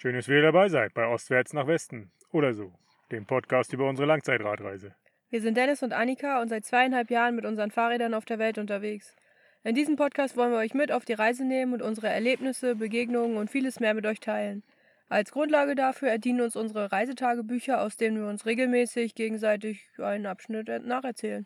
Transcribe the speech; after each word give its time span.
Schön, 0.00 0.14
dass 0.14 0.28
ihr 0.28 0.42
dabei 0.42 0.68
seid 0.68 0.94
bei 0.94 1.08
Ostwärts 1.08 1.54
nach 1.54 1.66
Westen 1.66 2.12
oder 2.30 2.54
so, 2.54 2.72
dem 3.10 3.26
Podcast 3.26 3.72
über 3.72 3.88
unsere 3.88 4.06
Langzeitradreise. 4.06 4.94
Wir 5.28 5.40
sind 5.40 5.56
Dennis 5.56 5.82
und 5.82 5.92
Annika 5.92 6.40
und 6.40 6.46
seit 6.50 6.64
zweieinhalb 6.64 7.10
Jahren 7.10 7.34
mit 7.34 7.44
unseren 7.44 7.72
Fahrrädern 7.72 8.14
auf 8.14 8.24
der 8.24 8.38
Welt 8.38 8.58
unterwegs. 8.58 9.16
In 9.64 9.74
diesem 9.74 9.96
Podcast 9.96 10.36
wollen 10.36 10.52
wir 10.52 10.58
euch 10.58 10.72
mit 10.72 10.92
auf 10.92 11.04
die 11.04 11.14
Reise 11.14 11.44
nehmen 11.44 11.72
und 11.72 11.82
unsere 11.82 12.06
Erlebnisse, 12.06 12.76
Begegnungen 12.76 13.36
und 13.36 13.50
vieles 13.50 13.80
mehr 13.80 13.92
mit 13.92 14.06
euch 14.06 14.20
teilen. 14.20 14.62
Als 15.08 15.32
Grundlage 15.32 15.74
dafür 15.74 16.10
erdienen 16.10 16.42
uns 16.42 16.54
unsere 16.54 16.92
Reisetagebücher, 16.92 17.80
aus 17.80 17.96
denen 17.96 18.18
wir 18.18 18.28
uns 18.28 18.46
regelmäßig 18.46 19.16
gegenseitig 19.16 19.88
einen 19.98 20.26
Abschnitt 20.26 20.68
nacherzählen. 20.86 21.44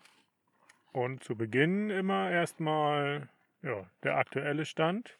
Und 0.91 1.23
zu 1.23 1.35
Beginn 1.35 1.89
immer 1.89 2.29
erstmal 2.29 3.29
ja, 3.63 3.83
der 4.03 4.17
aktuelle 4.17 4.65
Stand. 4.65 5.17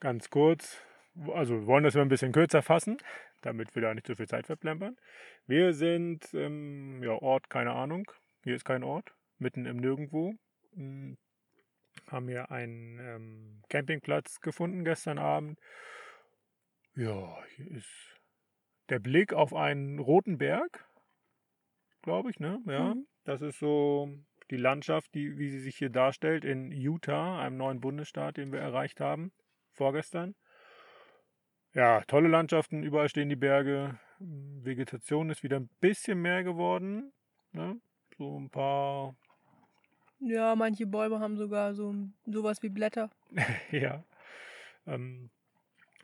Ganz 0.00 0.30
kurz, 0.30 0.82
also 1.32 1.60
wir 1.60 1.66
wollen 1.66 1.84
das 1.84 1.94
immer 1.94 2.04
ein 2.04 2.08
bisschen 2.10 2.32
kürzer 2.32 2.62
fassen, 2.62 2.98
damit 3.42 3.74
wir 3.74 3.82
da 3.82 3.94
nicht 3.94 4.06
so 4.06 4.14
viel 4.14 4.28
Zeit 4.28 4.46
verplempern. 4.46 4.96
Wir 5.46 5.72
sind 5.72 6.32
ähm, 6.34 7.02
ja, 7.02 7.12
Ort, 7.12 7.50
keine 7.50 7.72
Ahnung. 7.72 8.10
Hier 8.44 8.54
ist 8.54 8.64
kein 8.64 8.82
Ort, 8.82 9.14
mitten 9.38 9.66
im 9.66 9.78
Nirgendwo. 9.78 10.34
Hm, 10.74 11.18
haben 12.06 12.28
hier 12.28 12.50
einen 12.50 12.98
ähm, 13.00 13.62
Campingplatz 13.68 14.40
gefunden 14.40 14.84
gestern 14.84 15.18
Abend. 15.18 15.58
Ja, 16.94 17.36
hier 17.56 17.70
ist 17.70 18.20
der 18.88 18.98
Blick 18.98 19.32
auf 19.32 19.54
einen 19.54 19.98
roten 19.98 20.38
Berg, 20.38 20.84
glaube 22.02 22.30
ich, 22.30 22.40
ne? 22.40 22.60
Ja, 22.66 22.94
mhm. 22.94 23.06
das 23.24 23.42
ist 23.42 23.58
so 23.58 24.08
die 24.50 24.56
Landschaft, 24.56 25.14
die, 25.14 25.38
wie 25.38 25.48
sie 25.48 25.60
sich 25.60 25.76
hier 25.76 25.90
darstellt 25.90 26.44
in 26.44 26.72
Utah, 26.72 27.40
einem 27.40 27.56
neuen 27.56 27.80
Bundesstaat, 27.80 28.36
den 28.36 28.52
wir 28.52 28.60
erreicht 28.60 29.00
haben, 29.00 29.32
vorgestern. 29.72 30.34
Ja, 31.72 32.00
tolle 32.02 32.28
Landschaften, 32.28 32.82
überall 32.82 33.08
stehen 33.08 33.28
die 33.28 33.36
Berge. 33.36 33.98
Vegetation 34.18 35.30
ist 35.30 35.42
wieder 35.42 35.58
ein 35.58 35.70
bisschen 35.80 36.20
mehr 36.20 36.42
geworden. 36.42 37.12
Ne? 37.52 37.80
So 38.18 38.38
ein 38.38 38.50
paar. 38.50 39.14
Ja, 40.18 40.54
manche 40.56 40.86
Bäume 40.86 41.20
haben 41.20 41.36
sogar 41.36 41.74
so 41.74 41.94
sowas 42.26 42.62
wie 42.62 42.68
Blätter. 42.68 43.10
ja. 43.70 44.04
Ähm, 44.86 45.30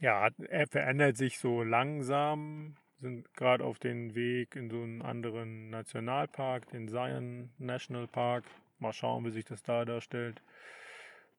ja, 0.01 0.29
er 0.49 0.67
verändert 0.69 1.17
sich 1.17 1.39
so 1.39 1.63
langsam. 1.63 2.77
Sind 3.01 3.35
gerade 3.35 3.65
auf 3.65 3.79
dem 3.79 4.15
Weg 4.15 4.57
in 4.57 4.71
so 4.71 4.81
einen 4.81 5.03
anderen 5.03 5.69
Nationalpark, 5.69 6.71
den 6.71 6.89
Zion 6.89 7.51
National 7.59 8.07
Park. 8.07 8.45
Mal 8.79 8.93
schauen, 8.93 9.25
wie 9.25 9.31
sich 9.31 9.45
das 9.45 9.63
da 9.63 9.85
darstellt. 9.85 10.41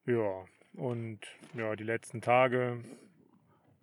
Ja, 0.06 0.46
und 0.74 1.20
ja, 1.54 1.76
die 1.76 1.84
letzten 1.84 2.22
Tage 2.22 2.84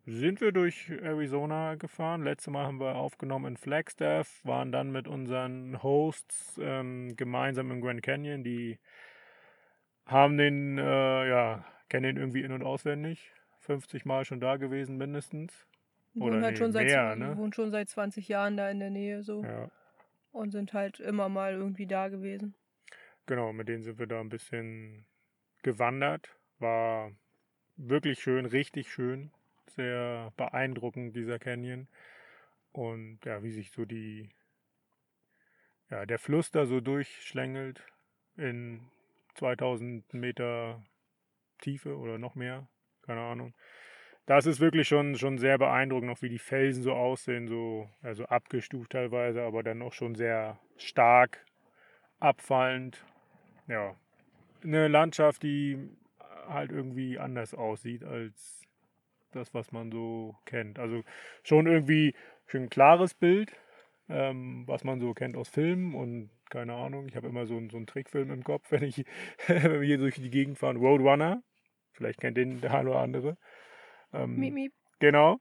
sind 0.06 0.40
wir 0.40 0.52
durch 0.52 0.90
Arizona 0.90 1.76
gefahren. 1.76 2.22
Letztes 2.22 2.52
Mal 2.52 2.66
haben 2.66 2.78
wir 2.78 2.96
aufgenommen 2.96 3.46
in 3.46 3.56
Flagstaff, 3.56 4.40
waren 4.44 4.70
dann 4.70 4.92
mit 4.92 5.08
unseren 5.08 5.82
Hosts 5.82 6.60
ähm, 6.62 7.16
gemeinsam 7.16 7.70
im 7.70 7.80
Grand 7.80 8.02
Canyon. 8.02 8.44
Die 8.44 8.78
haben 10.06 10.36
den, 10.36 10.78
äh, 10.78 11.28
ja, 11.28 11.64
kennen 11.88 12.04
den 12.04 12.16
irgendwie 12.18 12.42
in- 12.42 12.52
und 12.52 12.62
auswendig. 12.62 13.32
50 13.60 14.04
Mal 14.04 14.26
schon 14.26 14.40
da 14.40 14.56
gewesen, 14.56 14.98
mindestens. 14.98 15.66
Oder 16.16 16.42
halt 16.42 16.52
nee, 16.52 16.58
schon 16.58 16.72
seit, 16.72 16.86
mehr, 16.86 17.16
ne? 17.16 17.36
wohnen 17.38 17.54
schon 17.54 17.70
seit 17.70 17.88
20 17.88 18.28
Jahren 18.28 18.56
da 18.56 18.70
in 18.70 18.78
der 18.78 18.90
Nähe 18.90 19.22
so. 19.22 19.42
Ja. 19.42 19.70
Und 20.32 20.50
sind 20.50 20.74
halt 20.74 21.00
immer 21.00 21.28
mal 21.28 21.54
irgendwie 21.54 21.86
da 21.86 22.08
gewesen. 22.08 22.54
Genau, 23.26 23.52
mit 23.52 23.68
denen 23.68 23.82
sind 23.82 23.98
wir 23.98 24.06
da 24.06 24.20
ein 24.20 24.28
bisschen 24.28 25.06
gewandert. 25.62 26.36
War 26.58 27.10
wirklich 27.76 28.20
schön, 28.20 28.44
richtig 28.44 28.92
schön 28.92 29.30
sehr 29.74 30.32
beeindruckend, 30.36 31.14
dieser 31.16 31.38
Canyon. 31.38 31.88
Und 32.72 33.20
ja, 33.24 33.42
wie 33.42 33.52
sich 33.52 33.70
so 33.70 33.84
die, 33.84 34.28
ja, 35.90 36.06
der 36.06 36.18
Fluss 36.18 36.50
da 36.50 36.66
so 36.66 36.80
durchschlängelt 36.80 37.84
in 38.36 38.90
2000 39.34 40.12
Meter 40.14 40.84
Tiefe 41.60 41.96
oder 41.96 42.18
noch 42.18 42.34
mehr, 42.34 42.68
keine 43.02 43.20
Ahnung. 43.20 43.54
Das 44.26 44.46
ist 44.46 44.58
wirklich 44.58 44.88
schon, 44.88 45.16
schon 45.16 45.38
sehr 45.38 45.58
beeindruckend, 45.58 46.10
auch 46.10 46.22
wie 46.22 46.30
die 46.30 46.38
Felsen 46.38 46.82
so 46.82 46.94
aussehen, 46.94 47.46
so 47.46 47.90
also 48.00 48.24
abgestuft 48.24 48.92
teilweise, 48.92 49.42
aber 49.42 49.62
dann 49.62 49.82
auch 49.82 49.92
schon 49.92 50.14
sehr 50.14 50.58
stark 50.78 51.44
abfallend. 52.20 53.04
Ja, 53.68 53.94
eine 54.62 54.88
Landschaft, 54.88 55.42
die 55.42 55.90
halt 56.48 56.70
irgendwie 56.72 57.18
anders 57.18 57.54
aussieht 57.54 58.02
als 58.02 58.63
das, 59.34 59.54
was 59.54 59.72
man 59.72 59.90
so 59.90 60.36
kennt. 60.44 60.78
Also 60.78 61.02
schon 61.42 61.66
irgendwie 61.66 62.14
schon 62.46 62.62
ein 62.64 62.70
klares 62.70 63.14
Bild, 63.14 63.52
ähm, 64.08 64.64
was 64.66 64.84
man 64.84 65.00
so 65.00 65.14
kennt 65.14 65.36
aus 65.36 65.48
Filmen 65.48 65.94
und 65.94 66.30
keine 66.50 66.74
Ahnung. 66.74 67.06
Ich 67.08 67.16
habe 67.16 67.28
immer 67.28 67.46
so, 67.46 67.60
so 67.70 67.76
einen 67.76 67.86
Trickfilm 67.86 68.30
im 68.30 68.44
Kopf, 68.44 68.66
wenn 68.70 68.82
ich 68.82 69.04
wenn 69.46 69.80
wir 69.80 69.82
hier 69.82 69.98
durch 69.98 70.16
die 70.16 70.30
Gegend 70.30 70.58
fahren. 70.58 70.76
Roadrunner. 70.76 71.42
Vielleicht 71.92 72.20
kennt 72.20 72.36
den 72.36 72.60
der 72.60 72.74
eine 72.74 72.90
oder 72.90 73.00
andere. 73.00 73.36
Ähm, 74.12 74.36
miep, 74.36 74.54
miep. 74.54 74.72
Genau. 74.98 75.38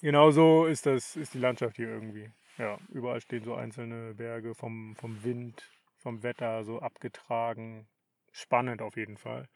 Genau 0.00 0.30
so 0.30 0.66
ist 0.66 0.86
das, 0.86 1.16
ist 1.16 1.34
die 1.34 1.38
Landschaft 1.38 1.76
hier 1.76 1.88
irgendwie. 1.88 2.30
Ja, 2.56 2.78
überall 2.88 3.20
stehen 3.20 3.44
so 3.44 3.54
einzelne 3.54 4.14
Berge 4.14 4.54
vom, 4.54 4.94
vom 4.96 5.22
Wind, 5.24 5.70
vom 5.96 6.22
Wetter 6.22 6.64
so 6.64 6.80
abgetragen. 6.80 7.86
Spannend 8.32 8.82
auf 8.82 8.96
jeden 8.96 9.16
Fall. 9.16 9.48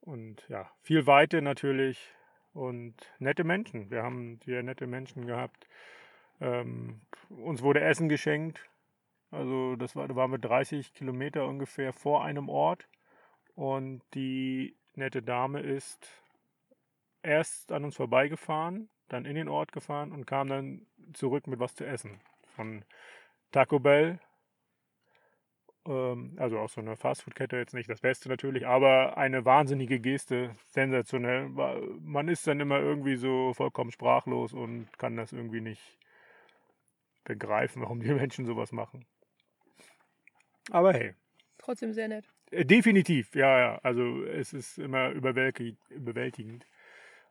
Und 0.00 0.46
ja, 0.48 0.70
viel 0.80 1.06
Weite 1.06 1.42
natürlich, 1.42 2.12
und 2.52 2.94
nette 3.18 3.44
Menschen. 3.44 3.90
Wir 3.90 4.02
haben 4.02 4.40
sehr 4.44 4.62
nette 4.62 4.86
Menschen 4.86 5.26
gehabt. 5.26 5.68
Ähm, 6.40 7.00
uns 7.28 7.62
wurde 7.62 7.80
Essen 7.80 8.08
geschenkt. 8.08 8.68
Also 9.30 9.76
das 9.76 9.94
war, 9.94 10.08
da 10.08 10.16
waren 10.16 10.32
wir 10.32 10.38
30 10.38 10.94
Kilometer 10.94 11.46
ungefähr 11.46 11.92
vor 11.92 12.24
einem 12.24 12.48
Ort. 12.48 12.88
Und 13.54 14.02
die 14.14 14.76
nette 14.94 15.22
Dame 15.22 15.60
ist 15.60 16.08
erst 17.22 17.72
an 17.72 17.84
uns 17.84 17.96
vorbeigefahren, 17.96 18.88
dann 19.08 19.24
in 19.24 19.34
den 19.34 19.48
Ort 19.48 19.72
gefahren 19.72 20.12
und 20.12 20.26
kam 20.26 20.48
dann 20.48 20.86
zurück 21.12 21.46
mit 21.46 21.60
was 21.60 21.74
zu 21.74 21.84
essen. 21.84 22.20
Von 22.56 22.84
Taco 23.52 23.78
Bell 23.78 24.18
also 25.84 26.58
auch 26.58 26.68
so 26.68 26.80
eine 26.80 26.96
Fastfood-Kette 26.96 27.56
jetzt 27.56 27.74
nicht 27.74 27.88
das 27.88 28.00
Beste 28.00 28.28
natürlich, 28.28 28.66
aber 28.66 29.16
eine 29.16 29.44
wahnsinnige 29.44 29.98
Geste, 29.98 30.54
sensationell. 30.68 31.48
Man 31.48 32.28
ist 32.28 32.46
dann 32.46 32.60
immer 32.60 32.78
irgendwie 32.78 33.16
so 33.16 33.54
vollkommen 33.54 33.90
sprachlos 33.90 34.52
und 34.52 34.88
kann 34.98 35.16
das 35.16 35.32
irgendwie 35.32 35.60
nicht 35.60 35.98
begreifen, 37.24 37.82
warum 37.82 38.00
die 38.00 38.12
Menschen 38.12 38.44
sowas 38.46 38.72
machen. 38.72 39.06
Aber 40.70 40.92
hey. 40.92 41.14
Trotzdem 41.58 41.92
sehr 41.92 42.08
nett. 42.08 42.24
Äh, 42.50 42.64
definitiv, 42.64 43.34
ja, 43.34 43.58
ja. 43.58 43.78
Also 43.82 44.24
es 44.24 44.52
ist 44.52 44.78
immer 44.78 45.10
überwältigend. 45.10 46.66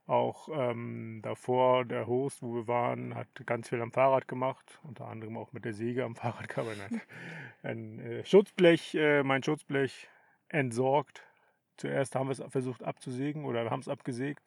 Auch 0.10 0.50
ähm, 0.52 1.20
davor, 1.22 1.86
der 1.86 2.08
Host, 2.08 2.42
wo 2.42 2.56
wir 2.56 2.68
waren, 2.68 3.14
hat 3.14 3.28
ganz 3.46 3.70
viel 3.70 3.80
am 3.80 3.92
Fahrrad 3.92 4.28
gemacht, 4.28 4.80
unter 4.82 5.06
anderem 5.06 5.38
auch 5.38 5.54
mit 5.54 5.66
der 5.66 5.74
Säge 5.74 6.04
am 6.04 6.16
Fahrrad 6.16 6.50
ein 7.62 8.00
äh, 8.00 8.26
Schutzblech, 8.26 8.96
äh, 8.96 9.22
mein 9.22 9.44
Schutzblech 9.44 10.10
entsorgt. 10.48 11.24
Zuerst 11.78 12.16
haben 12.16 12.26
wir 12.26 12.32
es 12.32 12.44
versucht 12.52 12.84
abzusägen 12.84 13.46
oder 13.46 13.70
haben 13.70 13.82
es 13.82 13.88
abgesägt, 13.88 14.42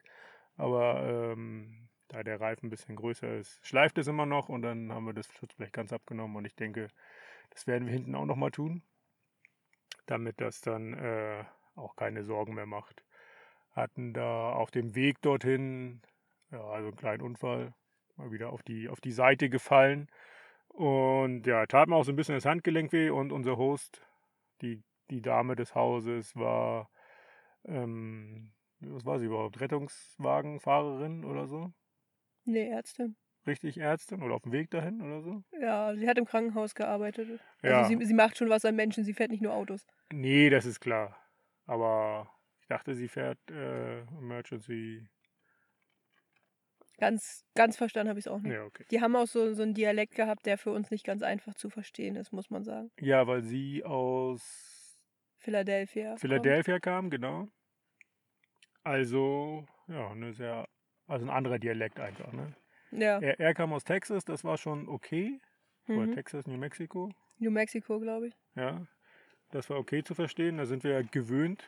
aber 0.57 1.33
ähm, 1.33 1.89
da 2.09 2.25
der 2.25 2.41
Reifen 2.41 2.67
ein 2.67 2.71
bisschen 2.71 2.97
größer 2.97 3.33
ist, 3.37 3.65
schleift 3.65 3.99
es 3.99 4.09
immer 4.09 4.27
noch 4.27 4.49
und 4.49 4.63
dann 4.63 4.93
haben 4.93 5.07
wir 5.07 5.15
das 5.15 5.33
Schutzblech 5.33 5.71
ganz 5.71 5.93
abgenommen. 5.93 6.35
Und 6.35 6.45
ich 6.45 6.57
denke, 6.57 6.89
das 7.51 7.69
werden 7.69 7.87
wir 7.87 7.93
hinten 7.93 8.17
auch 8.17 8.27
nochmal 8.27 8.51
tun, 8.51 8.83
damit 10.07 10.41
das 10.41 10.61
dann 10.61 10.95
äh, 10.95 11.45
auch 11.77 11.95
keine 11.95 12.25
Sorgen 12.25 12.55
mehr 12.55 12.67
macht 12.67 13.05
hatten 13.73 14.13
da 14.13 14.53
auf 14.53 14.71
dem 14.71 14.95
Weg 14.95 15.21
dorthin, 15.23 16.01
ja, 16.51 16.61
also 16.61 16.89
einen 16.89 16.97
kleinen 16.97 17.23
Unfall, 17.23 17.75
mal 18.17 18.31
wieder 18.31 18.51
auf 18.51 18.63
die, 18.63 18.89
auf 18.89 19.01
die 19.01 19.13
Seite 19.13 19.49
gefallen. 19.49 20.09
Und 20.69 21.47
ja, 21.47 21.67
tat 21.67 21.89
mir 21.89 21.97
auch 21.97 22.05
so 22.05 22.13
ein 22.13 22.17
bisschen 22.17 22.35
das 22.35 22.47
Handgelenk 22.47 22.93
weh 22.93 23.11
und 23.11 23.33
unser 23.33 23.57
Host, 23.57 24.03
die, 24.63 24.83
die 25.11 25.21
Dame 25.21 25.57
des 25.57 25.75
Hauses, 25.75 26.35
war, 26.37 26.91
ähm, 27.65 28.53
was 28.81 29.05
war 29.05 29.19
sie 29.19 29.27
überhaupt? 29.27 29.61
Rettungswagenfahrerin 29.61 31.25
oder 31.25 31.47
so? 31.47 31.73
Nee, 32.45 32.69
Ärztin. 32.69 33.17
Richtig 33.47 33.79
Ärztin 33.79 34.23
oder 34.23 34.37
auf 34.37 34.43
dem 34.43 34.53
Weg 34.53 34.71
dahin 34.71 35.01
oder 35.03 35.21
so? 35.21 35.43
Ja, 35.61 35.95
sie 35.97 36.09
hat 36.09 36.17
im 36.17 36.27
Krankenhaus 36.27 36.75
gearbeitet. 36.75 37.41
Also 37.61 37.77
ja. 37.77 37.85
sie, 37.85 38.07
sie 38.07 38.15
macht 38.15 38.37
schon 38.37 38.49
was 38.49 38.65
an 38.65 38.77
Menschen, 38.77 39.05
sie 39.05 39.15
fährt 39.15 39.31
nicht 39.31 39.43
nur 39.43 39.53
Autos. 39.53 39.85
Nee, 40.13 40.49
das 40.49 40.65
ist 40.65 40.81
klar. 40.81 41.17
Aber 41.67 42.31
dachte, 42.73 42.95
sie 42.95 43.09
fährt 43.09 43.39
äh, 43.51 44.01
Emergency. 44.19 45.07
Ganz, 46.99 47.45
ganz 47.55 47.77
verstanden 47.77 48.11
habe 48.11 48.19
ich 48.21 48.27
es 48.27 48.33
auch 48.33 48.41
nicht. 48.41 48.53
Ja, 48.53 48.65
okay. 48.65 48.85
Die 48.91 49.01
haben 49.01 49.17
auch 49.17 49.27
so, 49.27 49.53
so 49.55 49.63
einen 49.63 49.75
Dialekt 49.75 50.15
gehabt, 50.15 50.47
der 50.47 50.57
für 50.57 50.71
uns 50.71 50.91
nicht 50.91 51.05
ganz 51.05 51.23
einfach 51.23 51.55
zu 51.55 51.69
verstehen 51.69 52.17
ist, 52.17 52.33
muss 52.33 52.51
man 52.51 52.65
sagen. 52.65 52.91
Ja, 53.01 53.27
weil 53.27 53.43
sie 53.43 53.85
aus 53.85 54.97
Philadelphia. 55.39 56.17
Philadelphia 56.17 56.75
kommt. 56.75 56.83
kam, 56.85 57.11
genau. 57.11 57.49
Also, 58.85 59.67
ja, 59.89 60.11
eine 60.11 60.33
sehr, 60.33 60.69
also 61.07 61.27
ein 61.27 61.31
anderer 61.31 61.59
Dialekt 61.59 61.99
einfach, 62.01 62.33
ne? 62.33 62.55
Ja. 62.91 63.19
Er, 63.21 63.41
er 63.41 63.55
kam 63.55 63.73
aus 63.73 63.85
Texas, 63.85 64.25
das 64.25 64.45
war 64.45 64.57
schon 64.59 64.89
okay. 64.89 65.41
Oder 65.89 66.07
Mhm. 66.07 66.13
Texas, 66.15 66.47
New 66.47 66.59
Mexico. 66.59 67.11
New 67.39 67.51
Mexico, 67.51 67.99
glaube 67.99 68.29
ich. 68.29 68.35
Ja, 68.55 68.87
das 69.51 69.69
war 69.71 69.79
okay 69.79 70.05
zu 70.05 70.15
verstehen. 70.15 70.59
Da 70.59 70.67
sind 70.67 70.85
wir 70.85 70.93
ja 70.93 71.03
gewöhnt, 71.03 71.65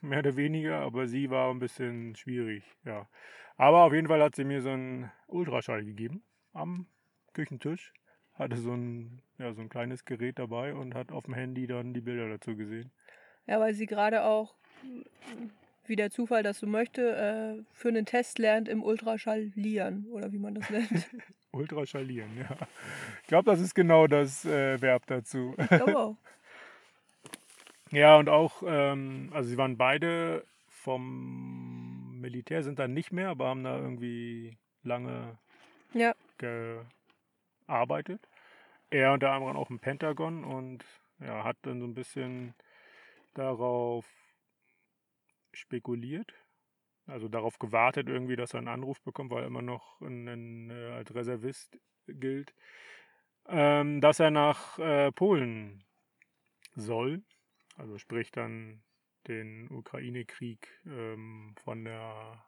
mehr 0.00 0.20
oder 0.20 0.36
weniger. 0.36 0.80
Aber 0.80 1.06
sie 1.06 1.30
war 1.30 1.50
ein 1.50 1.58
bisschen 1.58 2.14
schwierig. 2.16 2.64
Ja. 2.84 3.08
Aber 3.56 3.84
auf 3.84 3.92
jeden 3.92 4.08
Fall 4.08 4.22
hat 4.22 4.36
sie 4.36 4.44
mir 4.44 4.62
so 4.62 4.70
einen 4.70 5.10
Ultraschall 5.26 5.84
gegeben 5.84 6.22
am 6.52 6.86
Küchentisch. 7.32 7.92
Hatte 8.34 8.56
so 8.56 8.72
ein, 8.72 9.20
ja, 9.38 9.52
so 9.52 9.60
ein 9.60 9.68
kleines 9.68 10.04
Gerät 10.04 10.38
dabei 10.38 10.74
und 10.74 10.94
hat 10.94 11.10
auf 11.10 11.24
dem 11.24 11.34
Handy 11.34 11.66
dann 11.66 11.92
die 11.92 12.00
Bilder 12.00 12.28
dazu 12.28 12.56
gesehen. 12.56 12.92
Ja, 13.46 13.58
weil 13.58 13.74
sie 13.74 13.86
gerade 13.86 14.24
auch, 14.24 14.54
wie 15.86 15.96
der 15.96 16.10
Zufall 16.10 16.44
das 16.44 16.58
so 16.58 16.66
möchte, 16.66 17.16
äh, 17.16 17.64
für 17.72 17.88
einen 17.88 18.06
Test 18.06 18.38
lernt 18.38 18.68
im 18.68 18.84
Ultraschallieren 18.84 20.06
oder 20.12 20.30
wie 20.30 20.38
man 20.38 20.54
das 20.54 20.70
nennt. 20.70 20.90
Ultraschallieren, 21.50 22.30
ja. 22.38 22.56
Ich 23.22 23.28
glaube, 23.28 23.50
das 23.50 23.58
ist 23.58 23.74
genau 23.74 24.06
das 24.06 24.44
äh, 24.44 24.80
Verb 24.80 25.06
dazu. 25.06 25.54
Ich 25.58 25.68
glaube 25.68 25.98
auch. 25.98 26.16
Ja, 27.90 28.16
und 28.16 28.28
auch, 28.28 28.62
ähm, 28.66 29.30
also 29.32 29.48
sie 29.48 29.56
waren 29.56 29.76
beide 29.76 30.44
vom 30.68 32.20
Militär, 32.20 32.62
sind 32.62 32.78
dann 32.78 32.92
nicht 32.94 33.12
mehr, 33.12 33.28
aber 33.30 33.48
haben 33.48 33.64
da 33.64 33.78
irgendwie 33.78 34.58
lange 34.82 35.38
Ja, 35.94 36.14
gearbeitet. 37.66 38.28
Er 38.90 39.12
unter 39.12 39.32
anderem 39.32 39.56
auch 39.56 39.70
im 39.70 39.80
Pentagon 39.80 40.44
und 40.44 40.84
ja, 41.20 41.44
hat 41.44 41.56
dann 41.62 41.80
so 41.80 41.86
ein 41.86 41.94
bisschen 41.94 42.54
darauf 43.34 44.06
spekuliert, 45.52 46.32
also 47.06 47.28
darauf 47.28 47.58
gewartet 47.58 48.08
irgendwie, 48.08 48.36
dass 48.36 48.54
er 48.54 48.58
einen 48.58 48.68
Anruf 48.68 49.00
bekommt, 49.02 49.30
weil 49.30 49.42
er 49.44 49.48
immer 49.48 49.62
noch 49.62 50.00
in, 50.02 50.70
äh, 50.70 50.92
als 50.92 51.14
Reservist 51.14 51.78
gilt, 52.06 52.54
ähm, 53.48 54.00
dass 54.00 54.20
er 54.20 54.30
nach 54.30 54.78
äh, 54.78 55.12
Polen 55.12 55.84
soll. 56.76 57.22
Also 57.78 57.96
sprich 57.96 58.32
dann 58.32 58.82
den 59.28 59.70
Ukraine-Krieg 59.70 60.68
ähm, 60.86 61.54
von 61.62 61.84
der 61.84 62.44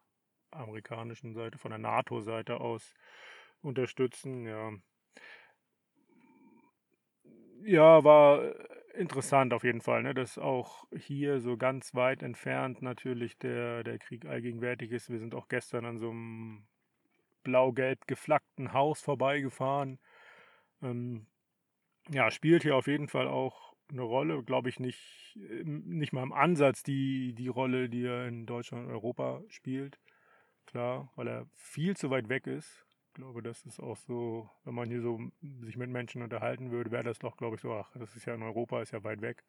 amerikanischen 0.51 1.35
Seite, 1.35 1.59
von 1.59 1.71
der 1.71 1.79
NATO-Seite 1.79 2.61
aus 2.61 2.95
unterstützen. 3.63 4.47
Ja. 4.47 4.73
ja, 7.63 8.03
war 8.03 8.55
interessant 8.95 9.53
auf 9.53 9.63
jeden 9.63 9.81
Fall, 9.81 10.03
ne? 10.03 10.15
dass 10.15 10.37
auch 10.37 10.87
hier 10.97 11.41
so 11.41 11.57
ganz 11.57 11.95
weit 11.95 12.23
entfernt 12.23 12.83
natürlich 12.83 13.39
der, 13.39 13.85
der 13.85 13.99
Krieg 13.99 14.27
allgegenwärtig 14.27 14.91
ist. 14.91 15.11
Wir 15.11 15.19
sind 15.19 15.35
auch 15.35 15.49
gestern 15.49 15.85
an 15.85 15.99
so 15.99 16.11
einem 16.11 16.67
blau-gelb 17.45 18.07
geflaggten 18.07 18.73
Haus 18.73 19.01
vorbeigefahren. 19.01 20.01
Ähm, 20.83 21.27
ja, 22.09 22.31
spielt 22.31 22.63
hier 22.63 22.77
auf 22.77 22.89
jeden 22.89 23.09
Fall 23.09 23.29
auch 23.29 23.70
eine 23.91 24.03
Rolle, 24.03 24.43
glaube 24.43 24.69
ich, 24.69 24.81
nicht, 24.81 25.37
ähm, 25.37 25.83
nicht 25.87 26.13
mal 26.13 26.23
im 26.23 26.33
Ansatz 26.33 26.83
die, 26.83 27.35
die 27.35 27.49
Rolle, 27.49 27.89
die 27.89 28.05
er 28.05 28.27
in 28.29 28.47
Deutschland 28.47 28.87
und 28.87 28.93
Europa 28.93 29.43
spielt. 29.49 29.99
Klar, 30.67 31.11
weil 31.17 31.29
er 31.29 31.47
viel 31.55 31.97
zu 31.97 32.11
weit 32.11 32.29
weg 32.29 32.47
ist. 32.47 32.85
Ich 33.09 33.15
glaube, 33.15 33.43
das 33.43 33.65
ist 33.67 33.81
auch 33.81 33.97
so, 33.97 34.49
wenn 34.65 34.75
man 34.75 34.89
hier 34.89 35.01
so 35.03 35.21
sich 35.63 35.77
mit 35.77 35.91
Menschen 35.91 36.23
unterhalten 36.23 36.71
würde, 36.71 36.91
wäre 36.93 37.05
das 37.05 37.19
doch, 37.19 37.37
glaube 37.37 37.57
ich, 37.57 37.63
so, 37.63 37.73
ach, 37.73 37.91
das 37.97 38.15
ist 38.17 38.25
ja 38.27 38.35
in 38.35 38.43
Europa, 38.43 38.81
ist 38.83 38.93
ja 38.93 39.03
weit 39.05 39.21
weg. 39.21 39.45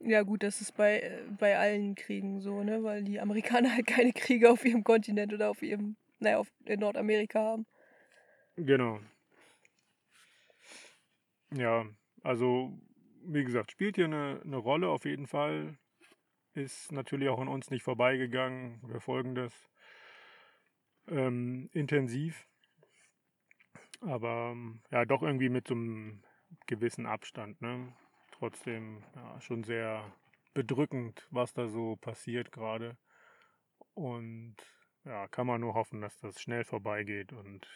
ja 0.00 0.22
gut, 0.22 0.42
das 0.42 0.60
ist 0.60 0.76
bei, 0.76 1.22
bei 1.38 1.58
allen 1.58 1.94
Kriegen 1.94 2.40
so, 2.40 2.62
ne? 2.62 2.82
Weil 2.82 3.04
die 3.04 3.20
Amerikaner 3.20 3.72
halt 3.74 3.86
keine 3.86 4.12
Kriege 4.12 4.50
auf 4.50 4.64
ihrem 4.64 4.84
Kontinent 4.84 5.32
oder 5.32 5.50
auf 5.50 5.62
ihrem, 5.62 5.96
naja, 6.18 6.38
auf, 6.38 6.52
in 6.66 6.80
Nordamerika 6.80 7.40
haben. 7.40 7.66
Genau. 8.56 9.00
Ja, 11.52 11.86
also, 12.22 12.78
wie 13.22 13.44
gesagt, 13.44 13.72
spielt 13.72 13.96
hier 13.96 14.06
eine, 14.06 14.40
eine 14.44 14.56
Rolle 14.56 14.88
auf 14.88 15.04
jeden 15.04 15.26
Fall. 15.26 15.78
Ist 16.54 16.92
natürlich 16.92 17.28
auch 17.28 17.40
an 17.40 17.48
uns 17.48 17.70
nicht 17.70 17.82
vorbeigegangen. 17.82 18.80
Wir 18.82 19.00
folgen 19.00 19.34
das 19.34 19.52
ähm, 21.08 21.68
intensiv. 21.72 22.46
Aber 24.00 24.50
ähm, 24.52 24.82
ja, 24.90 25.04
doch 25.04 25.22
irgendwie 25.22 25.48
mit 25.48 25.68
so 25.68 25.74
einem 25.74 26.22
gewissen 26.66 27.06
Abstand. 27.06 27.60
Ne? 27.60 27.92
Trotzdem 28.32 29.04
ja, 29.14 29.40
schon 29.40 29.62
sehr 29.62 30.12
bedrückend, 30.54 31.26
was 31.30 31.52
da 31.52 31.68
so 31.68 31.96
passiert 31.96 32.50
gerade. 32.52 32.96
Und 33.94 34.56
ja, 35.04 35.28
kann 35.28 35.46
man 35.46 35.60
nur 35.60 35.74
hoffen, 35.74 36.00
dass 36.00 36.18
das 36.18 36.40
schnell 36.40 36.64
vorbeigeht 36.64 37.32
und 37.32 37.66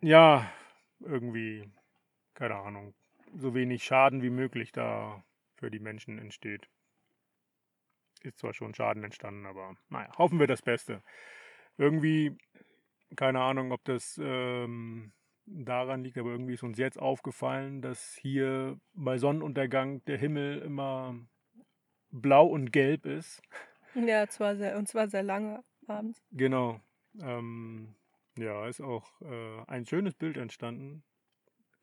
ja, 0.00 0.52
irgendwie, 0.98 1.70
keine 2.34 2.56
Ahnung, 2.56 2.94
so 3.34 3.54
wenig 3.54 3.84
Schaden 3.84 4.22
wie 4.22 4.30
möglich 4.30 4.72
da 4.72 5.24
für 5.56 5.70
die 5.70 5.80
Menschen 5.80 6.18
entsteht. 6.18 6.68
Ist 8.22 8.38
zwar 8.38 8.54
schon 8.54 8.74
Schaden 8.74 9.04
entstanden, 9.04 9.46
aber 9.46 9.76
naja, 9.88 10.10
hoffen 10.16 10.38
wir 10.38 10.46
das 10.46 10.62
Beste. 10.62 11.02
Irgendwie, 11.76 12.36
keine 13.16 13.40
Ahnung, 13.40 13.72
ob 13.72 13.84
das 13.84 14.20
ähm, 14.22 15.12
daran 15.46 16.04
liegt, 16.04 16.18
aber 16.18 16.30
irgendwie 16.30 16.54
ist 16.54 16.62
uns 16.62 16.78
jetzt 16.78 16.98
aufgefallen, 16.98 17.82
dass 17.82 18.14
hier 18.14 18.78
bei 18.94 19.18
Sonnenuntergang 19.18 20.04
der 20.04 20.18
Himmel 20.18 20.58
immer 20.62 21.16
blau 22.10 22.46
und 22.46 22.72
gelb 22.72 23.06
ist. 23.06 23.42
Ja, 23.94 24.26
zwar 24.26 24.56
sehr, 24.56 24.78
und 24.78 24.88
zwar 24.88 25.08
sehr 25.08 25.22
lange 25.22 25.62
abends. 25.86 26.22
Genau. 26.30 26.80
Ähm, 27.20 27.94
ja, 28.38 28.66
ist 28.66 28.80
auch 28.80 29.20
äh, 29.20 29.64
ein 29.66 29.84
schönes 29.84 30.14
Bild 30.14 30.38
entstanden. 30.38 31.04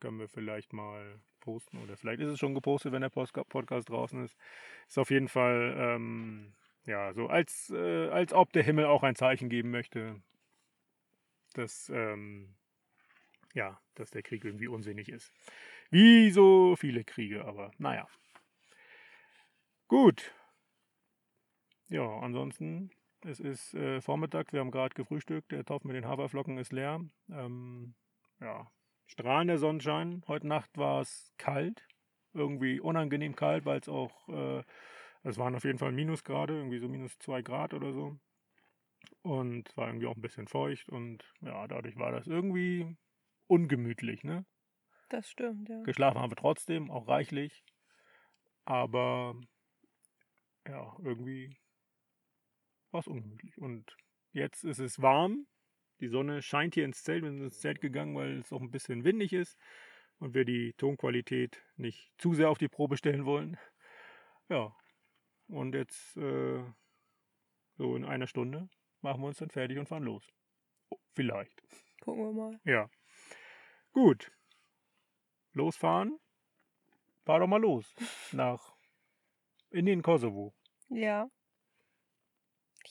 Können 0.00 0.18
wir 0.18 0.28
vielleicht 0.28 0.72
mal 0.72 1.20
posten 1.40 1.78
oder 1.78 1.96
vielleicht 1.96 2.20
ist 2.20 2.30
es 2.30 2.38
schon 2.38 2.54
gepostet, 2.54 2.92
wenn 2.92 3.02
der 3.02 3.10
Podcast 3.10 3.88
draußen 3.88 4.24
ist. 4.24 4.36
Ist 4.88 4.98
auf 4.98 5.10
jeden 5.10 5.28
Fall 5.28 5.74
ähm, 5.78 6.52
ja 6.84 7.12
so 7.12 7.28
als 7.28 7.70
äh, 7.70 8.08
als 8.08 8.32
ob 8.32 8.52
der 8.52 8.62
Himmel 8.62 8.86
auch 8.86 9.02
ein 9.02 9.14
Zeichen 9.14 9.48
geben 9.48 9.70
möchte, 9.70 10.22
dass 11.54 11.90
ähm, 11.90 12.54
ja, 13.54 13.80
dass 13.94 14.10
der 14.10 14.22
Krieg 14.22 14.44
irgendwie 14.44 14.68
unsinnig 14.68 15.08
ist. 15.08 15.32
Wie 15.90 16.30
so 16.30 16.76
viele 16.76 17.04
Kriege, 17.04 17.44
aber 17.44 17.72
naja. 17.78 18.08
Gut. 19.88 20.32
Ja, 21.88 22.06
ansonsten 22.20 22.92
es 23.22 23.40
ist 23.40 23.74
äh, 23.74 24.00
Vormittag, 24.00 24.52
wir 24.52 24.60
haben 24.60 24.70
gerade 24.70 24.94
gefrühstückt, 24.94 25.52
der 25.52 25.64
Topf 25.64 25.84
mit 25.84 25.94
den 25.94 26.06
Haferflocken 26.06 26.56
ist 26.58 26.72
leer. 26.72 27.00
Ähm, 27.28 27.94
ja, 28.40 28.70
strahlender 29.10 29.58
Sonnenschein. 29.58 30.22
Heute 30.28 30.46
Nacht 30.46 30.70
war 30.78 31.00
es 31.00 31.32
kalt, 31.36 31.84
irgendwie 32.32 32.80
unangenehm 32.80 33.34
kalt, 33.34 33.64
weil 33.64 33.80
es 33.80 33.88
auch, 33.88 34.28
äh, 34.28 34.62
es 35.24 35.36
waren 35.36 35.54
auf 35.56 35.64
jeden 35.64 35.78
Fall 35.78 35.92
Minusgrade, 35.92 36.54
irgendwie 36.54 36.78
so 36.78 36.88
minus 36.88 37.18
zwei 37.18 37.42
Grad 37.42 37.74
oder 37.74 37.92
so. 37.92 38.16
Und 39.22 39.76
war 39.76 39.88
irgendwie 39.88 40.06
auch 40.06 40.16
ein 40.16 40.22
bisschen 40.22 40.46
feucht 40.46 40.88
und 40.88 41.24
ja, 41.40 41.66
dadurch 41.66 41.96
war 41.96 42.12
das 42.12 42.26
irgendwie 42.26 42.96
ungemütlich, 43.48 44.22
ne? 44.22 44.46
Das 45.08 45.28
stimmt, 45.28 45.68
ja. 45.68 45.82
Geschlafen 45.82 46.20
haben 46.20 46.30
wir 46.30 46.36
trotzdem, 46.36 46.90
auch 46.90 47.08
reichlich. 47.08 47.64
Aber 48.64 49.34
ja, 50.68 50.96
irgendwie 51.02 51.56
war 52.92 53.00
es 53.00 53.08
ungemütlich. 53.08 53.58
Und 53.58 53.96
jetzt 54.32 54.62
ist 54.64 54.78
es 54.78 55.02
warm. 55.02 55.46
Die 56.00 56.08
Sonne 56.08 56.42
scheint 56.42 56.74
hier 56.74 56.84
ins 56.84 57.02
Zelt. 57.02 57.22
Wir 57.22 57.30
sind 57.30 57.42
ins 57.42 57.60
Zelt 57.60 57.80
gegangen, 57.80 58.16
weil 58.16 58.38
es 58.38 58.52
auch 58.52 58.60
ein 58.60 58.70
bisschen 58.70 59.04
windig 59.04 59.32
ist 59.32 59.58
und 60.18 60.34
wir 60.34 60.44
die 60.44 60.72
Tonqualität 60.74 61.62
nicht 61.76 62.12
zu 62.18 62.34
sehr 62.34 62.50
auf 62.50 62.58
die 62.58 62.68
Probe 62.68 62.96
stellen 62.96 63.24
wollen. 63.24 63.58
Ja, 64.48 64.74
und 65.48 65.74
jetzt 65.74 66.16
äh, 66.16 66.62
so 67.76 67.96
in 67.96 68.04
einer 68.04 68.26
Stunde 68.26 68.68
machen 69.00 69.20
wir 69.20 69.28
uns 69.28 69.38
dann 69.38 69.50
fertig 69.50 69.78
und 69.78 69.86
fahren 69.86 70.04
los. 70.04 70.32
Oh, 70.90 70.98
vielleicht. 71.14 71.62
Gucken 72.00 72.24
wir 72.24 72.32
mal. 72.32 72.60
Ja. 72.64 72.90
Gut. 73.92 74.32
Losfahren. 75.52 76.18
Fahr 77.24 77.40
doch 77.40 77.46
mal 77.46 77.60
los. 77.60 77.94
Nach 78.32 78.74
in 79.70 79.86
den 79.86 80.02
Kosovo. 80.02 80.54
Ja. 80.88 81.30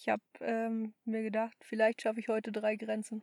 Ich 0.01 0.07
habe 0.07 0.21
ähm, 0.39 0.93
mir 1.03 1.21
gedacht, 1.23 1.55
vielleicht 1.61 2.01
schaffe 2.01 2.19
ich 2.19 2.29
heute 2.29 2.51
drei 2.51 2.75
Grenzen. 2.77 3.21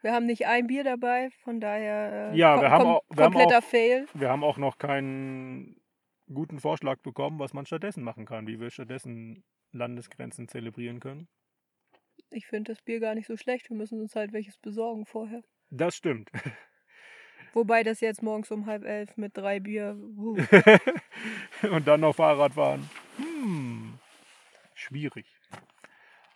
Wir 0.00 0.12
haben 0.12 0.26
nicht 0.26 0.46
ein 0.46 0.66
Bier 0.66 0.84
dabei, 0.84 1.30
von 1.44 1.60
daher 1.60 2.32
äh, 2.32 2.36
Ja, 2.36 2.60
wir 2.60 2.70
haben 2.70 2.86
auch- 2.86 3.02
wir 3.10 3.24
haben 3.24 3.32
kompletter 3.34 3.58
auch- 3.58 3.62
Fail. 3.64 4.06
Wir 4.14 4.30
haben 4.30 4.42
auch 4.42 4.56
noch 4.56 4.78
keinen 4.78 5.80
guten 6.32 6.58
Vorschlag 6.60 6.98
bekommen, 7.02 7.38
was 7.38 7.52
man 7.52 7.66
stattdessen 7.66 8.02
machen 8.02 8.24
kann, 8.24 8.46
wie 8.46 8.58
wir 8.58 8.70
stattdessen 8.70 9.44
Landesgrenzen 9.72 10.48
zelebrieren 10.48 10.98
können. 10.98 11.28
Ich 12.30 12.46
finde 12.46 12.72
das 12.72 12.82
Bier 12.82 12.98
gar 13.00 13.14
nicht 13.14 13.26
so 13.26 13.36
schlecht. 13.36 13.68
Wir 13.68 13.76
müssen 13.76 14.00
uns 14.00 14.16
halt 14.16 14.32
welches 14.32 14.56
besorgen 14.58 15.04
vorher. 15.04 15.42
Das 15.70 15.94
stimmt. 15.94 16.30
Wobei 17.52 17.82
das 17.82 18.00
jetzt 18.00 18.22
morgens 18.22 18.50
um 18.50 18.64
halb 18.64 18.84
elf 18.84 19.16
mit 19.18 19.36
drei 19.36 19.60
Bier. 19.60 19.94
Uh, 20.16 20.38
Und 21.70 21.86
dann 21.86 22.00
noch 22.00 22.16
Fahrrad 22.16 22.54
fahren. 22.54 22.88
Hm. 23.18 23.98
Schwierig. 24.74 25.26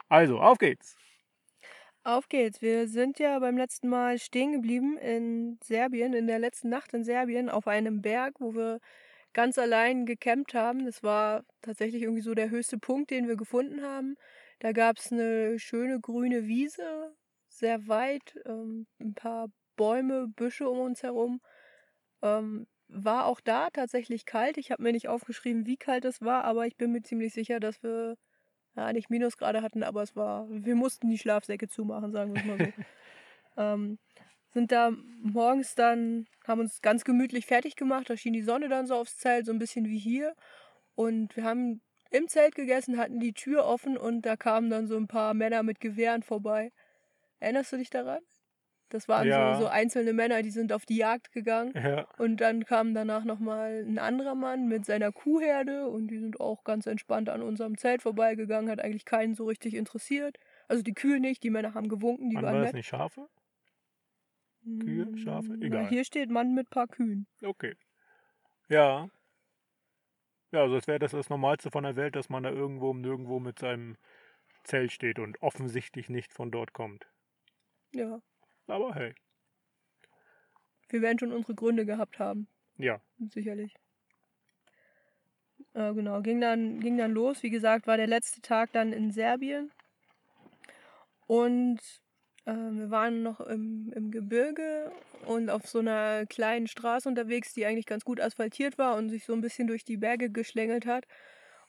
Also, 0.09 0.41
auf 0.41 0.59
geht's. 0.59 0.97
Auf 2.05 2.29
geht's. 2.29 2.63
Wir 2.63 2.87
sind 2.89 3.19
ja 3.19 3.39
beim 3.41 3.57
letzten 3.57 3.89
Mal 3.89 4.19
stehen 4.19 4.53
geblieben 4.53 4.97
in 4.99 5.59
Serbien, 5.63 6.13
in 6.15 6.27
der 6.29 6.39
letzten 6.39 6.69
Nacht 6.69 6.95
in 6.95 7.03
Serbien, 7.05 7.49
auf 7.51 7.67
einem 7.67 8.01
Berg, 8.01 8.35
wo 8.41 8.55
wir 8.55 8.79
ganz 9.33 9.59
allein 9.59 10.07
gecampt 10.07 10.55
haben. 10.55 10.87
Das 10.87 11.03
war 11.03 11.45
tatsächlich 11.63 12.03
irgendwie 12.03 12.23
so 12.23 12.35
der 12.35 12.51
höchste 12.51 12.79
Punkt, 12.79 13.11
den 13.11 13.27
wir 13.29 13.37
gefunden 13.37 13.83
haben. 13.83 14.15
Da 14.61 14.73
gab 14.73 14.99
es 14.99 15.13
eine 15.13 15.59
schöne 15.59 16.01
grüne 16.01 16.47
Wiese, 16.47 17.15
sehr 17.49 17.89
weit, 17.89 18.37
ähm, 18.47 18.87
ein 19.01 19.15
paar 19.15 19.49
Bäume, 19.77 20.29
Büsche 20.29 20.69
um 20.69 20.79
uns 20.79 21.03
herum. 21.03 21.41
Ähm, 22.23 22.67
war 22.89 23.27
auch 23.27 23.41
da 23.41 23.69
tatsächlich 23.71 24.25
kalt. 24.27 24.59
Ich 24.59 24.71
habe 24.71 24.83
mir 24.83 24.93
nicht 24.93 25.09
aufgeschrieben, 25.09 25.67
wie 25.67 25.77
kalt 25.77 26.05
es 26.05 26.21
war, 26.23 26.45
aber 26.45 26.67
ich 26.67 26.77
bin 26.77 26.93
mir 26.93 27.03
ziemlich 27.03 27.35
sicher, 27.35 27.61
dass 27.61 27.83
wir 27.83 28.17
ja, 28.77 28.93
nicht 28.93 29.11
Minusgrade 29.11 29.63
hatten, 29.63 29.83
aber 29.83 30.03
es 30.03 30.15
war, 30.15 30.47
wir 30.51 30.75
mussten 30.75 31.09
die 31.09 31.19
Schlafsäcke 31.19 31.69
zumachen, 31.69 32.13
sagen 32.13 32.35
wir 32.35 32.41
es 32.41 32.47
mal 32.47 32.59
so. 32.59 32.73
ähm, 33.57 33.99
sind 34.53 34.73
da 34.73 34.91
morgens 35.23 35.75
dann, 35.75 36.27
haben 36.47 36.61
uns 36.61 36.81
ganz 36.81 37.05
gemütlich 37.05 37.47
fertig 37.47 37.77
gemacht, 37.77 38.09
da 38.09 38.17
schien 38.17 38.33
die 38.33 38.43
Sonne 38.43 38.69
dann 38.69 38.87
so 38.87 38.95
aufs 38.95 39.19
Zelt, 39.19 39.47
so 39.47 39.53
ein 39.53 39.59
bisschen 39.59 39.87
wie 39.87 39.99
hier. 39.99 40.35
Und 40.95 41.37
wir 41.37 41.45
haben 41.45 41.83
im 42.11 42.29
Zelt 42.29 42.55
gegessen, 42.55 42.99
hatten 42.99 43.21
die 43.21 43.33
Tür 43.33 43.67
offen 43.67 43.97
und 43.99 44.23
da 44.23 44.37
kamen 44.37 44.71
dann 44.71 44.87
so 44.87 44.97
ein 44.97 45.09
paar 45.09 45.35
Männer 45.35 45.63
mit 45.63 45.81
Gewehren 45.81 46.23
vorbei. 46.23 46.73
Erinnerst 47.39 47.73
du 47.73 47.77
dich 47.77 47.91
daran? 47.91 48.21
Das 48.89 49.09
waren 49.09 49.27
Ja. 49.27 49.55
so, 49.55 49.63
so 49.63 49.67
einzelne 49.69 50.13
Männer, 50.13 50.43
die 50.43 50.51
sind 50.51 50.73
auf 50.73 50.87
die 50.87 50.97
Jagd 50.97 51.33
gegangen. 51.33 51.73
Ja. 51.75 52.07
Und 52.19 52.41
dann 52.41 52.65
kam 52.65 52.95
danach 52.95 53.25
nochmal 53.25 53.85
ein 53.87 53.99
anderer 53.99 54.35
Mann 54.35 54.69
mit 54.69 54.85
seiner 54.87 55.13
Kuhherde 55.13 55.89
und 55.89 56.09
die 56.09 56.19
sind 56.19 56.41
auch 56.41 56.65
ganz 56.65 56.87
entspannt 56.87 57.29
an 57.29 57.43
unserem 57.43 57.77
Zelt 57.79 58.03
vorbeigegangen, 58.03 58.71
hat 58.71 58.81
eigentlich 58.81 59.05
keinen 59.05 59.35
so 59.35 59.45
richtig 59.47 59.75
interessiert. 59.75 60.39
Also 60.69 60.83
die 60.83 60.95
Kühe 60.95 61.21
nicht, 61.21 61.43
die 61.43 61.51
Männer 61.51 61.75
haben 61.75 61.89
gewunken, 61.89 62.31
die 62.31 62.37
waren 62.37 62.55
war 62.55 62.63
das 62.65 62.73
nicht 62.73 62.87
Schafe? 62.87 63.29
Kühe, 64.65 65.17
Schafe? 65.19 65.55
Egal. 65.61 65.83
Na, 65.85 65.89
hier 65.89 66.05
steht 66.05 66.31
Mann 66.31 66.55
mit 66.55 66.71
paar 66.71 66.87
Kühen. 66.89 67.27
Okay. 67.43 67.75
Ja. 68.69 69.09
Ja, 70.53 70.63
also 70.63 70.77
es 70.77 70.87
wäre 70.87 70.99
das 70.99 71.13
das 71.13 71.29
Normalste 71.29 71.71
von 71.71 71.85
der 71.85 71.97
Welt, 71.97 72.17
dass 72.17 72.29
man 72.29 72.43
da 72.43 72.51
irgendwo 72.51 72.91
um 72.91 73.01
nirgendwo 73.01 73.39
mit 73.41 73.59
seinem 73.59 73.97
Zelt 74.65 74.93
steht 74.93 75.19
und 75.19 75.41
offensichtlich 75.43 76.09
nicht 76.09 76.33
von 76.33 76.51
dort 76.51 76.73
kommt. 76.73 77.07
Ja, 77.93 78.21
Aber 78.67 78.95
hey, 78.95 79.15
wir 80.89 81.03
werden 81.03 81.19
schon 81.19 81.33
unsere 81.33 81.55
Gründe 81.55 81.87
gehabt 81.87 82.19
haben, 82.19 82.49
ja. 82.79 83.01
sicherlich. 83.31 83.75
Äh, 85.75 85.93
genau, 85.95 86.23
ging 86.23 86.41
dann, 86.41 86.81
ging 86.81 86.97
dann 86.97 87.13
los. 87.13 87.43
Wie 87.43 87.51
gesagt, 87.51 87.87
war 87.87 87.97
der 87.97 88.07
letzte 88.07 88.41
Tag 88.41 88.73
dann 88.73 88.93
in 88.93 89.11
Serbien. 89.11 89.71
Und 91.27 91.81
äh, 92.45 92.53
wir 92.53 92.91
waren 92.91 93.23
noch 93.23 93.41
im, 93.41 93.93
im 93.95 94.11
Gebirge 94.11 94.93
und 95.27 95.51
auf 95.51 95.67
so 95.67 95.81
einer 95.81 96.25
kleinen 96.27 96.69
Straße 96.69 97.09
unterwegs, 97.09 97.53
die 97.53 97.67
eigentlich 97.67 97.87
ganz 97.87 98.05
gut 98.05 98.21
asphaltiert 98.21 98.79
war 98.79 98.97
und 98.97 99.11
sich 99.11 99.25
so 99.25 99.33
ein 99.33 99.41
bisschen 99.41 99.67
durch 99.67 99.85
die 99.85 99.97
Berge 99.97 100.31
geschlängelt 100.31 100.87
hat. 100.87 101.07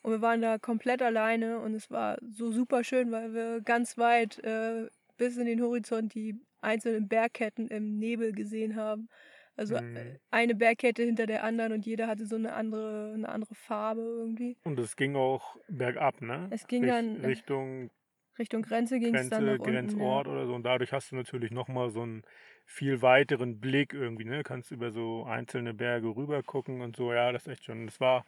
Und 0.04 0.12
wir 0.12 0.22
waren 0.22 0.42
da 0.42 0.58
komplett 0.58 1.02
alleine 1.02 1.60
und 1.60 1.74
es 1.74 1.90
war 1.90 2.18
so 2.32 2.52
super 2.52 2.84
schön, 2.84 3.12
weil 3.12 3.34
wir 3.34 3.62
ganz 3.62 3.98
weit 3.98 4.40
äh, 4.40 4.88
bis 5.18 5.38
in 5.38 5.46
den 5.46 5.62
Horizont 5.62 6.14
die 6.14 6.40
einzelnen 6.62 7.08
Bergketten 7.08 7.68
im 7.68 7.98
Nebel 8.00 8.32
gesehen 8.32 8.76
haben. 8.76 9.10
Also 9.56 9.76
Mhm. 9.76 9.98
äh, 9.98 10.20
eine 10.32 10.56
Bergkette 10.56 11.04
hinter 11.04 11.26
der 11.26 11.44
anderen 11.44 11.72
und 11.74 11.86
jeder 11.86 12.08
hatte 12.08 12.26
so 12.26 12.36
eine 12.36 12.54
andere, 12.54 13.14
eine 13.16 13.30
andere 13.30 13.56
Farbe 13.56 14.02
irgendwie. 14.02 14.58
Und 14.64 14.80
es 14.80 14.96
ging 14.96 15.16
auch 15.16 15.58
bergab, 15.68 16.22
ne? 16.22 16.48
Es 16.52 16.68
ging 16.68 16.84
Rich- 16.84 16.92
dann, 16.94 17.24
äh, 17.24 17.28
Richtung 17.28 17.90
Richtung 18.38 18.62
Grenze 18.62 19.00
ging 19.00 19.16
es 19.16 19.30
dann 19.30 19.46
nach 19.46 19.54
unten. 19.58 19.72
Grenzort 19.72 20.28
Ja. 20.28 20.34
oder 20.34 20.46
so. 20.46 20.54
Und 20.54 20.64
dadurch 20.64 20.94
hast 20.94 21.12
du 21.12 21.16
natürlich 21.16 21.50
nochmal 21.50 21.90
so 21.90 22.04
einen 22.04 22.22
viel 22.66 23.02
weiteren 23.02 23.60
Blick 23.60 23.94
irgendwie, 23.94 24.26
ne? 24.26 24.44
Kannst 24.44 24.70
über 24.72 24.92
so 24.92 25.24
einzelne 25.24 25.74
Berge 25.74 26.16
rüber 26.16 26.44
gucken 26.44 26.82
und 26.82 26.96
so. 26.96 27.12
Ja, 27.14 27.32
das 27.32 27.48
ist 27.48 27.54
echt 27.54 27.66
schon. 27.66 27.88
Das 27.88 28.00
war 28.00 28.26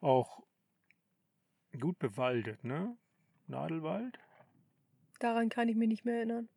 auch 0.00 0.44
gut 1.80 1.98
bewaldet, 1.98 2.62
ne? 2.62 2.96
Nadelwald? 3.48 4.18
Daran 5.20 5.50
kann 5.50 5.68
ich 5.68 5.76
mich 5.76 5.88
nicht 5.88 6.04
mehr 6.04 6.16
erinnern. 6.16 6.48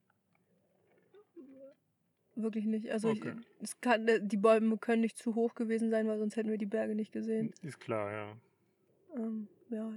Wirklich 2.35 2.65
nicht. 2.65 2.91
Also 2.91 3.09
Okay. 3.09 3.35
ich, 3.59 3.63
es 3.63 3.81
kann, 3.81 4.07
die 4.23 4.37
Bäume 4.37 4.77
können 4.77 5.01
nicht 5.01 5.17
zu 5.17 5.35
hoch 5.35 5.53
gewesen 5.53 5.91
sein, 5.91 6.07
weil 6.07 6.17
sonst 6.17 6.35
hätten 6.35 6.49
wir 6.49 6.57
die 6.57 6.65
Berge 6.65 6.95
nicht 6.95 7.11
gesehen. 7.11 7.53
Ist 7.61 7.79
klar, 7.79 8.11
ja. 8.11 8.35
Ähm, 9.15 9.47
ja. 9.69 9.91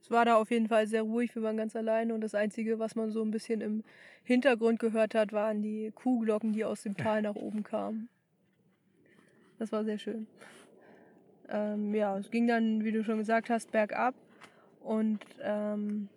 Es 0.00 0.10
war 0.10 0.24
da 0.24 0.36
auf 0.36 0.50
jeden 0.50 0.68
Fall 0.68 0.86
sehr 0.86 1.02
ruhig, 1.02 1.34
wir 1.34 1.42
waren 1.42 1.58
ganz 1.58 1.76
alleine 1.76 2.14
und 2.14 2.22
das 2.22 2.34
Einzige, 2.34 2.78
was 2.78 2.94
man 2.94 3.10
so 3.10 3.22
ein 3.22 3.30
bisschen 3.30 3.60
im 3.60 3.84
Hintergrund 4.24 4.78
gehört 4.78 5.14
hat, 5.14 5.32
waren 5.32 5.60
die 5.60 5.92
Kuhglocken, 5.94 6.52
die 6.52 6.64
aus 6.64 6.82
dem 6.82 6.96
Tal 6.96 7.20
nach 7.22 7.34
oben 7.34 7.62
kamen. 7.62 8.08
Das 9.58 9.72
war 9.72 9.84
sehr 9.84 9.98
schön. 9.98 10.26
Ähm, 11.50 11.94
ja, 11.94 12.16
es 12.16 12.30
ging 12.30 12.46
dann, 12.46 12.82
wie 12.82 12.92
du 12.92 13.04
schon 13.04 13.18
gesagt 13.18 13.50
hast, 13.50 13.72
bergab 13.72 14.14
und 14.80 15.18
ähm, 15.42 16.08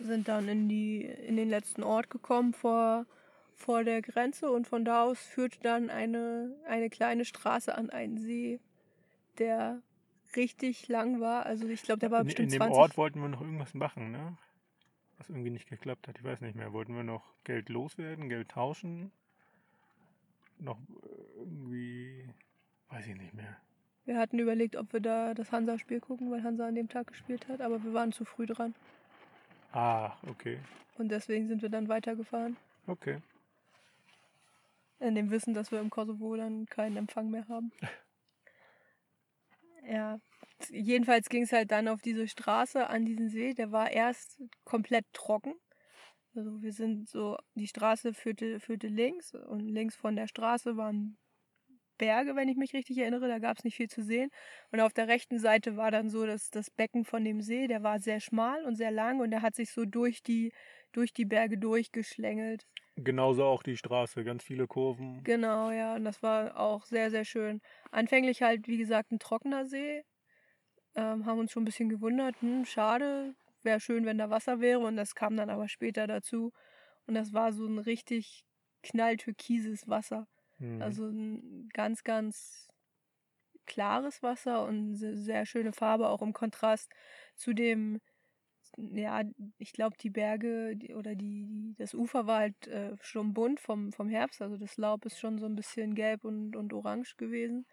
sind 0.00 0.28
dann 0.28 0.48
in, 0.48 0.68
die, 0.68 1.04
in 1.04 1.36
den 1.36 1.48
letzten 1.48 1.82
Ort 1.82 2.10
gekommen 2.10 2.52
vor, 2.52 3.06
vor 3.54 3.84
der 3.84 4.02
Grenze 4.02 4.50
und 4.50 4.66
von 4.66 4.84
da 4.84 5.04
aus 5.04 5.20
führte 5.20 5.58
dann 5.62 5.90
eine, 5.90 6.54
eine 6.66 6.90
kleine 6.90 7.24
Straße 7.24 7.74
an 7.76 7.90
einen 7.90 8.18
See, 8.18 8.60
der 9.38 9.82
richtig 10.36 10.88
lang 10.88 11.20
war. 11.20 11.46
Also 11.46 11.66
ich 11.68 11.82
glaube, 11.82 12.00
der 12.00 12.10
war 12.10 12.20
In, 12.20 12.22
in 12.22 12.26
bestimmt 12.28 12.52
dem 12.52 12.58
20. 12.58 12.76
Ort 12.76 12.96
wollten 12.96 13.20
wir 13.20 13.28
noch 13.28 13.40
irgendwas 13.40 13.74
machen, 13.74 14.10
ne? 14.10 14.36
Was 15.18 15.28
irgendwie 15.28 15.50
nicht 15.50 15.68
geklappt 15.68 16.08
hat. 16.08 16.18
Ich 16.18 16.24
weiß 16.24 16.40
nicht 16.40 16.56
mehr. 16.56 16.72
Wollten 16.72 16.94
wir 16.96 17.02
noch 17.02 17.34
Geld 17.44 17.68
loswerden, 17.68 18.28
Geld 18.28 18.48
tauschen? 18.48 19.12
Noch 20.58 20.78
äh, 20.78 21.38
irgendwie. 21.38 22.24
Weiß 22.88 23.06
ich 23.06 23.16
nicht 23.16 23.34
mehr. 23.34 23.56
Wir 24.06 24.18
hatten 24.18 24.38
überlegt, 24.38 24.76
ob 24.76 24.92
wir 24.92 25.00
da 25.00 25.34
das 25.34 25.52
Hansa-Spiel 25.52 26.00
gucken, 26.00 26.30
weil 26.30 26.42
Hansa 26.42 26.66
an 26.66 26.74
dem 26.74 26.88
Tag 26.88 27.08
gespielt 27.08 27.48
hat, 27.48 27.60
aber 27.60 27.84
wir 27.84 27.92
waren 27.92 28.12
zu 28.12 28.24
früh 28.24 28.46
dran. 28.46 28.74
Ah, 29.72 30.16
okay. 30.26 30.58
Und 30.98 31.08
deswegen 31.08 31.48
sind 31.48 31.62
wir 31.62 31.68
dann 31.68 31.88
weitergefahren. 31.88 32.56
Okay. 32.86 33.20
In 34.98 35.14
dem 35.14 35.30
Wissen, 35.30 35.54
dass 35.54 35.70
wir 35.70 35.80
im 35.80 35.90
Kosovo 35.90 36.36
dann 36.36 36.66
keinen 36.66 36.96
Empfang 36.96 37.30
mehr 37.30 37.46
haben. 37.48 37.72
Ja, 39.88 40.20
jedenfalls 40.68 41.30
ging 41.30 41.42
es 41.44 41.52
halt 41.52 41.72
dann 41.72 41.88
auf 41.88 42.02
diese 42.02 42.28
Straße 42.28 42.86
an 42.88 43.06
diesen 43.06 43.30
See. 43.30 43.54
Der 43.54 43.72
war 43.72 43.90
erst 43.90 44.40
komplett 44.64 45.06
trocken. 45.14 45.54
Also 46.34 46.62
wir 46.62 46.72
sind 46.72 47.08
so, 47.08 47.38
die 47.54 47.66
Straße 47.66 48.14
führte, 48.14 48.60
führte 48.60 48.86
links 48.86 49.34
und 49.34 49.60
links 49.60 49.96
von 49.96 50.16
der 50.16 50.28
Straße 50.28 50.76
waren 50.76 51.16
Berge, 52.00 52.34
wenn 52.34 52.48
ich 52.48 52.56
mich 52.56 52.72
richtig 52.72 52.96
erinnere. 52.98 53.28
Da 53.28 53.38
gab 53.38 53.58
es 53.58 53.64
nicht 53.64 53.76
viel 53.76 53.90
zu 53.90 54.02
sehen. 54.02 54.30
Und 54.72 54.80
auf 54.80 54.94
der 54.94 55.06
rechten 55.06 55.38
Seite 55.38 55.76
war 55.76 55.90
dann 55.90 56.08
so 56.08 56.24
das, 56.26 56.50
das 56.50 56.70
Becken 56.70 57.04
von 57.04 57.24
dem 57.24 57.42
See. 57.42 57.68
Der 57.68 57.82
war 57.82 58.00
sehr 58.00 58.20
schmal 58.20 58.64
und 58.64 58.74
sehr 58.74 58.90
lang 58.90 59.20
und 59.20 59.30
der 59.30 59.42
hat 59.42 59.54
sich 59.54 59.70
so 59.70 59.84
durch 59.84 60.22
die, 60.22 60.52
durch 60.92 61.12
die 61.12 61.26
Berge 61.26 61.58
durchgeschlängelt. 61.58 62.66
Genauso 62.96 63.44
auch 63.44 63.62
die 63.62 63.76
Straße. 63.76 64.24
Ganz 64.24 64.42
viele 64.44 64.66
Kurven. 64.66 65.22
Genau, 65.24 65.70
ja, 65.70 65.94
und 65.94 66.04
das 66.04 66.22
war 66.22 66.58
auch 66.58 66.86
sehr, 66.86 67.10
sehr 67.10 67.26
schön. 67.26 67.60
Anfänglich 67.90 68.42
halt, 68.42 68.66
wie 68.66 68.78
gesagt, 68.78 69.12
ein 69.12 69.18
trockener 69.18 69.66
See. 69.66 70.02
Ähm, 70.94 71.26
haben 71.26 71.38
uns 71.38 71.52
schon 71.52 71.62
ein 71.62 71.66
bisschen 71.66 71.88
gewundert, 71.88 72.40
hm, 72.40 72.64
schade, 72.64 73.34
wäre 73.62 73.78
schön, 73.78 74.06
wenn 74.06 74.18
da 74.18 74.30
Wasser 74.30 74.60
wäre. 74.60 74.80
Und 74.80 74.96
das 74.96 75.14
kam 75.14 75.36
dann 75.36 75.50
aber 75.50 75.68
später 75.68 76.06
dazu. 76.06 76.52
Und 77.06 77.14
das 77.14 77.32
war 77.32 77.52
so 77.52 77.66
ein 77.66 77.78
richtig 77.78 78.44
knalltürkises 78.82 79.86
Wasser. 79.88 80.26
Hm. 80.60 80.80
Also 80.82 81.06
ein 81.08 81.68
ganz, 81.72 82.04
ganz 82.04 82.68
klares 83.66 84.22
Wasser 84.22 84.64
und 84.64 84.94
se- 84.96 85.16
sehr 85.16 85.46
schöne 85.46 85.72
Farbe, 85.72 86.08
auch 86.08 86.22
im 86.22 86.32
Kontrast 86.32 86.92
zu 87.36 87.52
dem, 87.52 88.00
ja, 88.76 89.22
ich 89.58 89.72
glaube, 89.72 89.96
die 90.00 90.10
Berge 90.10 90.76
oder 90.96 91.14
die, 91.14 91.46
die, 91.46 91.74
das 91.76 91.94
Ufer 91.94 92.26
war 92.26 92.40
halt 92.40 92.66
äh, 92.68 92.96
schon 93.02 93.34
bunt 93.34 93.60
vom, 93.60 93.92
vom 93.92 94.08
Herbst. 94.08 94.42
Also 94.42 94.56
das 94.56 94.76
Laub 94.76 95.04
ist 95.06 95.18
schon 95.20 95.38
so 95.38 95.46
ein 95.46 95.56
bisschen 95.56 95.94
gelb 95.94 96.24
und, 96.24 96.56
und 96.56 96.72
orange 96.72 97.16
gewesen. 97.16 97.66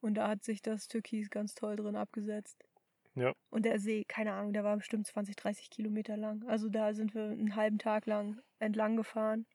Und 0.00 0.14
da 0.14 0.28
hat 0.28 0.44
sich 0.44 0.62
das 0.62 0.88
Türkis 0.88 1.30
ganz 1.30 1.54
toll 1.54 1.76
drin 1.76 1.96
abgesetzt. 1.96 2.64
Ja. 3.14 3.34
Und 3.50 3.64
der 3.64 3.78
See, 3.80 4.04
keine 4.06 4.34
Ahnung, 4.34 4.52
der 4.52 4.64
war 4.64 4.76
bestimmt 4.76 5.06
20, 5.06 5.36
30 5.36 5.70
Kilometer 5.70 6.16
lang. 6.16 6.44
Also 6.48 6.68
da 6.68 6.94
sind 6.94 7.14
wir 7.14 7.24
einen 7.30 7.56
halben 7.56 7.78
Tag 7.78 8.06
lang 8.06 8.40
entlang 8.58 8.96
gefahren. 8.96 9.46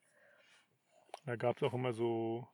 Da 1.26 1.34
gab 1.36 1.56
es 1.56 1.62
auch 1.64 1.74
immer 1.74 1.92
so, 1.92 2.46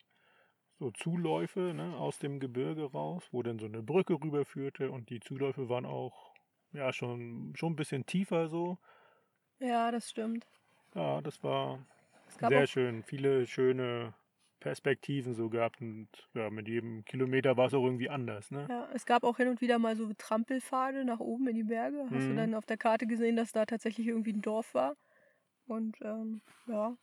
so 0.79 0.91
Zuläufe 0.93 1.73
ne, 1.75 1.97
aus 1.97 2.19
dem 2.19 2.41
Gebirge 2.41 2.85
raus, 2.93 3.29
wo 3.33 3.43
dann 3.43 3.59
so 3.59 3.67
eine 3.67 3.83
Brücke 3.83 4.15
rüberführte 4.15 4.91
und 4.91 5.11
die 5.11 5.21
Zuläufe 5.21 5.69
waren 5.69 5.87
auch 5.87 6.35
ja 6.73 6.93
schon, 6.93 7.55
schon 7.57 7.73
ein 7.73 7.77
bisschen 7.77 8.07
tiefer 8.07 8.49
so. 8.49 8.79
Ja, 9.61 9.93
das 9.93 10.09
stimmt. 10.11 10.49
Ja, 10.95 11.21
das 11.23 11.43
war 11.43 11.87
sehr 12.41 12.67
schön. 12.67 13.03
Viele 13.03 13.47
schöne 13.47 14.15
Perspektiven 14.61 15.35
so 15.35 15.49
gehabt 15.51 15.81
und 15.81 16.09
ja, 16.35 16.51
mit 16.51 16.69
jedem 16.69 17.05
Kilometer 17.05 17.57
war 17.57 17.67
es 17.67 17.75
auch 17.75 17.85
irgendwie 17.85 18.11
anders. 18.11 18.51
Ne? 18.51 18.69
Ja, 18.69 18.89
es 18.93 19.07
gab 19.07 19.25
auch 19.25 19.39
hin 19.39 19.49
und 19.49 19.61
wieder 19.61 19.79
mal 19.79 19.97
so 19.97 20.13
Trampelpfade 20.13 21.05
nach 21.05 21.21
oben 21.21 21.49
in 21.49 21.55
die 21.57 21.63
Berge. 21.65 22.11
Hast 22.11 22.29
du 22.29 22.35
Mhm. 22.35 22.35
dann 22.35 22.55
auf 22.55 22.67
der 22.67 22.77
Karte 22.77 23.07
gesehen, 23.07 23.37
dass 23.37 23.53
da 23.53 23.65
tatsächlich 23.67 24.07
irgendwie 24.07 24.33
ein 24.33 24.43
Dorf 24.43 24.75
war? 24.75 24.97
Und 25.67 25.99
ähm, 26.03 26.43
ja, 26.67 26.97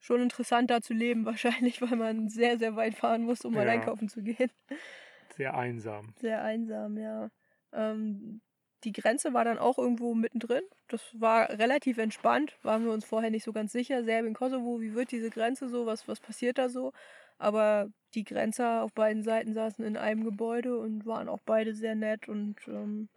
schon 0.00 0.22
interessant 0.22 0.70
da 0.70 0.80
zu 0.80 0.94
leben, 0.94 1.24
wahrscheinlich, 1.26 1.80
weil 1.82 1.96
man 1.96 2.28
sehr, 2.28 2.58
sehr 2.58 2.76
weit 2.76 2.94
fahren 2.94 3.22
muss, 3.22 3.44
um 3.44 3.54
mal 3.54 3.66
Ja. 3.66 3.72
einkaufen 3.72 4.08
zu 4.08 4.22
gehen. 4.22 4.50
Sehr 5.36 5.54
einsam. 5.56 6.14
Sehr 6.20 6.42
einsam, 6.42 6.98
ja. 6.98 7.30
Ähm, 7.72 8.40
die 8.82 8.90
Grenze 8.92 9.34
war 9.34 9.44
dann 9.44 9.58
auch 9.58 9.78
irgendwo 9.78 10.14
mittendrin. 10.14 10.62
Das 10.88 11.00
war 11.20 11.48
relativ 11.50 11.98
entspannt, 11.98 12.56
waren 12.62 12.84
wir 12.84 12.90
uns 12.92 13.04
vorher 13.04 13.30
nicht 13.30 13.44
so 13.44 13.52
ganz 13.52 13.70
sicher. 13.70 14.02
Serbien, 14.02 14.34
Kosovo, 14.34 14.80
wie 14.80 14.94
wird 14.94 15.12
diese 15.12 15.30
Grenze 15.30 15.68
so? 15.68 15.86
Was, 15.86 16.08
was 16.08 16.18
passiert 16.18 16.58
da 16.58 16.68
so? 16.68 16.92
Aber 17.38 17.88
die 18.14 18.24
Grenzer 18.24 18.82
auf 18.82 18.92
beiden 18.94 19.22
Seiten 19.22 19.52
saßen 19.54 19.84
in 19.84 19.96
einem 19.96 20.24
Gebäude 20.24 20.76
und 20.76 21.06
waren 21.06 21.28
auch 21.28 21.40
beide 21.44 21.72
sehr 21.72 21.94
nett 21.94 22.26
und 22.28 22.56
ähm, 22.66 23.08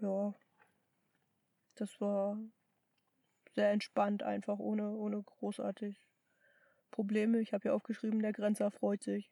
ja, 0.00 0.32
das 1.74 2.00
war 2.00 2.38
sehr 3.54 3.70
entspannt, 3.70 4.22
einfach 4.22 4.58
ohne, 4.58 4.90
ohne 4.90 5.22
großartig 5.22 5.96
Probleme. 6.90 7.40
Ich 7.40 7.52
habe 7.52 7.68
ja 7.68 7.74
aufgeschrieben, 7.74 8.20
der 8.20 8.32
Grenzer 8.32 8.70
freut 8.70 9.02
sich. 9.02 9.30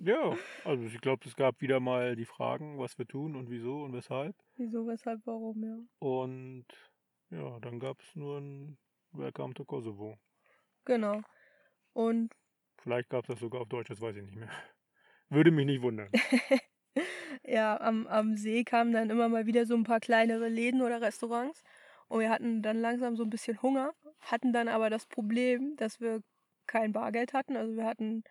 Ja, 0.00 0.36
also 0.64 0.84
ich 0.84 1.00
glaube, 1.00 1.26
es 1.26 1.34
gab 1.34 1.60
wieder 1.60 1.80
mal 1.80 2.14
die 2.14 2.24
Fragen, 2.24 2.78
was 2.78 2.98
wir 2.98 3.06
tun 3.06 3.34
und 3.34 3.50
wieso 3.50 3.82
und 3.82 3.92
weshalb. 3.92 4.36
Wieso, 4.56 4.86
weshalb, 4.86 5.20
warum, 5.24 5.64
ja. 5.64 5.78
Und 5.98 6.66
ja, 7.30 7.58
dann 7.60 7.80
gab 7.80 8.00
es 8.00 8.14
nur 8.14 8.38
ein 8.38 8.78
Welcome 9.12 9.54
to 9.54 9.64
Kosovo. 9.64 10.16
Genau. 10.84 11.20
Und 11.94 12.32
Vielleicht 12.80 13.10
gab 13.10 13.24
es 13.24 13.28
das 13.28 13.40
sogar 13.40 13.62
auf 13.62 13.68
Deutsch, 13.68 13.88
das 13.88 14.00
weiß 14.00 14.16
ich 14.16 14.22
nicht 14.22 14.36
mehr. 14.36 14.50
Würde 15.30 15.50
mich 15.50 15.66
nicht 15.66 15.82
wundern. 15.82 16.10
ja, 17.42 17.80
am, 17.80 18.06
am 18.06 18.36
See 18.36 18.64
kamen 18.64 18.92
dann 18.92 19.10
immer 19.10 19.28
mal 19.28 19.46
wieder 19.46 19.66
so 19.66 19.74
ein 19.74 19.84
paar 19.84 20.00
kleinere 20.00 20.48
Läden 20.48 20.80
oder 20.80 21.00
Restaurants. 21.00 21.62
Und 22.08 22.20
wir 22.20 22.30
hatten 22.30 22.62
dann 22.62 22.80
langsam 22.80 23.16
so 23.16 23.22
ein 23.22 23.30
bisschen 23.30 23.60
Hunger, 23.62 23.92
hatten 24.20 24.52
dann 24.52 24.68
aber 24.68 24.90
das 24.90 25.06
Problem, 25.06 25.76
dass 25.76 26.00
wir 26.00 26.22
kein 26.66 26.92
Bargeld 26.92 27.34
hatten. 27.34 27.56
Also 27.56 27.76
wir 27.76 27.84
hatten 27.84 28.24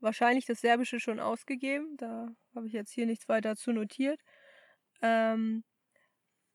wahrscheinlich 0.00 0.46
das 0.46 0.60
Serbische 0.60 1.00
schon 1.00 1.20
ausgegeben. 1.20 1.96
Da 1.98 2.28
habe 2.54 2.66
ich 2.66 2.72
jetzt 2.72 2.92
hier 2.92 3.06
nichts 3.06 3.28
weiter 3.28 3.56
zu 3.56 3.72
notiert. 3.72 4.20
Ähm, 5.02 5.64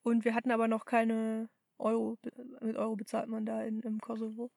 und 0.02 0.26
wir 0.26 0.34
hatten 0.36 0.52
aber 0.52 0.68
noch 0.68 0.86
keine 0.86 1.50
Euro. 1.78 2.18
Mit 2.62 2.76
Euro 2.76 2.96
bezahlt 2.96 3.30
man 3.30 3.46
da 3.46 3.64
in, 3.64 3.82
im 3.82 4.00
Kosovo. 4.00 4.52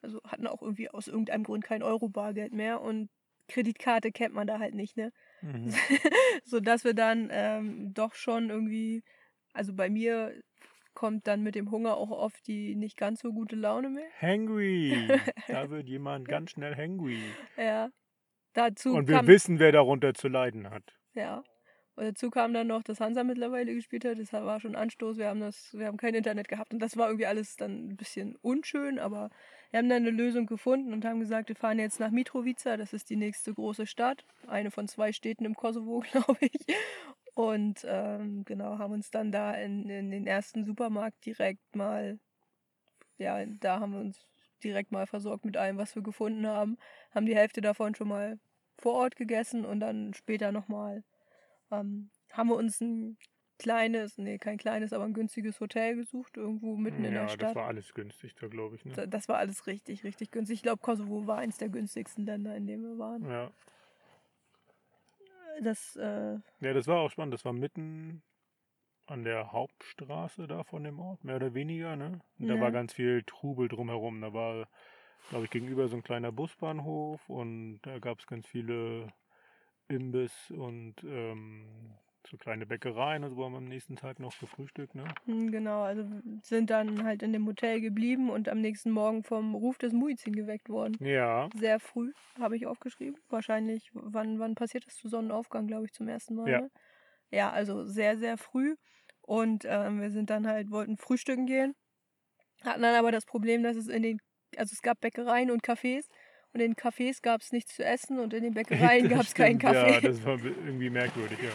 Also 0.00 0.20
hatten 0.24 0.46
auch 0.46 0.62
irgendwie 0.62 0.90
aus 0.90 1.08
irgendeinem 1.08 1.44
Grund 1.44 1.64
kein 1.64 1.82
Euro-Bargeld 1.82 2.52
mehr. 2.52 2.80
Und 2.80 3.10
Kreditkarte 3.48 4.12
kennt 4.12 4.34
man 4.34 4.46
da 4.46 4.58
halt 4.58 4.74
nicht, 4.74 4.96
ne? 4.96 5.12
Mhm. 5.42 5.72
so 6.44 6.60
dass 6.60 6.84
wir 6.84 6.94
dann 6.94 7.28
ähm, 7.32 7.94
doch 7.94 8.14
schon 8.14 8.50
irgendwie, 8.50 9.02
also 9.52 9.74
bei 9.74 9.88
mir 9.88 10.34
kommt 10.94 11.26
dann 11.26 11.42
mit 11.42 11.54
dem 11.54 11.70
Hunger 11.70 11.96
auch 11.96 12.10
oft 12.10 12.46
die 12.46 12.74
nicht 12.74 12.96
ganz 12.96 13.20
so 13.20 13.32
gute 13.32 13.56
Laune 13.56 13.88
mehr. 13.90 14.08
Hangry. 14.20 15.08
Da 15.48 15.70
wird 15.70 15.88
jemand 15.88 16.28
ganz 16.28 16.50
schnell 16.50 16.74
hangry. 16.74 17.20
Ja. 17.56 17.90
Dazu 18.54 18.94
Und 18.94 19.08
wir 19.08 19.26
wissen, 19.26 19.58
wer 19.58 19.72
darunter 19.72 20.14
zu 20.14 20.28
leiden 20.28 20.70
hat. 20.70 20.82
ja. 21.14 21.42
Und 21.94 22.04
dazu 22.04 22.30
kam 22.30 22.54
dann 22.54 22.68
noch, 22.68 22.84
dass 22.84 23.00
Hansa 23.00 23.24
mittlerweile 23.24 23.74
gespielt 23.74 24.04
hat. 24.04 24.20
Das 24.20 24.32
war 24.32 24.60
schon 24.60 24.76
Anstoß. 24.76 25.18
Wir 25.18 25.26
haben 25.26 25.40
das, 25.40 25.74
wir 25.76 25.86
haben 25.86 25.96
kein 25.96 26.14
Internet 26.14 26.46
gehabt 26.46 26.72
und 26.72 26.78
das 26.78 26.96
war 26.96 27.08
irgendwie 27.08 27.26
alles 27.26 27.56
dann 27.56 27.88
ein 27.88 27.96
bisschen 27.96 28.36
unschön, 28.36 29.00
aber 29.00 29.30
wir 29.72 29.78
haben 29.78 29.88
dann 29.88 30.02
eine 30.02 30.12
Lösung 30.12 30.46
gefunden 30.46 30.92
und 30.92 31.04
haben 31.04 31.18
gesagt, 31.18 31.48
wir 31.48 31.56
fahren 31.56 31.80
jetzt 31.80 31.98
nach 31.98 32.12
Mitrovica. 32.12 32.76
Das 32.76 32.92
ist 32.92 33.10
die 33.10 33.16
nächste 33.16 33.52
große 33.52 33.84
Stadt, 33.84 34.24
eine 34.46 34.70
von 34.70 34.86
zwei 34.86 35.12
Städten 35.12 35.44
im 35.44 35.56
Kosovo, 35.56 36.04
glaube 36.12 36.38
ich. 36.40 36.66
Und 37.38 37.86
ähm, 37.88 38.44
genau, 38.46 38.78
haben 38.78 38.94
uns 38.94 39.12
dann 39.12 39.30
da 39.30 39.54
in, 39.54 39.88
in 39.88 40.10
den 40.10 40.26
ersten 40.26 40.64
Supermarkt 40.64 41.24
direkt 41.24 41.76
mal, 41.76 42.18
ja, 43.16 43.46
da 43.46 43.78
haben 43.78 43.92
wir 43.92 44.00
uns 44.00 44.26
direkt 44.64 44.90
mal 44.90 45.06
versorgt 45.06 45.44
mit 45.44 45.56
allem, 45.56 45.76
was 45.78 45.94
wir 45.94 46.02
gefunden 46.02 46.48
haben. 46.48 46.78
Haben 47.12 47.26
die 47.26 47.36
Hälfte 47.36 47.60
davon 47.60 47.94
schon 47.94 48.08
mal 48.08 48.40
vor 48.76 48.94
Ort 48.94 49.14
gegessen 49.14 49.64
und 49.64 49.78
dann 49.78 50.14
später 50.14 50.50
nochmal 50.50 51.04
ähm, 51.70 52.10
haben 52.32 52.48
wir 52.48 52.56
uns 52.56 52.80
ein 52.80 53.16
kleines, 53.60 54.18
nee, 54.18 54.38
kein 54.38 54.58
kleines, 54.58 54.92
aber 54.92 55.04
ein 55.04 55.14
günstiges 55.14 55.60
Hotel 55.60 55.94
gesucht, 55.94 56.36
irgendwo 56.36 56.74
mitten 56.76 57.04
in 57.04 57.12
ja, 57.14 57.20
der 57.20 57.22
das 57.26 57.32
Stadt. 57.34 57.54
war 57.54 57.68
alles 57.68 57.94
günstig 57.94 58.34
da, 58.34 58.48
glaube 58.48 58.74
ich. 58.74 58.84
Ne? 58.84 58.94
Da- 58.94 59.06
Das 59.06 59.28
war 59.28 59.38
alles 59.38 59.68
richtig, 59.68 60.02
richtig 60.02 60.32
günstig. 60.32 60.56
Ich 60.56 60.62
glaube, 60.64 60.80
Kosovo 60.82 61.28
war 61.28 61.38
eins 61.38 61.56
der 61.58 61.68
günstigsten 61.68 62.26
Länder, 62.26 62.56
in 62.56 62.66
denen 62.66 62.82
wir 62.82 62.98
waren. 62.98 63.30
Ja. 63.30 63.52
Das, 65.60 65.96
äh, 65.96 66.38
ja, 66.60 66.72
das 66.72 66.86
war 66.86 67.00
auch 67.00 67.10
spannend. 67.10 67.34
Das 67.34 67.44
war 67.44 67.52
mitten 67.52 68.22
an 69.06 69.24
der 69.24 69.52
Hauptstraße 69.52 70.46
da 70.46 70.64
von 70.64 70.84
dem 70.84 71.00
Ort, 71.00 71.24
mehr 71.24 71.36
oder 71.36 71.54
weniger. 71.54 71.96
Ne? 71.96 72.20
Und 72.38 72.48
da 72.48 72.54
Ja. 72.54 72.60
war 72.60 72.72
ganz 72.72 72.92
viel 72.92 73.22
Trubel 73.24 73.68
drumherum. 73.68 74.20
Da 74.20 74.32
war, 74.32 74.68
glaube 75.30 75.44
ich, 75.46 75.50
gegenüber 75.50 75.88
so 75.88 75.96
ein 75.96 76.02
kleiner 76.02 76.32
Busbahnhof 76.32 77.28
und 77.28 77.80
da 77.82 77.98
gab 78.00 78.20
es 78.20 78.26
ganz 78.26 78.46
viele 78.46 79.12
Imbiss 79.88 80.50
und 80.50 80.96
ähm, 81.04 81.94
so 82.26 82.36
kleine 82.36 82.66
Bäckereien. 82.66 83.24
Also 83.24 83.42
haben 83.44 83.52
wir 83.52 83.58
am 83.58 83.68
nächsten 83.68 83.96
Tag 83.96 84.18
noch 84.18 84.38
gefrühstückt. 84.38 84.94
Ne? 84.94 85.04
hm, 85.24 85.50
genau, 85.50 85.82
also 85.82 86.04
sind 86.42 86.70
dann 86.70 87.04
halt 87.04 87.22
in 87.22 87.32
dem 87.32 87.46
Hotel 87.46 87.80
geblieben 87.80 88.30
und 88.30 88.48
am 88.48 88.60
nächsten 88.60 88.90
Morgen 88.90 89.22
vom 89.22 89.54
Ruf 89.54 89.78
des 89.78 89.92
Muizin 89.92 90.34
geweckt 90.34 90.68
worden. 90.68 90.96
Ja, 91.00 91.48
Sehr 91.54 91.80
früh, 91.80 92.12
habe 92.38 92.56
ich 92.56 92.66
aufgeschrieben. 92.66 93.18
Wahrscheinlich, 93.28 93.90
wann, 93.92 94.38
wann 94.38 94.54
passiert 94.54 94.86
das 94.86 94.94
zu 94.96 95.08
Sonnenaufgang, 95.08 95.66
glaube 95.66 95.86
ich, 95.86 95.92
zum 95.92 96.08
ersten 96.08 96.34
Mal. 96.34 96.48
Ja. 96.48 96.60
Ne? 96.60 96.70
ja, 97.30 97.50
also 97.50 97.84
sehr, 97.84 98.18
sehr 98.18 98.36
früh. 98.38 98.76
Und 99.22 99.64
ähm, 99.66 100.00
wir 100.00 100.10
sind 100.10 100.30
dann 100.30 100.46
halt, 100.46 100.70
wollten 100.70 100.96
frühstücken 100.96 101.46
gehen. 101.46 101.74
Hatten 102.64 102.82
dann 102.82 102.94
aber 102.94 103.12
das 103.12 103.26
Problem, 103.26 103.62
dass 103.62 103.76
es 103.76 103.88
in 103.88 104.02
den, 104.02 104.18
also 104.56 104.72
es 104.72 104.82
gab 104.82 105.00
Bäckereien 105.00 105.50
und 105.50 105.62
Cafés. 105.62 106.06
Und 106.54 106.60
in 106.60 106.72
den 106.72 106.76
Cafés 106.76 107.20
gab 107.20 107.42
es 107.42 107.52
nichts 107.52 107.74
zu 107.74 107.84
essen 107.84 108.18
und 108.18 108.32
in 108.32 108.42
den 108.42 108.54
Bäckereien 108.54 109.08
gab 109.08 109.22
es 109.22 109.34
keinen 109.34 109.58
Kaffee. 109.58 109.92
Ja, 109.92 110.00
das 110.00 110.24
war 110.24 110.38
irgendwie 110.42 110.90
merkwürdig, 110.90 111.38
ja. 111.42 111.50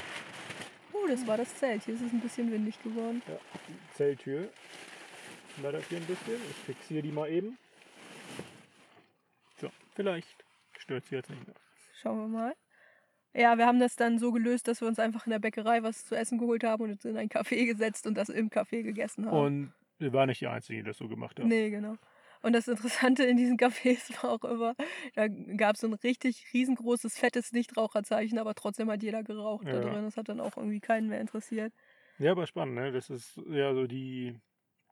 Oh, 1.03 1.07
das 1.07 1.25
war 1.27 1.37
das 1.37 1.55
Zelt. 1.55 1.83
Hier 1.83 1.95
ist 1.95 2.01
es 2.01 2.11
ein 2.11 2.19
bisschen 2.19 2.51
windig 2.51 2.81
geworden. 2.81 3.21
Ja, 3.27 3.37
die 3.67 3.95
Zelltür. 3.95 4.49
Flattert 5.59 5.83
hier 5.89 5.99
ein 5.99 6.05
bisschen. 6.05 6.35
Ich 6.49 6.57
fixiere 6.57 7.01
die 7.03 7.11
mal 7.11 7.29
eben. 7.29 7.57
So, 9.57 9.69
vielleicht 9.93 10.43
stört 10.77 11.05
sie 11.05 11.15
jetzt 11.15 11.29
nicht 11.29 11.45
mehr. 11.45 11.55
Schauen 12.01 12.19
wir 12.19 12.27
mal. 12.27 12.55
Ja, 13.35 13.57
wir 13.57 13.65
haben 13.65 13.79
das 13.79 13.95
dann 13.95 14.19
so 14.19 14.31
gelöst, 14.31 14.67
dass 14.67 14.81
wir 14.81 14.87
uns 14.87 14.99
einfach 14.99 15.25
in 15.25 15.31
der 15.31 15.39
Bäckerei 15.39 15.81
was 15.81 16.05
zu 16.05 16.15
essen 16.15 16.37
geholt 16.37 16.63
haben 16.63 16.83
und 16.83 16.91
uns 16.91 17.05
in 17.05 17.17
ein 17.17 17.29
Café 17.29 17.65
gesetzt 17.65 18.05
und 18.05 18.15
das 18.15 18.29
im 18.29 18.49
Café 18.49 18.83
gegessen 18.83 19.25
haben. 19.25 19.37
Und 19.37 19.73
wir 19.97 20.13
waren 20.13 20.29
nicht 20.29 20.41
die 20.41 20.47
Einzigen, 20.47 20.79
die 20.79 20.85
das 20.85 20.97
so 20.97 21.07
gemacht 21.07 21.39
haben. 21.39 21.49
Nee, 21.49 21.69
genau. 21.69 21.95
Und 22.43 22.53
das 22.53 22.67
Interessante 22.67 23.23
in 23.23 23.37
diesen 23.37 23.57
Cafés 23.57 24.11
war 24.23 24.31
auch 24.31 24.43
immer, 24.43 24.75
da 25.15 25.27
gab 25.29 25.75
es 25.75 25.81
so 25.81 25.87
ein 25.87 25.93
richtig 25.93 26.45
riesengroßes, 26.53 27.17
fettes 27.17 27.51
Nichtraucherzeichen, 27.53 28.37
aber 28.39 28.53
trotzdem 28.55 28.91
hat 28.91 29.03
jeder 29.03 29.23
geraucht 29.23 29.67
da 29.73 29.79
Ja. 29.79 29.81
drin. 29.81 30.03
Das 30.03 30.17
hat 30.17 30.29
dann 30.29 30.41
auch 30.41 30.57
irgendwie 30.57 30.81
keinen 30.81 31.07
mehr 31.09 31.21
interessiert. 31.21 31.73
Ja, 32.17 32.31
aber 32.31 32.47
spannend, 32.47 32.75
ne? 32.75 32.91
Das 32.91 33.09
ist 33.09 33.37
ja 33.47 33.73
so 33.73 33.85
die, 33.87 34.39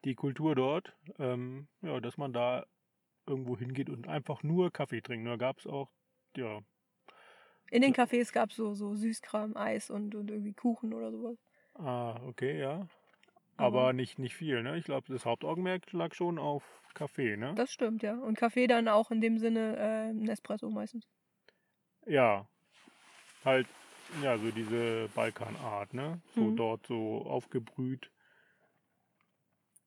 die 0.05 0.15
Kultur 0.15 0.55
dort, 0.55 0.97
ähm, 1.19 1.69
ja, 1.81 1.99
dass 2.01 2.17
man 2.17 2.33
da 2.33 2.65
irgendwo 3.27 3.57
hingeht 3.57 3.89
und 3.89 4.07
einfach 4.07 4.43
nur 4.43 4.71
Kaffee 4.71 5.01
trinkt. 5.01 5.27
Da 5.27 5.37
gab 5.37 5.59
es 5.59 5.67
auch, 5.67 5.91
ja, 6.37 6.61
In 7.71 7.81
den 7.81 7.91
Cafés 7.93 8.31
gab 8.31 8.51
es 8.51 8.55
so, 8.57 8.73
so 8.75 8.93
Süßkram, 8.95 9.57
Eis 9.57 9.89
und, 9.89 10.13
und 10.15 10.29
irgendwie 10.29 10.53
Kuchen 10.53 10.93
oder 10.93 11.11
sowas. 11.11 11.37
ah, 11.75 12.19
okay, 12.27 12.59
ja. 12.59 12.87
Aber- 13.61 13.81
Aber 13.81 13.93
nicht, 13.93 14.19
nicht 14.19 14.35
viel, 14.35 14.63
ne? 14.63 14.77
Ich 14.77 14.85
glaube, 14.85 15.11
das 15.11 15.25
Hauptaugenmerk 15.25 15.91
lag 15.93 16.13
schon 16.13 16.37
auf 16.39 16.63
Kaffee, 16.93 17.37
ne? 17.37 17.53
Das 17.55 17.71
stimmt, 17.71 18.03
ja. 18.03 18.15
Und 18.15 18.37
Kaffee 18.37 18.67
dann 18.67 18.87
auch 18.87 19.11
in 19.11 19.21
dem 19.21 19.37
Sinne 19.37 19.77
äh, 19.77 20.13
Nespresso 20.13 20.69
meistens. 20.69 21.05
Ja, 22.05 22.47
halt, 23.45 23.67
ja, 24.23 24.37
so 24.37 24.51
diese 24.51 25.07
Balkanart, 25.15 25.93
ne? 25.93 26.21
So 26.35 26.41
Mhm. 26.41 26.55
dort 26.55 26.87
so 26.87 27.21
aufgebrüht. 27.25 28.11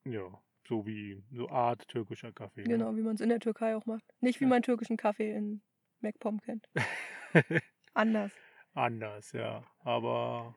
Ja, 0.05 0.23
so 0.69 0.87
wie 0.87 1.23
so 1.33 1.49
Art 1.51 1.87
türkischer 1.89 2.33
Kaffee. 2.33 2.63
Ne? 2.63 2.69
Genau, 2.69 2.95
wie 2.97 3.03
man 3.03 3.15
es 3.15 3.21
in 3.21 3.29
der 3.29 3.41
Türkei 3.41 3.75
auch 3.77 3.87
macht. 3.87 4.05
Nicht 4.21 4.41
wie 4.41 4.45
Ja. 4.45 4.51
man 4.51 4.63
türkischen 4.63 4.97
Kaffee 4.97 5.31
in 5.33 5.63
MacPom 6.01 6.41
kennt. 6.41 6.69
Anders. 7.95 8.33
Anders, 8.75 9.33
ja. 9.33 9.63
Aber 9.81 10.55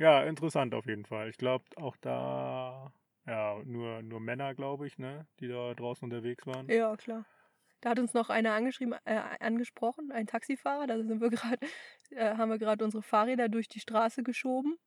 ja, 0.00 0.24
interessant 0.24 0.74
auf 0.74 0.86
jeden 0.86 1.04
Fall. 1.04 1.28
Ich 1.28 1.36
glaube 1.36 1.64
auch 1.76 1.96
da, 1.98 2.92
ja, 3.26 3.60
nur, 3.64 4.02
nur 4.02 4.18
Männer, 4.18 4.54
glaube 4.54 4.86
ich, 4.86 4.98
ne, 4.98 5.26
die 5.38 5.48
da 5.48 5.74
draußen 5.74 6.04
unterwegs 6.04 6.46
waren. 6.46 6.68
Ja, 6.68 6.96
klar. 6.96 7.26
Da 7.82 7.90
hat 7.90 7.98
uns 7.98 8.14
noch 8.14 8.30
einer 8.30 8.52
angeschrieben, 8.52 8.94
äh, 9.04 9.20
angesprochen, 9.40 10.10
ein 10.10 10.26
Taxifahrer. 10.26 10.86
Da 10.86 10.96
sind 10.96 11.20
wir 11.20 11.30
gerade, 11.30 11.66
äh, 12.10 12.36
haben 12.36 12.50
wir 12.50 12.58
gerade 12.58 12.82
unsere 12.82 13.02
Fahrräder 13.02 13.48
durch 13.50 13.68
die 13.68 13.80
Straße 13.80 14.22
geschoben. 14.22 14.78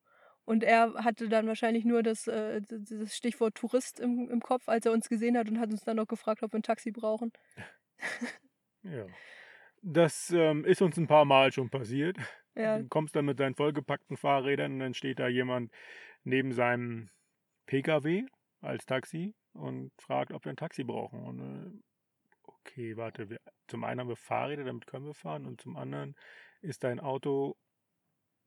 Und 0.46 0.64
er 0.64 0.94
hatte 0.96 1.30
dann 1.30 1.48
wahrscheinlich 1.48 1.86
nur 1.86 2.04
das, 2.04 2.28
äh, 2.28 2.62
das 2.68 3.16
Stichwort 3.16 3.56
Tourist 3.56 4.00
im, 4.00 4.30
im 4.30 4.42
Kopf, 4.42 4.68
als 4.68 4.86
er 4.86 4.92
uns 4.92 5.10
gesehen 5.10 5.38
hat 5.38 5.48
und 5.48 5.60
hat 5.60 5.70
uns 5.70 5.84
dann 5.84 5.98
noch 5.98 6.08
gefragt, 6.08 6.44
ob 6.44 6.54
wir 6.54 6.60
ein 6.60 6.64
Taxi 6.64 6.92
brauchen. 6.92 7.32
Ja. 8.84 9.06
Das 9.82 10.30
ähm, 10.32 10.66
ist 10.66 10.82
uns 10.82 10.98
ein 10.98 11.08
paar 11.08 11.26
Mal 11.26 11.52
schon 11.52 11.70
passiert. 11.70 12.18
Ja, 12.56 12.78
Du 12.78 12.88
kommst 12.88 13.16
dann 13.16 13.26
mit 13.26 13.40
deinen 13.40 13.56
vollgepackten 13.56 14.18
Fahrrädern 14.18 14.74
und 14.74 14.80
dann 14.80 14.94
steht 14.94 15.20
da 15.20 15.28
jemand 15.28 15.72
neben 16.24 16.52
seinem 16.52 17.10
PKW 17.66 18.26
als 18.62 18.86
Taxi 18.86 19.34
und 19.54 19.92
fragt, 20.00 20.32
ob 20.34 20.46
wir 20.46 20.52
ein 20.52 20.58
Taxi 20.58 20.84
brauchen. 20.84 21.24
Und 21.24 21.40
äh, 21.40 21.80
okay, 22.44 22.98
warte, 22.98 23.30
wir, 23.30 23.40
zum 23.68 23.84
einen 23.84 24.00
haben 24.00 24.10
wir 24.10 24.16
Fahrräder, 24.16 24.64
damit 24.64 24.88
können 24.88 25.06
wir 25.06 25.14
fahren 25.14 25.46
und 25.46 25.62
zum 25.62 25.78
anderen 25.78 26.16
ist 26.62 26.84
dein 26.84 27.00
Auto 27.00 27.56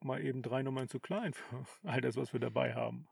mal 0.00 0.22
eben 0.24 0.42
drei 0.42 0.62
Nummern 0.62 0.88
zu 0.88 1.00
klein 1.00 1.34
für 1.34 1.64
all 1.82 2.00
das, 2.00 2.16
was 2.16 2.32
wir 2.32 2.40
dabei 2.40 2.74
haben. 2.74 3.08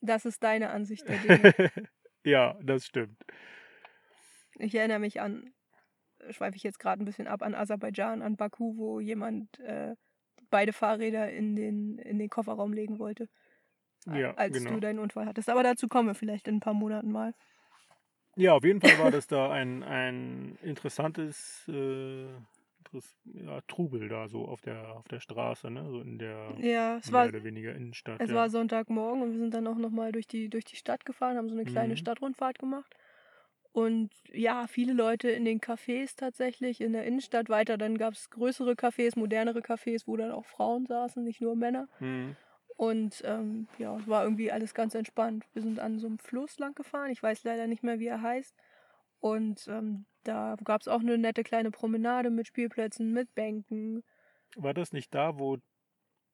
Das 0.00 0.24
ist 0.24 0.42
deine 0.42 0.70
Ansicht 0.70 1.08
der 1.08 1.18
Dinge. 1.18 1.88
ja, 2.24 2.58
das 2.62 2.86
stimmt. 2.86 3.22
Ich 4.58 4.74
erinnere 4.74 4.98
mich 4.98 5.20
an, 5.20 5.54
schweife 6.30 6.56
ich 6.56 6.62
jetzt 6.62 6.78
gerade 6.78 7.02
ein 7.02 7.06
bisschen 7.06 7.26
ab, 7.26 7.42
an 7.42 7.54
Aserbaidschan, 7.54 8.22
an 8.22 8.36
Baku, 8.36 8.76
wo 8.76 9.00
jemand 9.00 9.58
äh, 9.60 9.94
beide 10.50 10.72
Fahrräder 10.72 11.30
in 11.30 11.56
den, 11.56 11.98
in 11.98 12.18
den 12.18 12.28
Kofferraum 12.28 12.72
legen 12.72 12.98
wollte. 12.98 13.28
Ja, 14.06 14.34
als 14.36 14.54
genau. 14.54 14.74
du 14.74 14.80
deinen 14.80 14.98
Unfall 14.98 15.26
hattest. 15.26 15.48
Aber 15.50 15.62
dazu 15.62 15.88
kommen 15.88 16.08
wir 16.08 16.14
vielleicht 16.14 16.48
in 16.48 16.56
ein 16.56 16.60
paar 16.60 16.74
Monaten 16.74 17.12
mal. 17.12 17.34
Ja, 18.36 18.54
auf 18.54 18.64
jeden 18.64 18.80
Fall 18.80 18.98
war 18.98 19.10
das 19.10 19.26
da 19.26 19.50
ein, 19.50 19.82
ein 19.82 20.56
interessantes 20.62 21.68
äh, 21.68 22.26
ja, 23.24 23.60
Trubel 23.68 24.08
da 24.08 24.28
so 24.28 24.46
auf 24.46 24.60
der, 24.62 24.96
auf 24.96 25.06
der 25.08 25.20
Straße, 25.20 25.70
ne? 25.70 25.88
So 25.90 26.00
in 26.00 26.18
der 26.18 26.54
Ja, 26.60 26.96
es 26.96 27.10
mehr 27.10 27.14
war, 27.14 27.28
oder 27.28 27.44
weniger 27.44 27.74
Innenstadt. 27.74 28.20
es 28.20 28.30
ja. 28.30 28.34
war 28.34 28.50
Sonntagmorgen 28.50 29.22
und 29.22 29.32
wir 29.32 29.38
sind 29.38 29.54
dann 29.54 29.66
auch 29.66 29.76
nochmal 29.76 30.12
durch 30.12 30.26
die, 30.26 30.48
durch 30.48 30.64
die 30.64 30.76
Stadt 30.76 31.04
gefahren, 31.04 31.36
haben 31.36 31.48
so 31.48 31.54
eine 31.54 31.64
kleine 31.64 31.92
Mhm. 31.92 31.98
Stadtrundfahrt 31.98 32.58
gemacht. 32.58 32.94
Und 33.72 34.10
ja, 34.32 34.66
viele 34.66 34.92
Leute 34.92 35.30
in 35.30 35.44
den 35.44 35.60
Cafés 35.60 36.16
tatsächlich, 36.16 36.80
in 36.80 36.92
der 36.92 37.04
Innenstadt 37.04 37.48
weiter. 37.48 37.78
Dann 37.78 37.98
gab 37.98 38.14
es 38.14 38.30
größere 38.30 38.72
Cafés, 38.72 39.16
modernere 39.16 39.60
Cafés, 39.60 40.06
wo 40.06 40.16
dann 40.16 40.32
auch 40.32 40.44
Frauen 40.44 40.86
saßen, 40.86 41.22
nicht 41.22 41.40
nur 41.40 41.54
Männer. 41.54 41.88
Mhm. 42.00 42.36
Und 42.76 43.22
ähm, 43.24 43.68
ja, 43.78 43.96
es 43.98 44.08
war 44.08 44.24
irgendwie 44.24 44.50
alles 44.50 44.74
ganz 44.74 44.94
entspannt. 44.94 45.46
Wir 45.52 45.62
sind 45.62 45.78
an 45.78 45.98
so 45.98 46.06
einem 46.06 46.18
Fluss 46.18 46.58
lang 46.58 46.74
gefahren. 46.74 47.10
Ich 47.10 47.22
weiß 47.22 47.44
leider 47.44 47.66
nicht 47.66 47.82
mehr, 47.82 48.00
wie 48.00 48.06
er 48.06 48.22
heißt. 48.22 48.56
Und 49.20 49.68
ähm, 49.68 50.06
da 50.24 50.56
gab 50.64 50.80
es 50.80 50.88
auch 50.88 51.00
eine 51.00 51.18
nette 51.18 51.44
kleine 51.44 51.70
Promenade 51.70 52.30
mit 52.30 52.46
Spielplätzen, 52.46 53.12
mit 53.12 53.34
Bänken. 53.34 54.02
War 54.56 54.74
das 54.74 54.92
nicht 54.92 55.14
da, 55.14 55.38
wo 55.38 55.58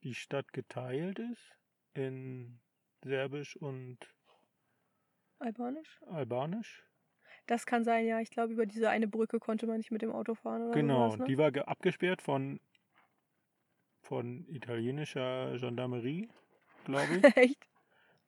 die 0.02 0.14
Stadt 0.14 0.52
geteilt 0.52 1.18
ist? 1.18 1.52
In 1.94 2.60
Serbisch 3.02 3.56
und 3.56 3.98
Albanisch? 5.38 6.00
Albanisch? 6.06 6.84
Das 7.46 7.64
kann 7.66 7.84
sein, 7.84 8.06
ja. 8.06 8.20
Ich 8.20 8.30
glaube, 8.30 8.52
über 8.52 8.66
diese 8.66 8.90
eine 8.90 9.06
Brücke 9.06 9.38
konnte 9.38 9.66
man 9.66 9.76
nicht 9.78 9.90
mit 9.92 10.02
dem 10.02 10.10
Auto 10.12 10.34
fahren 10.34 10.62
oder 10.62 10.72
Genau, 10.72 11.06
sowas, 11.06 11.18
ne? 11.20 11.24
die 11.26 11.38
war 11.38 11.52
ge- 11.52 11.62
abgesperrt 11.62 12.22
von, 12.22 12.58
von 14.02 14.44
italienischer 14.48 15.56
Gendarmerie, 15.58 16.28
glaube 16.84 17.18
ich. 17.18 17.24
Echt? 17.36 17.68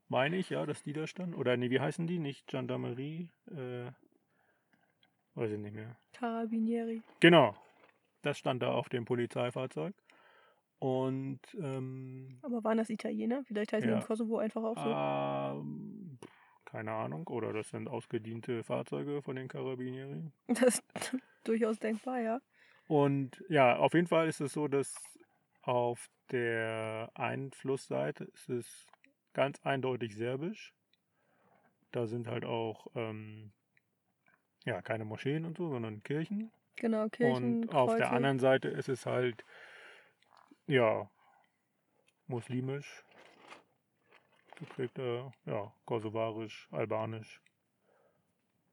Meine 0.08 0.36
ich, 0.36 0.50
ja, 0.50 0.64
dass 0.64 0.82
die 0.82 0.92
da 0.92 1.06
stand. 1.06 1.36
Oder 1.36 1.56
nee, 1.56 1.70
wie 1.70 1.80
heißen 1.80 2.06
die? 2.06 2.18
Nicht 2.18 2.46
Gendarmerie? 2.46 3.28
Äh, 3.50 3.90
weiß 5.34 5.50
ich 5.52 5.58
nicht 5.58 5.74
mehr. 5.74 5.96
Carabinieri. 6.12 7.02
Genau, 7.20 7.54
das 8.22 8.38
stand 8.38 8.62
da 8.62 8.72
auf 8.72 8.88
dem 8.88 9.04
Polizeifahrzeug. 9.04 9.94
Und 10.78 11.40
ähm, 11.60 12.38
Aber 12.42 12.62
waren 12.62 12.78
das 12.78 12.88
Italiener? 12.88 13.42
Vielleicht 13.44 13.72
heißen 13.72 13.86
die 13.88 13.92
Ja. 13.92 13.98
im 14.00 14.04
Kosovo 14.06 14.38
einfach 14.38 14.62
auch 14.62 14.76
so. 14.76 14.88
ähm, 14.90 15.97
keine 16.68 16.92
Ahnung. 16.92 17.26
Oder 17.28 17.52
das 17.52 17.70
sind 17.70 17.88
ausgediente 17.88 18.62
Fahrzeuge 18.62 19.22
von 19.22 19.36
den 19.36 19.48
Carabinieri. 19.48 20.30
Das 20.48 20.80
ist 20.94 21.16
durchaus 21.44 21.78
denkbar, 21.78 22.20
ja. 22.20 22.40
Und 22.86 23.42
ja, 23.48 23.76
auf 23.76 23.94
jeden 23.94 24.06
Fall 24.06 24.28
ist 24.28 24.40
es 24.40 24.52
so, 24.52 24.68
dass 24.68 24.94
auf 25.62 26.08
der 26.30 27.10
einen 27.14 27.52
Flussseite 27.52 28.24
ist 28.24 28.48
es 28.48 28.86
ganz 29.32 29.60
eindeutig 29.64 30.14
serbisch. 30.14 30.74
Da 31.90 32.06
sind 32.06 32.26
halt 32.26 32.44
auch 32.44 32.86
ähm, 32.94 33.52
ja, 34.64 34.82
keine 34.82 35.04
Moscheen 35.04 35.46
und 35.46 35.56
so, 35.56 35.70
sondern 35.70 36.02
Kirchen. 36.02 36.50
Genau, 36.76 37.08
Kirchen, 37.08 37.64
und 37.64 37.74
auf 37.74 37.90
der 37.90 38.00
Kreuze. 38.00 38.10
anderen 38.10 38.38
Seite 38.38 38.68
ist 38.68 38.88
es 38.88 39.06
halt 39.06 39.44
ja 40.66 41.10
muslimisch 42.26 43.04
geprägter, 44.58 45.32
ja, 45.46 45.72
kosovarisch, 45.84 46.68
albanisch. 46.70 47.40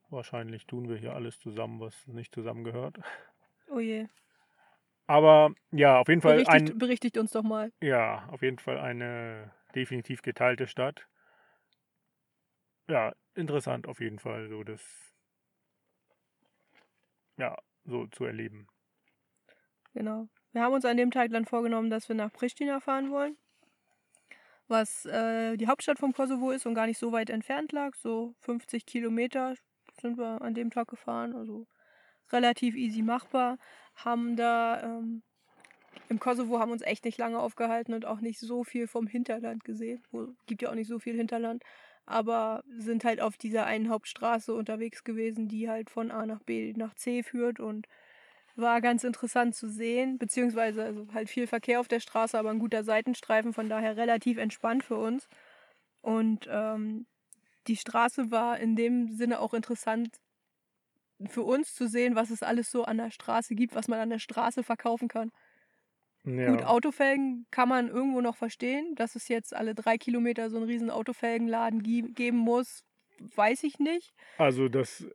Wahrscheinlich 0.10 0.66
tun 0.68 0.90
wir 0.90 0.98
hier 0.98 1.14
alles 1.14 1.40
zusammen, 1.40 1.80
was 1.80 2.06
nicht 2.08 2.34
zusammengehört. 2.34 3.00
Oh 3.70 3.80
je. 3.80 4.08
Aber 5.08 5.54
ja, 5.72 6.00
auf 6.00 6.08
jeden 6.08 6.22
Fall 6.22 6.44
Berichtigt, 6.44 6.72
ein, 6.72 6.78
berichtigt 6.78 7.18
uns 7.18 7.32
doch 7.32 7.44
mal. 7.44 7.72
ja, 7.82 8.28
auf 8.30 8.42
jeden 8.42 8.60
Fall 8.60 8.80
eine 8.80 9.52
definitiv 9.76 10.22
geteilte 10.22 10.68
Stadt. 10.68 11.08
Ja, 12.88 13.16
interessant 13.34 13.88
auf 13.88 14.00
jeden 14.00 14.20
Fall, 14.20 14.50
so 14.50 14.64
das, 14.64 14.82
ja, 17.38 17.58
so 17.84 18.08
zu 18.08 18.26
erleben. 18.26 18.68
Genau. 19.94 20.28
Wir 20.52 20.62
haben 20.62 20.74
uns 20.74 20.86
an 20.86 20.98
dem 20.98 21.12
Tag 21.12 21.32
dann 21.32 21.46
vorgenommen, 21.46 21.90
dass 21.90 22.08
wir 22.08 22.16
nach 22.16 22.32
Pristina 22.32 22.80
fahren 22.80 23.12
wollen. 23.12 23.38
Was 24.68 25.06
äh, 25.06 25.58
die 25.58 25.68
Hauptstadt 25.68 26.00
vom 26.00 26.14
Kosovo 26.14 26.52
ist 26.52 26.66
und 26.66 26.74
gar 26.74 26.88
nicht 26.88 26.98
so 26.98 27.12
weit 27.12 27.30
entfernt 27.30 27.72
lag. 27.72 27.96
So 27.96 28.34
50 28.42 28.86
Kilometer 28.86 29.56
sind 30.02 30.18
wir 30.18 30.42
an 30.42 30.56
dem 30.56 30.72
Tag 30.72 30.88
gefahren. 30.88 31.36
Also 31.36 31.68
relativ 32.32 32.76
easy 32.76 33.02
machbar. 33.02 33.58
Haben 33.96 34.36
da 34.36 34.82
ähm, 34.84 35.22
im 36.10 36.20
Kosovo 36.20 36.60
haben 36.60 36.72
uns 36.72 36.82
echt 36.82 37.06
nicht 37.06 37.18
lange 37.18 37.40
aufgehalten 37.40 37.94
und 37.94 38.06
auch 38.06 38.22
nicht 38.22 38.40
so 38.40 38.64
viel 38.64 38.88
vom 38.88 39.08
Hinterland 39.08 39.64
gesehen. 39.64 40.04
Wo, 40.12 40.28
gibt 40.46 40.62
ja 40.62 40.70
auch 40.70 40.76
nicht 40.76 40.88
so 40.88 41.00
viel 41.00 41.16
Hinterland. 41.16 41.64
Aber 42.06 42.64
sind 42.78 43.04
halt 43.04 43.22
auf 43.22 43.38
dieser 43.38 43.66
einen 43.66 43.90
Hauptstraße 43.90 44.54
unterwegs 44.54 45.04
gewesen, 45.04 45.48
die 45.48 45.70
halt 45.70 45.90
von 45.90 46.12
A 46.12 46.26
nach 46.26 46.42
B 46.44 46.74
nach 46.76 46.94
C 46.96 47.24
führt 47.24 47.60
und 47.60 47.88
war 48.56 48.82
ganz 48.82 49.04
interessant 49.04 49.56
zu 49.56 49.70
sehen, 49.70 50.18
beziehungsweise 50.18 50.84
also 50.84 51.08
halt 51.14 51.30
viel 51.30 51.48
Verkehr 51.48 51.80
auf 51.80 51.88
der 51.88 52.00
Straße, 52.00 52.38
aber 52.38 52.52
ein 52.52 52.60
guter 52.60 52.84
Seitenstreifen, 52.84 53.54
von 53.54 53.70
daher 53.70 53.98
relativ 53.98 54.38
entspannt 54.38 54.84
für 54.84 54.98
uns. 54.98 55.28
Und 56.02 56.48
ähm, 56.50 57.08
die 57.68 57.78
Straße 57.78 58.32
war 58.32 58.60
in 58.60 58.76
dem 58.76 59.10
Sinne 59.14 59.40
auch 59.40 59.54
interessant 59.54 60.18
für 61.28 61.44
uns 61.44 61.74
zu 61.76 61.88
sehen, 61.88 62.16
was 62.16 62.30
es 62.30 62.42
alles 62.44 62.72
so 62.72 62.84
an 62.86 62.98
der 62.98 63.12
Straße 63.12 63.56
gibt, 63.56 63.76
was 63.76 63.88
man 63.88 64.00
an 64.00 64.10
der 64.10 64.20
Straße 64.20 64.64
verkaufen 64.64 65.08
kann. 65.08 65.32
Ja, 66.26 66.52
Gut, 66.52 66.64
Autofelgen 66.64 67.48
kann 67.52 67.68
man 67.70 67.88
irgendwo 67.90 68.22
noch 68.22 68.36
verstehen, 68.36 68.94
dass 68.96 69.16
es 69.16 69.28
jetzt 69.28 69.54
alle 69.56 69.74
drei 69.74 69.98
Kilometer 69.98 70.50
so 70.50 70.58
einen 70.58 70.68
riesen 70.68 70.92
Autofelgenladen 70.92 71.82
geben 71.82 72.38
muss, 72.38 72.84
weiß 73.20 73.64
ich 73.64 73.80
nicht. 73.80 74.14
also 74.38 74.68
das 74.70 75.06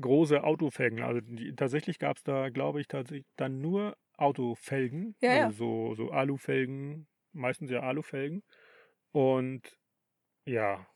große 0.00 0.42
Autofelgen, 0.44 1.02
also 1.02 1.20
die, 1.20 1.54
tatsächlich 1.54 1.98
gab 1.98 2.16
es 2.16 2.22
da, 2.24 2.48
glaube 2.50 2.80
ich, 2.80 2.88
tatsächlich 2.88 3.26
dann 3.36 3.60
nur 3.60 3.96
Autofelgen, 4.16 5.16
Ja, 5.20 5.34
ja. 5.34 5.46
also 5.46 5.94
so, 5.94 5.94
so 5.94 6.10
Alufelgen, 6.10 7.08
meistens 7.32 7.70
ja 7.70 7.80
Alufelgen 7.80 8.42
und 9.12 9.78
ja, 10.46 10.86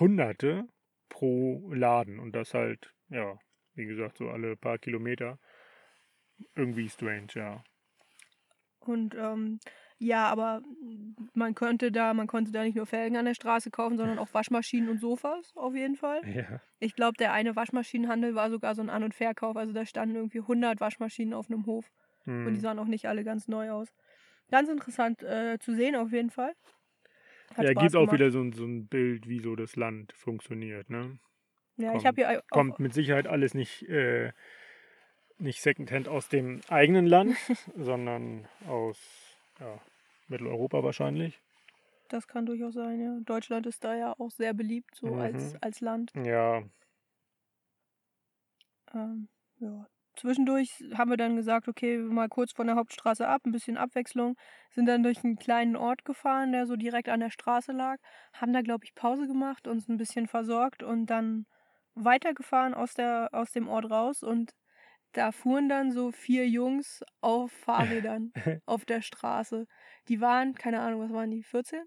Hunderte 0.00 0.68
pro 1.10 1.70
Laden 1.72 2.18
und 2.18 2.32
das 2.34 2.54
halt, 2.54 2.94
ja, 3.10 3.38
wie 3.74 3.86
gesagt, 3.86 4.18
so 4.18 4.28
alle 4.30 4.56
paar 4.56 4.78
Kilometer. 4.78 5.38
Irgendwie 6.54 6.88
strange, 6.88 7.26
ja. 7.34 7.64
Und 8.80 9.14
ähm, 9.14 9.58
ja, 10.02 10.26
aber 10.28 10.62
man 11.34 11.54
könnte 11.54 11.92
da, 11.92 12.12
man 12.14 12.26
konnte 12.26 12.50
da 12.52 12.62
nicht 12.64 12.74
nur 12.74 12.86
Felgen 12.86 13.16
an 13.16 13.26
der 13.26 13.34
Straße 13.34 13.70
kaufen, 13.70 13.96
sondern 13.98 14.18
auch 14.18 14.32
Waschmaschinen 14.34 14.88
und 14.88 14.98
Sofas 14.98 15.52
auf 15.54 15.74
jeden 15.74 15.94
Fall. 15.94 16.20
Ja. 16.26 16.60
Ich 16.78 16.94
glaube, 16.94 17.16
der 17.18 17.32
eine 17.32 17.54
Waschmaschinenhandel 17.54 18.34
war 18.34 18.50
sogar 18.50 18.74
so 18.74 18.80
ein 18.82 18.90
An- 18.90 19.04
und 19.04 19.14
Verkauf. 19.14 19.56
Also 19.56 19.72
da 19.72 19.84
standen 19.86 20.16
irgendwie 20.16 20.40
100 20.40 20.80
Waschmaschinen 20.80 21.34
auf 21.34 21.50
einem 21.50 21.66
Hof 21.66 21.90
und 22.26 22.46
die 22.46 22.54
Hm. 22.54 22.60
sahen 22.60 22.78
auch 22.78 22.86
nicht 22.86 23.06
alle 23.06 23.22
ganz 23.24 23.46
neu 23.46 23.70
aus. 23.70 23.88
Ganz 24.50 24.68
interessant 24.68 25.22
äh, 25.22 25.58
zu 25.60 25.74
sehen 25.74 25.94
auf 25.94 26.10
jeden 26.12 26.30
Fall. 26.30 26.54
Hat 27.54 27.64
Ja, 27.64 27.70
Spaß 27.72 27.82
gibt 27.82 27.96
auch 27.96 28.00
gemacht. 28.00 28.14
wieder 28.14 28.30
so, 28.30 28.40
ein- 28.40 28.52
so 28.52 28.64
ein 28.64 28.86
Bild, 28.86 29.28
wie 29.28 29.40
so 29.40 29.54
das 29.54 29.76
Land 29.76 30.12
funktioniert, 30.14 30.88
ne? 30.90 31.18
Ja, 31.76 31.88
ich 31.88 31.92
kommt- 31.92 32.06
habe 32.06 32.16
hier 32.16 32.38
auch, 32.40 32.48
kommt 32.50 32.78
mit 32.80 32.94
Sicherheit 32.94 33.26
alles 33.26 33.54
nicht, 33.54 33.82
äh, 33.88 34.32
nicht 35.38 35.60
Secondhand 35.62 36.08
aus 36.08 36.28
dem 36.28 36.60
eigenen 36.68 37.06
Land, 37.06 37.36
sondern 37.76 38.46
aus 38.66 38.98
ja, 39.60 39.78
Mitteleuropa 40.30 40.82
wahrscheinlich. 40.82 41.40
das 42.08 42.26
kann 42.26 42.44
durchaus 42.44 42.74
sein, 42.74 43.00
ja. 43.00 43.18
Deutschland 43.24 43.66
ist 43.66 43.84
da 43.84 43.94
ja 43.94 44.12
auch 44.18 44.30
sehr 44.30 44.52
beliebt, 44.52 44.94
so 44.94 45.14
als, 45.14 45.54
Mhm. 45.54 45.58
als 45.62 45.80
Land. 45.80 46.12
Ja, 46.14 46.62
Ähm, 48.94 49.28
ja. 49.58 49.86
Zwischendurch 50.16 50.84
haben 50.94 51.10
wir 51.10 51.16
dann 51.16 51.36
gesagt, 51.36 51.68
okay, 51.68 51.96
mal 51.98 52.28
kurz 52.28 52.52
von 52.52 52.66
der 52.66 52.76
Hauptstraße 52.76 53.26
ab, 53.26 53.42
ein 53.46 53.52
bisschen 53.52 53.76
Abwechslung, 53.78 54.36
sind 54.70 54.86
dann 54.86 55.02
durch 55.02 55.24
einen 55.24 55.36
kleinen 55.36 55.76
Ort 55.76 56.04
gefahren, 56.04 56.52
der 56.52 56.66
so 56.66 56.76
direkt 56.76 57.08
an 57.08 57.20
der 57.20 57.30
Straße 57.30 57.72
lag, 57.72 57.96
haben 58.34 58.52
da, 58.52 58.60
glaube 58.60 58.84
ich, 58.84 58.94
Pause 58.94 59.26
gemacht, 59.26 59.66
uns 59.66 59.88
ein 59.88 59.96
bisschen 59.96 60.26
versorgt 60.26 60.82
und 60.82 61.06
dann 61.06 61.46
weitergefahren 61.94 62.74
aus, 62.74 62.92
der, 62.94 63.30
aus 63.32 63.52
dem 63.52 63.68
Ort 63.68 63.90
raus 63.90 64.22
und 64.22 64.50
da 65.12 65.32
fuhren 65.32 65.68
dann 65.68 65.92
so 65.92 66.12
vier 66.12 66.48
Jungs 66.48 67.02
auf 67.20 67.52
Fahrrädern 67.52 68.32
auf 68.66 68.84
der 68.84 69.02
Straße. 69.02 69.66
Die 70.08 70.20
waren, 70.20 70.54
keine 70.54 70.80
Ahnung, 70.80 71.00
was 71.02 71.12
waren 71.12 71.30
die, 71.30 71.42
14? 71.42 71.84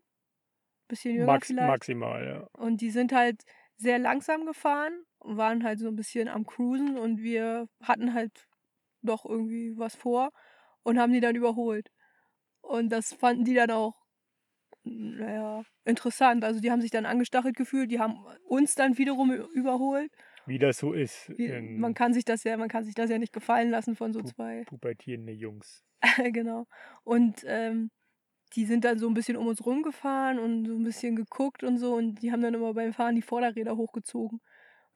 bisschen 0.88 1.16
jünger 1.16 1.28
Max, 1.28 1.48
vielleicht. 1.48 1.70
maximal, 1.70 2.26
ja. 2.26 2.48
Und 2.54 2.82
die 2.82 2.92
sind 2.92 3.14
halt 3.14 3.44
sehr 3.78 4.00
langsam 4.00 4.46
gefahren 4.46 5.04
und 5.20 5.38
waren 5.38 5.64
halt 5.64 5.80
so 5.80 5.88
ein 5.88 5.96
bisschen 5.96 6.28
am 6.30 6.46
Cruisen 6.46 6.98
und 6.98 7.22
wir 7.24 7.68
hatten 7.82 8.14
halt 8.14 8.48
doch 9.02 9.26
irgendwie 9.26 9.78
was 9.78 9.96
vor 9.96 10.32
und 10.84 11.00
haben 11.00 11.14
die 11.14 11.22
dann 11.22 11.36
überholt. 11.36 11.90
Und 12.62 12.90
das 12.92 13.14
fanden 13.14 13.46
die 13.46 13.56
dann 13.56 13.72
auch, 13.72 13.96
naja, 14.84 15.64
interessant. 15.86 16.44
Also 16.44 16.60
die 16.60 16.72
haben 16.72 16.82
sich 16.82 16.92
dann 16.92 17.06
angestachelt 17.06 17.56
gefühlt, 17.56 17.92
die 17.92 18.00
haben 18.00 18.26
uns 18.48 18.76
dann 18.76 18.98
wiederum 18.98 19.32
überholt. 19.32 20.12
Wie 20.46 20.60
das 20.60 20.78
so 20.78 20.94
ist. 20.94 21.32
Wie, 21.38 21.50
man 21.50 21.94
kann 21.94 22.14
sich 22.14 22.26
das 22.26 22.44
ja, 22.44 22.58
man 22.58 22.70
kann 22.70 22.84
sich 22.84 22.96
das 22.96 23.10
ja 23.10 23.18
nicht 23.18 23.34
gefallen 23.34 23.70
lassen 23.70 23.96
von 23.96 24.14
so 24.14 24.20
Pu- 24.20 24.34
zwei. 24.34 24.64
pubertierende 24.66 25.32
Jungs. 25.32 25.84
genau. 26.32 26.68
Und 27.04 27.44
ähm, 27.46 27.92
die 28.56 28.66
sind 28.66 28.86
dann 28.86 29.00
so 29.00 29.08
ein 29.08 29.14
bisschen 29.14 29.38
um 29.38 29.48
uns 29.48 29.66
rumgefahren 29.66 30.40
und 30.40 30.66
so 30.66 30.76
ein 30.76 30.84
bisschen 30.84 31.16
geguckt 31.16 31.64
und 31.64 31.78
so 31.78 31.96
und 31.96 32.22
die 32.22 32.32
haben 32.32 32.42
dann 32.42 32.54
immer 32.54 32.74
beim 32.74 32.94
Fahren 32.94 33.16
die 33.16 33.22
Vorderräder 33.22 33.78
hochgezogen. 33.78 34.42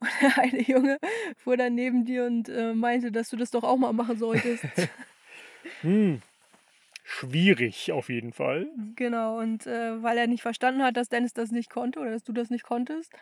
Und 0.00 0.10
der 0.22 0.38
eine 0.38 0.62
Junge 0.62 0.98
fuhr 1.36 1.56
dann 1.56 1.74
neben 1.74 2.04
dir 2.04 2.24
und 2.24 2.48
äh, 2.48 2.72
meinte, 2.72 3.10
dass 3.10 3.30
du 3.30 3.36
das 3.36 3.50
doch 3.50 3.64
auch 3.64 3.76
mal 3.76 3.92
machen 3.92 4.16
solltest. 4.16 4.64
Hm. 5.82 6.22
Schwierig 7.04 7.90
auf 7.90 8.08
jeden 8.08 8.32
Fall. 8.32 8.68
genau, 8.94 9.38
und 9.40 9.66
äh, 9.66 10.00
weil 10.02 10.18
er 10.18 10.26
nicht 10.26 10.42
verstanden 10.42 10.82
hat, 10.82 10.96
dass 10.96 11.08
Dennis 11.08 11.32
das 11.32 11.50
nicht 11.50 11.70
konnte 11.70 11.98
oder 12.00 12.10
dass 12.10 12.22
du 12.22 12.32
das 12.32 12.50
nicht 12.50 12.64
konntest, 12.64 13.12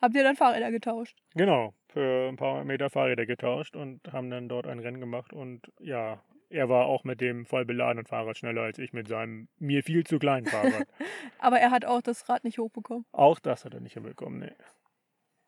habt 0.00 0.14
ihr 0.14 0.22
dann 0.22 0.36
Fahrräder 0.36 0.70
getauscht. 0.70 1.16
Genau, 1.34 1.74
für 1.88 2.28
ein 2.28 2.36
paar 2.36 2.64
Meter 2.64 2.90
Fahrräder 2.90 3.26
getauscht 3.26 3.76
und 3.76 4.12
haben 4.12 4.30
dann 4.30 4.48
dort 4.48 4.66
ein 4.66 4.78
Rennen 4.78 5.00
gemacht. 5.00 5.32
Und 5.32 5.72
ja, 5.80 6.22
er 6.50 6.68
war 6.68 6.86
auch 6.86 7.04
mit 7.04 7.20
dem 7.20 7.46
voll 7.46 7.64
beladenen 7.64 8.06
Fahrrad 8.06 8.36
schneller 8.38 8.62
als 8.62 8.78
ich 8.78 8.92
mit 8.92 9.08
seinem 9.08 9.48
mir 9.58 9.82
viel 9.82 10.04
zu 10.04 10.18
kleinen 10.18 10.46
Fahrrad. 10.46 10.86
Aber 11.38 11.58
er 11.58 11.70
hat 11.70 11.84
auch 11.84 12.02
das 12.02 12.28
Rad 12.28 12.44
nicht 12.44 12.58
hochbekommen. 12.58 13.06
auch 13.12 13.38
das 13.38 13.64
hat 13.64 13.74
er 13.74 13.80
nicht 13.80 13.94
hinbekommen, 13.94 14.40
nee. 14.40 14.52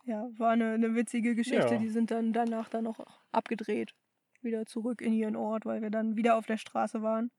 Ja, 0.04 0.28
war 0.38 0.50
eine, 0.50 0.74
eine 0.74 0.94
witzige 0.94 1.34
Geschichte. 1.34 1.74
Ja. 1.74 1.78
Die 1.78 1.88
sind 1.88 2.12
dann 2.12 2.32
danach 2.32 2.68
dann 2.68 2.84
noch 2.84 3.00
abgedreht. 3.32 3.92
Wieder 4.40 4.64
zurück 4.64 5.00
in 5.00 5.12
ihren 5.12 5.34
Ort, 5.34 5.66
weil 5.66 5.82
wir 5.82 5.90
dann 5.90 6.16
wieder 6.16 6.36
auf 6.36 6.46
der 6.46 6.58
Straße 6.58 7.02
waren. 7.02 7.32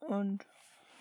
Und 0.00 0.46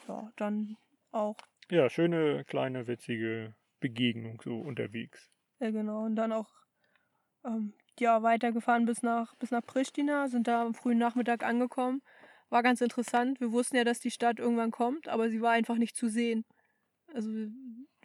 ja, 0.08 0.32
dann 0.38 0.78
auch, 1.12 1.36
Ja, 1.70 1.90
schöne, 1.90 2.46
kleine, 2.46 2.88
witzige 2.88 3.54
Begegnung 3.82 4.42
so 4.44 4.58
unterwegs. 4.60 5.30
äh, 5.60 5.72
genau, 5.74 6.06
und 6.06 6.16
dann 6.16 6.32
auch 6.32 6.50
ähm, 7.46 7.74
ja, 8.00 8.24
weitergefahren 8.24 8.86
bis 8.86 9.04
nach, 9.04 9.36
bis 9.36 9.52
nach 9.52 9.66
Pristina, 9.66 10.28
sind 10.28 10.48
da 10.48 10.64
am 10.64 10.74
frühen 10.74 10.98
Nachmittag 10.98 11.44
angekommen. 11.44 12.02
War 12.50 12.64
ganz 12.64 12.82
interessant. 12.82 13.40
Wir 13.40 13.52
wussten 13.52 13.78
ja, 13.78 13.84
dass 13.84 14.00
die 14.00 14.12
Stadt 14.12 14.40
irgendwann 14.40 14.72
kommt, 14.72 15.08
aber 15.08 15.30
sie 15.30 15.42
war 15.42 15.52
einfach 15.52 15.78
nicht 15.78 15.96
zu 15.96 16.08
sehen. 16.08 16.46
Also 17.14 17.30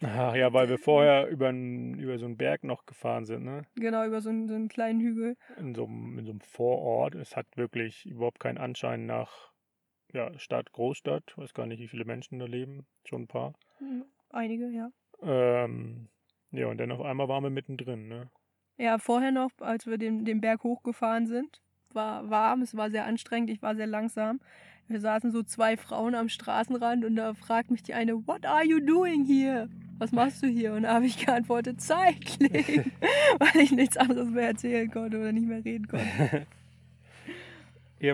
Ach 0.01 0.35
ja, 0.35 0.53
weil 0.53 0.69
wir 0.69 0.77
vorher 0.77 1.27
über, 1.27 1.49
über 1.49 2.19
so 2.19 2.25
einen 2.25 2.37
Berg 2.37 2.63
noch 2.63 2.85
gefahren 2.85 3.25
sind, 3.25 3.43
ne? 3.43 3.63
genau 3.75 4.05
über 4.05 4.21
so 4.21 4.29
einen, 4.29 4.47
so 4.47 4.53
einen 4.53 4.67
kleinen 4.67 4.99
Hügel. 4.99 5.35
In 5.57 5.73
so, 5.73 5.85
einem, 5.85 6.19
in 6.19 6.25
so 6.25 6.31
einem 6.31 6.41
Vorort. 6.41 7.15
Es 7.15 7.35
hat 7.35 7.47
wirklich 7.55 8.05
überhaupt 8.05 8.39
keinen 8.39 8.57
Anschein 8.57 9.05
nach 9.05 9.51
ja, 10.13 10.37
Stadt, 10.37 10.71
Großstadt. 10.71 11.23
Ich 11.31 11.37
weiß 11.37 11.53
gar 11.53 11.65
nicht, 11.65 11.79
wie 11.79 11.87
viele 11.87 12.05
Menschen 12.05 12.39
da 12.39 12.45
leben. 12.45 12.85
Schon 13.05 13.23
ein 13.23 13.27
paar. 13.27 13.53
Hm, 13.79 14.05
Einige, 14.29 14.69
ja. 14.69 14.91
Ähm, 15.21 16.07
ja, 16.51 16.67
und 16.67 16.77
dann 16.77 16.91
auf 16.91 17.01
einmal 17.01 17.27
waren 17.27 17.43
wir 17.43 17.49
mittendrin, 17.49 18.07
ne? 18.07 18.29
Ja, 18.77 18.99
vorher 18.99 19.31
noch, 19.31 19.49
als 19.59 19.87
wir 19.87 19.97
den, 19.97 20.23
den 20.23 20.39
Berg 20.39 20.63
hochgefahren 20.63 21.25
sind, 21.25 21.61
war 21.93 22.29
warm, 22.29 22.61
es 22.61 22.77
war 22.77 22.91
sehr 22.91 23.05
anstrengend, 23.05 23.49
ich 23.49 23.61
war 23.61 23.75
sehr 23.75 23.87
langsam. 23.87 24.39
Wir 24.87 25.01
saßen 25.01 25.31
so 25.31 25.43
zwei 25.43 25.75
Frauen 25.75 26.15
am 26.15 26.29
Straßenrand 26.29 27.03
und 27.03 27.15
da 27.15 27.33
fragt 27.33 27.71
mich 27.71 27.83
die 27.83 27.93
eine, 27.93 28.27
What 28.27 28.45
are 28.45 28.63
you 28.63 28.79
doing 28.79 29.25
here? 29.25 29.67
Was 29.97 30.11
machst 30.11 30.43
du 30.43 30.47
hier? 30.47 30.73
Und 30.73 30.83
da 30.83 30.93
habe 30.93 31.07
ich 31.07 31.25
geantwortet, 31.25 31.81
Cycling, 31.81 32.91
weil 33.39 33.61
ich 33.61 33.71
nichts 33.71 33.97
anderes 33.97 34.29
mehr 34.29 34.47
erzählen 34.47 34.89
konnte 34.89 35.19
oder 35.19 35.31
nicht 35.31 35.47
mehr 35.47 35.63
reden 35.63 35.87
konnte. 35.87 36.45
Ja, 37.99 38.13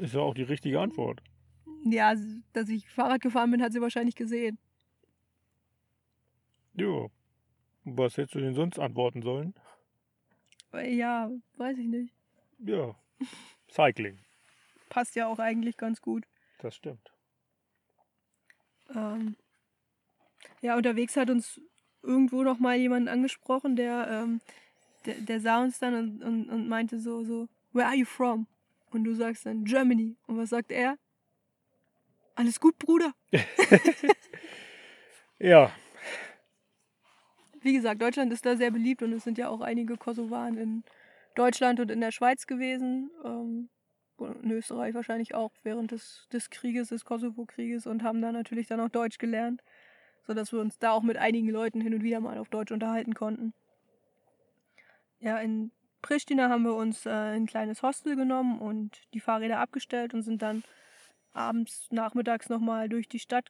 ist 0.00 0.14
ja 0.14 0.20
auch 0.20 0.32
die 0.32 0.42
richtige 0.42 0.80
Antwort. 0.80 1.20
Ja, 1.84 2.14
dass 2.54 2.70
ich 2.70 2.88
Fahrrad 2.88 3.20
gefahren 3.20 3.50
bin, 3.50 3.62
hat 3.62 3.74
sie 3.74 3.82
wahrscheinlich 3.82 4.14
gesehen. 4.14 4.58
Jo. 6.78 7.10
Was 7.84 8.16
hättest 8.16 8.34
du 8.34 8.40
denn 8.40 8.54
sonst 8.54 8.78
antworten 8.78 9.22
sollen? 9.22 9.54
Ja, 10.72 11.30
weiß 11.56 11.78
ich 11.78 11.86
nicht. 11.86 12.14
Ja. 12.58 12.94
Cycling. 13.70 14.18
Passt 14.88 15.16
ja 15.16 15.26
auch 15.26 15.38
eigentlich 15.38 15.76
ganz 15.76 16.00
gut. 16.00 16.24
Das 16.58 16.76
stimmt. 16.76 17.12
Ähm, 18.94 19.36
ja, 20.60 20.76
unterwegs 20.76 21.16
hat 21.16 21.30
uns 21.30 21.60
irgendwo 22.02 22.42
noch 22.42 22.58
mal 22.58 22.76
jemand 22.76 23.08
angesprochen, 23.08 23.76
der, 23.76 24.08
ähm, 24.10 24.40
der, 25.04 25.14
der 25.14 25.40
sah 25.40 25.62
uns 25.62 25.78
dann 25.78 25.94
und, 25.94 26.22
und, 26.22 26.48
und 26.48 26.68
meinte 26.68 27.00
so, 27.00 27.24
so, 27.24 27.48
where 27.72 27.86
are 27.86 27.96
you 27.96 28.06
from? 28.06 28.46
Und 28.90 29.04
du 29.04 29.14
sagst 29.14 29.46
dann, 29.46 29.64
Germany. 29.64 30.16
Und 30.26 30.38
was 30.38 30.50
sagt 30.50 30.70
er? 30.70 30.96
Alles 32.34 32.60
gut, 32.60 32.78
Bruder. 32.78 33.12
Ja, 35.40 35.72
Wie 37.60 37.72
gesagt, 37.72 38.00
Deutschland 38.00 38.32
ist 38.32 38.46
da 38.46 38.56
sehr 38.56 38.70
beliebt 38.70 39.02
und 39.02 39.12
es 39.12 39.24
sind 39.24 39.38
ja 39.38 39.48
auch 39.48 39.60
einige 39.60 39.96
Kosovaren 39.96 40.56
in 40.56 40.84
Deutschland 41.34 41.80
und 41.80 41.90
in 41.90 42.00
der 42.00 42.12
Schweiz 42.12 42.46
gewesen. 42.46 43.10
Ähm, 43.24 43.68
in 44.20 44.50
Österreich 44.50 44.94
wahrscheinlich 44.94 45.34
auch 45.34 45.52
während 45.62 45.92
des, 45.92 46.26
des 46.32 46.50
Krieges, 46.50 46.88
des 46.88 47.04
Kosovo-Krieges 47.04 47.86
und 47.86 48.02
haben 48.02 48.20
da 48.20 48.32
natürlich 48.32 48.66
dann 48.66 48.80
auch 48.80 48.88
Deutsch 48.88 49.18
gelernt, 49.18 49.62
sodass 50.26 50.52
wir 50.52 50.60
uns 50.60 50.78
da 50.78 50.90
auch 50.90 51.02
mit 51.02 51.16
einigen 51.16 51.48
Leuten 51.48 51.80
hin 51.80 51.94
und 51.94 52.02
wieder 52.02 52.20
mal 52.20 52.38
auf 52.38 52.48
Deutsch 52.48 52.72
unterhalten 52.72 53.14
konnten. 53.14 53.54
Ja, 55.20 55.38
in 55.38 55.70
Pristina 56.02 56.48
haben 56.48 56.64
wir 56.64 56.74
uns 56.74 57.06
äh, 57.06 57.10
ein 57.10 57.46
kleines 57.46 57.82
Hostel 57.82 58.16
genommen 58.16 58.58
und 58.60 59.02
die 59.14 59.20
Fahrräder 59.20 59.58
abgestellt 59.58 60.14
und 60.14 60.22
sind 60.22 60.42
dann 60.42 60.62
abends, 61.32 61.88
nachmittags 61.90 62.48
nochmal 62.48 62.88
durch 62.88 63.08
die 63.08 63.18
Stadt 63.18 63.46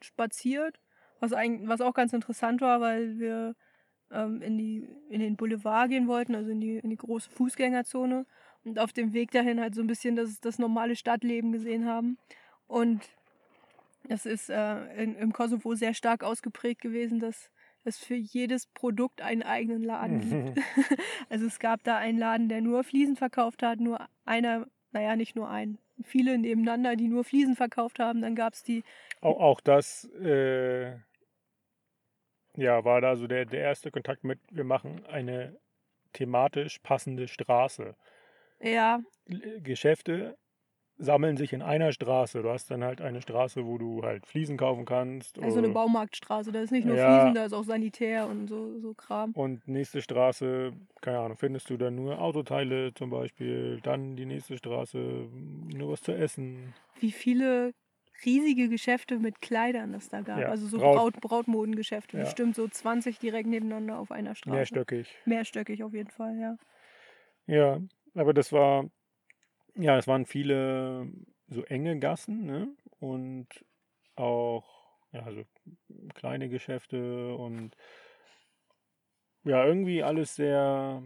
spaziert. 0.00 0.78
Was, 1.20 1.32
eigentlich, 1.32 1.68
was 1.68 1.80
auch 1.80 1.94
ganz 1.94 2.12
interessant 2.12 2.60
war, 2.60 2.80
weil 2.80 3.18
wir 3.18 3.54
ähm, 4.10 4.42
in, 4.42 4.58
die, 4.58 4.88
in 5.08 5.20
den 5.20 5.36
Boulevard 5.36 5.90
gehen 5.90 6.08
wollten, 6.08 6.34
also 6.34 6.50
in 6.50 6.60
die, 6.60 6.78
in 6.78 6.90
die 6.90 6.96
große 6.96 7.30
Fußgängerzone. 7.30 8.26
Und 8.64 8.78
auf 8.78 8.92
dem 8.92 9.12
Weg 9.12 9.30
dahin 9.30 9.60
halt 9.60 9.74
so 9.74 9.80
ein 9.80 9.86
bisschen 9.86 10.16
das, 10.16 10.40
das 10.40 10.58
normale 10.58 10.96
Stadtleben 10.96 11.52
gesehen 11.52 11.86
haben. 11.86 12.18
Und 12.66 13.08
das 14.04 14.26
ist 14.26 14.50
äh, 14.50 15.02
in, 15.02 15.14
im 15.16 15.32
Kosovo 15.32 15.74
sehr 15.74 15.94
stark 15.94 16.24
ausgeprägt 16.24 16.80
gewesen, 16.80 17.20
dass 17.20 17.50
es 17.84 17.98
für 17.98 18.14
jedes 18.14 18.66
Produkt 18.66 19.22
einen 19.22 19.42
eigenen 19.42 19.82
Laden 19.82 20.20
gibt. 20.54 20.66
also 21.28 21.46
es 21.46 21.58
gab 21.58 21.82
da 21.84 21.96
einen 21.96 22.18
Laden, 22.18 22.48
der 22.48 22.60
nur 22.60 22.84
Fliesen 22.84 23.16
verkauft 23.16 23.62
hat, 23.62 23.80
nur 23.80 24.06
einer, 24.24 24.66
naja, 24.92 25.16
nicht 25.16 25.36
nur 25.36 25.48
einen, 25.48 25.78
viele 26.02 26.38
nebeneinander, 26.38 26.96
die 26.96 27.08
nur 27.08 27.24
Fliesen 27.24 27.56
verkauft 27.56 27.98
haben. 27.98 28.20
Dann 28.20 28.34
gab 28.34 28.54
es 28.54 28.62
die 28.62 28.84
auch, 29.20 29.38
auch 29.38 29.60
das 29.60 30.04
äh, 30.14 30.92
ja, 32.56 32.84
war 32.84 33.00
da 33.00 33.16
so 33.16 33.26
der, 33.26 33.44
der 33.46 33.60
erste 33.62 33.90
Kontakt 33.90 34.24
mit, 34.24 34.40
wir 34.50 34.64
machen 34.64 35.04
eine 35.06 35.58
thematisch 36.12 36.78
passende 36.80 37.28
Straße. 37.28 37.96
Ja, 38.60 39.00
L- 39.28 39.60
Geschäfte 39.62 40.36
sammeln 40.98 41.36
sich 41.36 41.52
in 41.52 41.62
einer 41.62 41.92
Straße. 41.92 42.42
Du 42.42 42.50
hast 42.50 42.70
dann 42.70 42.84
halt 42.84 43.00
eine 43.00 43.22
Straße, 43.22 43.66
wo 43.66 43.78
du 43.78 44.02
halt 44.02 44.26
Fliesen 44.26 44.56
kaufen 44.56 44.84
kannst. 44.84 45.38
also 45.38 45.58
eine 45.58 45.68
äh, 45.68 45.72
Baumarktstraße. 45.74 46.52
Da 46.52 46.60
ist 46.60 46.70
nicht 46.72 46.86
nur 46.86 46.96
Ja. 46.96 47.04
Fliesen, 47.16 47.34
da 47.34 47.44
ist 47.44 47.52
auch 47.52 47.64
Sanitär 47.64 48.26
und 48.28 48.48
so, 48.48 48.78
so 48.80 48.94
Kram. 48.94 49.34
Und 49.34 49.66
nächste 49.68 50.02
Straße, 50.02 50.72
keine 51.00 51.20
Ahnung, 51.20 51.36
findest 51.38 51.70
du 51.70 51.76
dann 51.76 51.94
nur 51.94 52.20
Autoteile 52.20 52.92
zum 52.94 53.10
Beispiel. 53.10 53.80
Dann 53.82 54.16
die 54.16 54.26
nächste 54.26 54.56
Straße, 54.56 54.98
nur 54.98 55.92
was 55.92 56.02
zu 56.02 56.12
essen. 56.12 56.74
Wie 56.98 57.12
viele 57.12 57.72
riesige 58.24 58.68
Geschäfte 58.68 59.18
mit 59.18 59.40
Kleidern 59.40 59.94
es 59.94 60.08
da 60.08 60.20
gab. 60.20 60.38
Ja, 60.38 60.48
also 60.48 60.66
so 60.66 60.78
Braut- 60.78 60.94
Braut, 60.96 61.20
Brautmodengeschäfte. 61.20 62.16
Ja. 62.18 62.24
Bestimmt 62.24 62.56
so 62.56 62.68
20 62.68 63.18
direkt 63.18 63.48
nebeneinander 63.48 63.98
auf 63.98 64.10
einer 64.10 64.34
Straße. 64.34 64.56
Mehrstöckig. 64.56 65.16
Mehrstöckig 65.24 65.82
auf 65.82 65.92
jeden 65.94 66.10
Fall, 66.10 66.38
ja. 66.38 66.56
Ja, 67.46 67.80
aber 68.14 68.32
das 68.34 68.52
war, 68.52 68.90
ja, 69.74 69.98
es 69.98 70.06
waren 70.06 70.26
viele 70.26 71.10
so 71.48 71.64
enge 71.64 71.98
Gassen, 71.98 72.44
ne? 72.44 72.68
Und 73.00 73.48
auch, 74.16 74.68
ja, 75.12 75.30
so 75.32 75.44
kleine 76.14 76.48
Geschäfte 76.48 77.34
und 77.34 77.76
ja, 79.44 79.64
irgendwie 79.64 80.02
alles 80.02 80.34
sehr, 80.34 81.02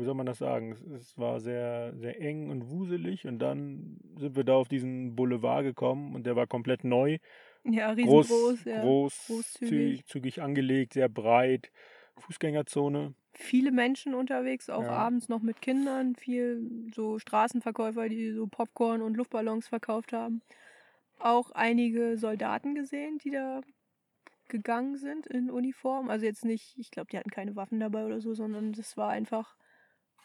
wie 0.00 0.04
soll 0.04 0.14
man 0.14 0.26
das 0.26 0.38
sagen? 0.38 0.72
Es, 0.72 0.80
es 0.82 1.18
war 1.18 1.40
sehr, 1.40 1.94
sehr 1.96 2.20
eng 2.20 2.50
und 2.50 2.70
wuselig 2.70 3.26
und 3.26 3.38
dann 3.38 3.98
sind 4.16 4.36
wir 4.36 4.44
da 4.44 4.54
auf 4.56 4.68
diesen 4.68 5.14
Boulevard 5.16 5.64
gekommen 5.64 6.14
und 6.14 6.24
der 6.26 6.36
war 6.36 6.46
komplett 6.46 6.84
neu. 6.84 7.18
Ja, 7.64 7.90
Groß, 8.02 8.28
riesengroß, 8.28 8.64
ja. 8.64 8.82
groß, 8.82 9.14
großzügig. 9.26 10.04
zügig, 10.06 10.42
angelegt, 10.42 10.92
sehr 10.94 11.08
breit. 11.08 11.70
Fußgängerzone. 12.18 13.14
Viele 13.36 13.72
Menschen 13.72 14.14
unterwegs, 14.14 14.70
auch 14.70 14.82
Ja. 14.82 14.90
abends 14.90 15.28
noch 15.28 15.42
mit 15.42 15.60
Kindern. 15.60 16.14
Viel 16.14 16.88
so 16.94 17.18
Straßenverkäufer, 17.18 18.08
die 18.08 18.32
so 18.32 18.46
Popcorn 18.46 19.02
und 19.02 19.16
Luftballons 19.16 19.68
verkauft 19.68 20.12
haben. 20.12 20.42
auch 21.18 21.50
einige 21.52 22.18
Soldaten 22.18 22.74
gesehen, 22.74 23.18
die 23.18 23.30
da 23.30 23.60
gegangen 24.48 24.96
sind 24.96 25.26
in 25.26 25.50
Uniform. 25.50 26.10
Also 26.10 26.26
jetzt 26.26 26.44
nicht, 26.44 26.78
ich 26.78 26.90
glaube, 26.90 27.08
die 27.12 27.18
hatten 27.18 27.30
keine 27.30 27.56
Waffen 27.56 27.80
dabei 27.80 28.06
oder 28.06 28.20
so, 28.20 28.34
sondern 28.34 28.72
das 28.72 28.96
war 28.96 29.10
einfach, 29.10 29.56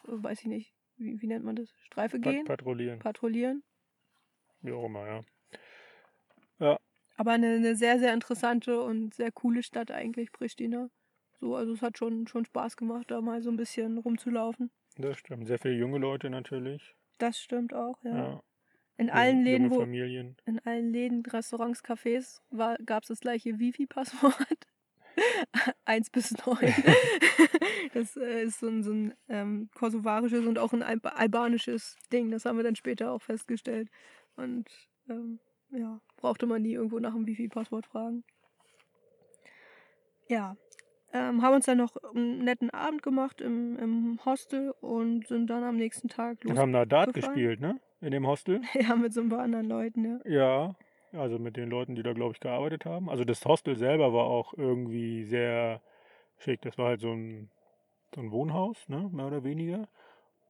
weiß 0.04 0.40
ich 0.42 0.48
nicht, 0.48 0.74
wie, 0.98 1.22
wie 1.22 1.28
nennt 1.28 1.46
man 1.46 1.56
das? 1.56 1.70
Streife 1.86 2.20
Pat 2.20 2.34
gehen? 2.34 2.46
patrouillieren. 2.46 3.00
Patrouillieren. 3.00 3.64
Wie 4.62 4.72
auch 4.72 4.86
immer, 4.86 5.06
ja. 5.08 5.22
Ja, 6.60 6.78
Aber 7.16 7.32
eine, 7.32 7.56
eine 7.56 7.76
sehr, 7.76 8.00
sehr 8.00 8.14
interessante 8.14 8.82
und 8.82 9.14
sehr 9.14 9.32
coole 9.32 9.64
Stadt 9.64 9.92
eigentlich, 9.92 10.32
Pristina. 10.32 10.90
So, 11.40 11.56
also 11.56 11.72
es 11.74 11.82
hat 11.82 11.98
schon, 11.98 12.28
schon 12.28 12.44
Spaß 12.46 12.76
gemacht, 12.76 13.10
da 13.12 13.22
mal 13.22 13.42
so 13.42 13.50
ein 13.50 13.56
bisschen 13.56 13.98
rumzulaufen. 13.98 14.72
das 14.98 15.18
stimmt. 15.18 15.48
Sehr 15.48 15.58
viele 15.58 15.76
junge 15.76 15.98
Leute 16.00 16.30
natürlich. 16.30 16.96
Das 17.18 17.40
stimmt 17.40 17.74
auch, 17.74 18.04
ja. 18.04 18.16
Ja. 18.18 18.44
In 18.98 19.10
allen 19.10 19.38
junge 19.38 19.50
Läden, 19.50 19.72
wo, 19.72 19.80
Familien. 19.80 20.36
in 20.46 20.60
allen 20.60 20.92
Läden, 20.92 21.26
Restaurants, 21.26 21.82
Cafés 21.82 22.42
gab 22.86 23.04
es 23.04 23.08
das 23.08 23.22
gleiche 23.22 23.58
Wifi-Passwort. 23.58 24.68
Eins 25.86 26.10
bis 26.10 26.36
neun. 26.46 26.58
das 27.94 28.16
äh, 28.18 28.44
ist 28.44 28.60
so 28.60 28.68
ein, 28.68 28.84
so 28.84 28.92
ein 28.92 29.14
ähm, 29.28 29.70
kosovarisches 29.76 30.46
und 30.46 30.58
auch 30.58 30.74
ein 30.74 30.84
Alb 30.84 31.06
albanisches 31.06 31.98
Ding. 32.12 32.32
Das 32.32 32.46
haben 32.46 32.58
wir 32.58 32.64
dann 32.64 32.76
später 32.76 33.12
auch 33.12 33.22
festgestellt. 33.22 33.90
Und 34.36 34.70
ähm, 35.10 35.40
ja, 35.72 36.00
brauchte 36.18 36.46
man 36.46 36.62
nie 36.62 36.74
irgendwo 36.74 37.00
nach 37.00 37.14
dem 37.14 37.28
Wifi-Passwort 37.28 37.86
fragen. 37.86 38.24
Ja, 40.28 40.56
ähm, 41.12 41.42
haben 41.42 41.56
uns 41.56 41.66
dann 41.66 41.80
noch 41.80 41.96
einen 42.14 42.44
netten 42.44 42.70
Abend 42.70 43.02
gemacht 43.02 43.42
im, 43.42 43.78
im 43.78 44.20
Hostel 44.26 44.74
und 44.80 45.28
sind 45.28 45.50
dann 45.50 45.64
am 45.64 45.76
nächsten 45.76 46.08
Tag 46.08 46.38
Und 46.46 46.60
haben 46.60 46.72
da 46.72 46.86
Dart 46.86 47.14
gespielt, 47.14 47.60
ne? 47.60 47.80
In 48.02 48.12
dem 48.12 48.28
Hostel. 48.28 48.62
Ja, 48.74 48.96
mit 48.96 49.14
so 49.14 49.22
ein 49.22 49.30
paar 49.30 49.40
anderen 49.40 49.68
Leuten, 49.68 50.06
ja. 50.06 50.20
Ja, 50.26 50.76
also 51.14 51.40
mit 51.40 51.58
den 51.58 51.70
Leuten, 51.70 51.96
die 51.96 52.04
da, 52.04 52.14
glaube 52.14 52.34
ich, 52.34 52.40
gearbeitet 52.40 52.86
haben. 52.86 53.10
Also 53.10 53.24
das 53.24 53.46
Hostel 53.46 53.76
selber 53.76 54.14
war 54.14 54.26
auch 54.26 54.54
irgendwie 54.54 55.24
sehr 55.26 55.82
schick. 56.38 56.62
Das 56.62 56.78
war 56.78 56.88
halt 56.88 57.02
so 57.02 57.12
ein, 57.12 57.50
so 58.14 58.22
ein 58.22 58.32
Wohnhaus, 58.32 58.88
ne? 58.88 59.10
Mehr 59.12 59.28
oder 59.28 59.44
weniger. 59.44 59.88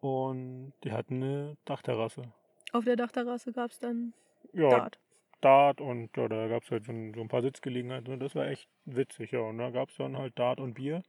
Und 0.02 0.74
die 0.84 0.92
hatten 0.92 1.16
eine 1.16 1.58
Dachterrasse. 1.66 2.24
Auf 2.72 2.86
der 2.86 2.96
Dachterrasse 2.96 3.52
gab 3.52 3.72
es 3.72 3.80
dann 3.80 4.14
Ja, 4.54 4.70
Dart. 4.70 5.00
Dart 5.42 5.82
und 5.82 6.16
ja, 6.18 6.28
da 6.28 6.48
gab 6.48 6.64
es 6.64 6.72
halt 6.72 6.86
so 6.86 6.92
ein, 6.92 7.14
so 7.14 7.22
ein 7.22 7.30
paar 7.30 7.42
Sitzgelegenheiten 7.42 8.14
und 8.14 8.20
das 8.20 8.36
war 8.36 8.48
echt 8.48 8.68
witzig, 8.86 9.32
ja. 9.32 9.40
Und 9.40 9.58
da 9.58 9.70
gab 9.70 9.90
es 9.90 9.96
dann 9.96 10.18
halt 10.18 10.38
Dart 10.38 10.60
und 10.60 10.74
Bier. 10.74 11.04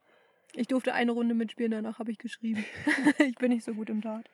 Ich 0.54 0.66
durfte 0.66 0.94
eine 0.94 1.12
Runde 1.12 1.34
mitspielen, 1.34 1.72
danach 1.72 1.98
habe 1.98 2.10
ich 2.10 2.18
geschrieben. 2.18 2.64
ich 3.18 3.36
bin 3.36 3.50
nicht 3.50 3.64
so 3.64 3.74
gut 3.74 3.90
im 3.90 4.00
Dart. 4.00 4.28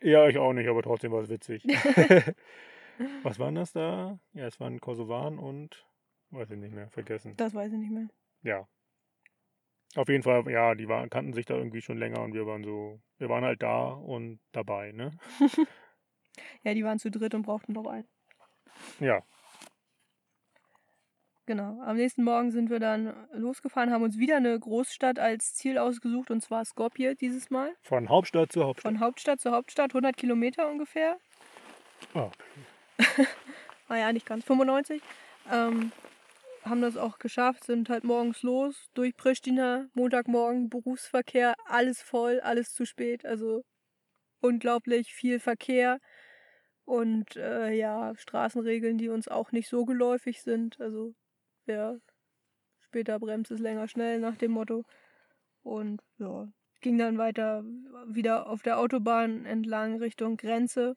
Ja, 0.00 0.28
ich 0.28 0.38
auch 0.38 0.52
nicht, 0.52 0.68
aber 0.68 0.82
trotzdem 0.82 1.12
war 1.12 1.22
es 1.22 1.28
witzig. 1.28 1.64
Was 3.22 3.38
waren 3.38 3.54
das 3.54 3.72
da? 3.72 4.18
Ja, 4.32 4.46
es 4.46 4.58
waren 4.60 4.80
Kosovaren 4.80 5.38
und 5.38 5.86
weiß 6.30 6.50
ich 6.50 6.58
nicht 6.58 6.74
mehr, 6.74 6.90
vergessen. 6.90 7.34
Das 7.36 7.54
weiß 7.54 7.72
ich 7.72 7.78
nicht 7.78 7.90
mehr. 7.92 8.08
Ja. 8.42 8.68
Auf 9.96 10.08
jeden 10.08 10.22
Fall, 10.22 10.48
ja, 10.50 10.74
die 10.74 10.88
waren, 10.88 11.08
kannten 11.08 11.32
sich 11.32 11.46
da 11.46 11.54
irgendwie 11.54 11.80
schon 11.80 11.98
länger 11.98 12.20
und 12.22 12.34
wir 12.34 12.46
waren 12.46 12.62
so, 12.62 13.00
wir 13.18 13.28
waren 13.28 13.44
halt 13.44 13.62
da 13.62 13.88
und 13.88 14.40
dabei, 14.52 14.92
ne? 14.92 15.12
Ja, 16.62 16.72
die 16.72 16.84
waren 16.84 17.00
zu 17.00 17.10
dritt 17.10 17.34
und 17.34 17.42
brauchten 17.42 17.72
noch 17.72 17.86
einen. 17.86 18.06
Ja, 19.00 19.24
Genau. 21.48 21.80
Am 21.80 21.96
nächsten 21.96 22.24
Morgen 22.24 22.50
sind 22.50 22.68
wir 22.68 22.78
dann 22.78 23.26
losgefahren, 23.32 23.90
haben 23.90 24.02
uns 24.02 24.18
wieder 24.18 24.36
eine 24.36 24.60
Großstadt 24.60 25.18
als 25.18 25.54
Ziel 25.54 25.78
ausgesucht 25.78 26.30
und 26.30 26.42
zwar 26.42 26.62
Skopje 26.66 27.14
dieses 27.14 27.48
Mal. 27.48 27.74
von 27.80 28.10
Hauptstadt 28.10 28.52
zu 28.52 28.64
Hauptstadt. 28.64 28.92
Von 28.92 29.00
Hauptstadt 29.00 29.40
zu 29.40 29.50
Hauptstadt, 29.50 29.92
100 29.92 30.14
Kilometer 30.14 30.68
ungefähr. 30.68 31.16
Ah, 32.12 32.30
Ah 33.90 33.96
ja, 33.96 34.12
nicht 34.12 34.26
ganz, 34.26 34.44
95. 34.44 35.00
Ähm, 35.50 35.92
haben 36.62 36.82
das 36.82 36.98
auch 36.98 37.18
geschafft, 37.18 37.64
sind 37.64 37.88
halt 37.88 38.04
morgens 38.04 38.42
los, 38.42 38.90
durch 38.92 39.16
Pristina, 39.16 39.86
Montagmorgen, 39.94 40.68
Berufsverkehr, 40.68 41.54
alles 41.64 42.02
voll, 42.02 42.40
alles 42.40 42.74
zu 42.74 42.84
spät. 42.84 43.24
Also 43.24 43.62
unglaublich 44.40 45.14
viel 45.14 45.40
Verkehr 45.40 45.98
und 46.84 47.36
äh, 47.36 47.72
ja, 47.72 48.14
Straßenregeln, 48.16 48.98
die 48.98 49.08
uns 49.08 49.28
auch 49.28 49.52
nicht 49.52 49.68
so 49.68 49.84
geläufig 49.84 50.42
sind. 50.42 50.80
Also 50.80 51.14
wer 51.66 51.98
später 52.80 53.18
bremst, 53.18 53.50
ist 53.50 53.60
länger 53.60 53.88
schnell 53.88 54.20
nach 54.20 54.36
dem 54.36 54.52
Motto. 54.52 54.84
Und 55.62 56.00
ja, 56.18 56.48
ging 56.80 56.98
dann 56.98 57.18
weiter 57.18 57.62
wieder 58.06 58.48
auf 58.48 58.62
der 58.62 58.78
Autobahn 58.78 59.44
entlang 59.44 59.98
Richtung 59.98 60.36
Grenze. 60.36 60.94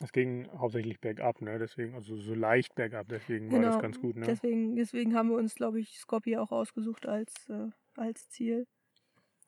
Es 0.00 0.12
ging 0.12 0.48
hauptsächlich 0.52 1.00
bergab, 1.00 1.40
ne? 1.42 1.58
Deswegen, 1.58 1.94
also 1.94 2.16
so 2.16 2.34
leicht 2.34 2.74
bergab, 2.74 3.08
deswegen 3.08 3.52
war 3.52 3.62
Genau, 3.62 3.64
das 3.64 3.78
ganz 3.78 3.98
gut, 3.98 4.16
ne? 4.16 4.40
Deswegen, 4.42 4.76
deswegen 4.76 5.14
haben 5.14 5.28
wir 5.30 5.36
uns, 5.36 5.54
glaube 5.54 5.80
ich, 5.80 5.98
Skopje 5.98 6.40
auch 6.40 6.52
ausgesucht 6.52 7.06
als, 7.06 7.48
äh, 7.48 7.70
als 7.96 8.28
Ziel. 8.28 8.66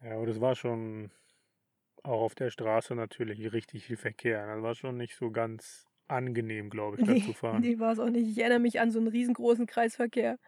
Ja, 0.00 0.14
aber 0.16 0.26
das 0.26 0.40
war 0.40 0.54
schon 0.54 1.10
auch 2.04 2.22
auf 2.22 2.34
der 2.36 2.50
Straße 2.50 2.94
natürlich 2.96 3.52
richtig 3.52 3.86
viel 3.86 3.96
Verkehr. 3.98 4.46
Das 4.46 4.62
war 4.62 4.74
schon 4.76 4.96
nicht 4.98 5.16
so 5.16 5.30
ganz 5.32 5.86
angenehm, 6.08 6.70
glaube 6.70 6.96
ich, 6.98 7.04
da 7.04 7.18
zu 7.18 7.34
fahren. 7.34 7.70
nee 7.70 7.78
war 7.78 7.92
es 7.92 7.98
auch 7.98 8.10
nicht. 8.10 8.28
Ich 8.28 8.38
erinnere 8.38 8.60
mich 8.60 8.80
an 8.80 8.90
so 8.90 8.98
einen 8.98 9.08
riesengroßen 9.08 9.66
Kreisverkehr, 9.66 10.38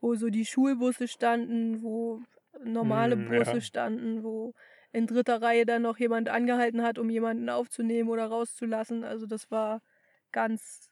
wo 0.00 0.14
so 0.16 0.30
die 0.30 0.46
Schulbusse 0.46 1.08
standen, 1.08 1.82
wo 1.82 2.22
normale 2.64 3.16
Mm, 3.16 3.28
Busse 3.28 3.60
ja. 3.60 3.62
standen, 3.62 4.22
wo 4.24 4.54
in 4.92 5.06
dritter 5.06 5.42
Reihe 5.42 5.66
dann 5.66 5.82
noch 5.82 5.98
jemand 5.98 6.28
angehalten 6.28 6.82
hat, 6.82 6.98
um 6.98 7.10
jemanden 7.10 7.48
aufzunehmen 7.48 8.10
oder 8.10 8.26
rauszulassen. 8.26 9.04
Also 9.04 9.26
das 9.26 9.50
war 9.50 9.82
ganz, 10.32 10.90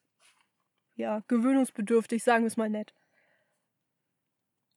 ja, 0.96 1.22
gewöhnungsbedürftig, 1.28 2.22
sagen 2.22 2.44
wir 2.44 2.48
es 2.48 2.56
mal 2.56 2.70
nett. 2.70 2.94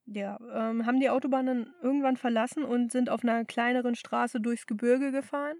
Ja, 0.05 0.37
ähm, 0.53 0.85
haben 0.85 0.99
die 0.99 1.09
Autobahn 1.09 1.45
dann 1.45 1.73
irgendwann 1.81 2.17
verlassen 2.17 2.63
und 2.63 2.91
sind 2.91 3.09
auf 3.09 3.23
einer 3.23 3.45
kleineren 3.45 3.95
Straße 3.95 4.41
durchs 4.41 4.67
Gebirge 4.67 5.11
gefahren. 5.11 5.57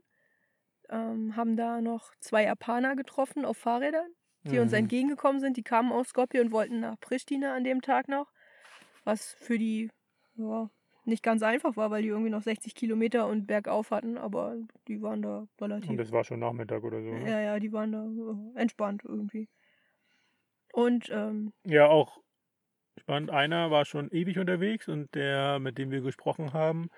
Ähm, 0.89 1.35
haben 1.35 1.57
da 1.57 1.81
noch 1.81 2.13
zwei 2.19 2.43
Japaner 2.45 2.95
getroffen 2.95 3.45
auf 3.45 3.57
Fahrrädern, 3.57 4.07
die 4.51 4.59
uns 4.59 4.71
Mhm. 4.71 4.73
entgegengekommen 4.73 5.41
sind. 5.41 5.57
Die 5.57 5.63
kamen 5.63 5.91
aus 5.91 6.09
Skopje 6.09 6.41
und 6.41 6.51
wollten 6.51 6.81
nach 6.81 6.99
Pristina 6.99 7.55
an 7.55 7.63
dem 7.63 7.81
Tag 7.81 8.09
noch. 8.09 8.31
Was 9.05 9.33
für 9.33 9.57
die 9.59 9.91
ja, 10.35 10.69
nicht 11.05 11.23
ganz 11.23 11.43
einfach 11.43 11.75
war, 11.75 11.91
weil 11.91 12.01
die 12.01 12.09
irgendwie 12.09 12.29
noch 12.29 12.41
60 12.41 12.75
Kilometer 12.75 13.27
und 13.27 13.47
bergauf 13.47 13.91
hatten, 13.91 14.17
aber 14.17 14.55
die 14.87 15.01
waren 15.01 15.21
da 15.21 15.47
relativ. 15.59 15.89
Und 15.89 15.97
das 15.97 16.11
war 16.11 16.23
schon 16.23 16.39
Nachmittag 16.39 16.83
oder 16.83 17.01
so. 17.01 17.11
Ne? 17.11 17.29
Ja, 17.29 17.39
ja, 17.41 17.59
die 17.59 17.71
waren 17.71 17.91
da 17.91 18.05
äh, 18.05 18.61
entspannt 18.61 19.03
irgendwie. 19.03 19.47
Und 20.71 21.09
ähm, 21.11 21.53
Ja, 21.65 21.87
auch 21.87 22.19
spannend. 22.97 23.31
Einer 23.31 23.69
war 23.69 23.85
schon 23.85 24.09
ewig 24.11 24.39
unterwegs 24.39 24.87
und 24.87 25.13
der, 25.13 25.59
mit 25.59 25.77
dem 25.77 25.91
wir 25.91 26.01
gesprochen 26.01 26.53
haben, 26.53 26.89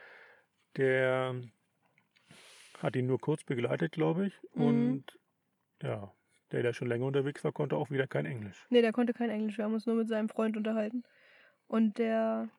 der 0.78 1.36
hat 2.80 2.96
ihn 2.96 3.08
nur 3.08 3.20
kurz 3.20 3.44
begleitet, 3.44 3.92
glaube 3.92 4.28
ich. 4.28 4.34
Mhm. 4.54 4.64
Und 4.64 5.20
ja, 5.82 6.12
der, 6.52 6.64
der 6.64 6.74
schon 6.74 6.88
länger 6.88 7.06
unterwegs 7.06 7.44
war, 7.44 7.52
konnte 7.52 7.76
auch 7.76 7.90
wieder 7.90 8.08
kein 8.08 8.26
Englisch. 8.26 8.66
nee, 8.70 8.82
der 8.82 8.94
konnte 8.94 9.14
kein 9.14 9.30
Englisch. 9.30 9.58
Wir 9.58 9.66
haben 9.66 9.74
uns 9.74 9.86
nur 9.86 9.96
mit 9.96 10.08
seinem 10.08 10.30
Freund 10.30 10.56
unterhalten. 10.58 11.04
Und 11.68 11.98
der, 11.98 12.50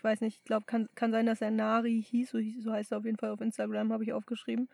ich 0.00 0.04
weiß 0.04 0.22
nicht, 0.22 0.38
ich 0.38 0.44
glaube, 0.44 0.64
kann, 0.64 0.88
kann 0.94 1.10
sein, 1.12 1.26
dass 1.26 1.42
er 1.42 1.50
Nari 1.50 2.02
hieß, 2.02 2.30
so, 2.30 2.38
hieß, 2.38 2.64
so 2.64 2.72
heißt 2.72 2.90
er 2.90 2.98
auf 2.98 3.04
jeden 3.04 3.18
Fall 3.18 3.28
auf 3.28 3.42
Instagram, 3.42 3.92
habe 3.92 4.02
ich 4.02 4.14
aufgeschrieben. 4.14 4.70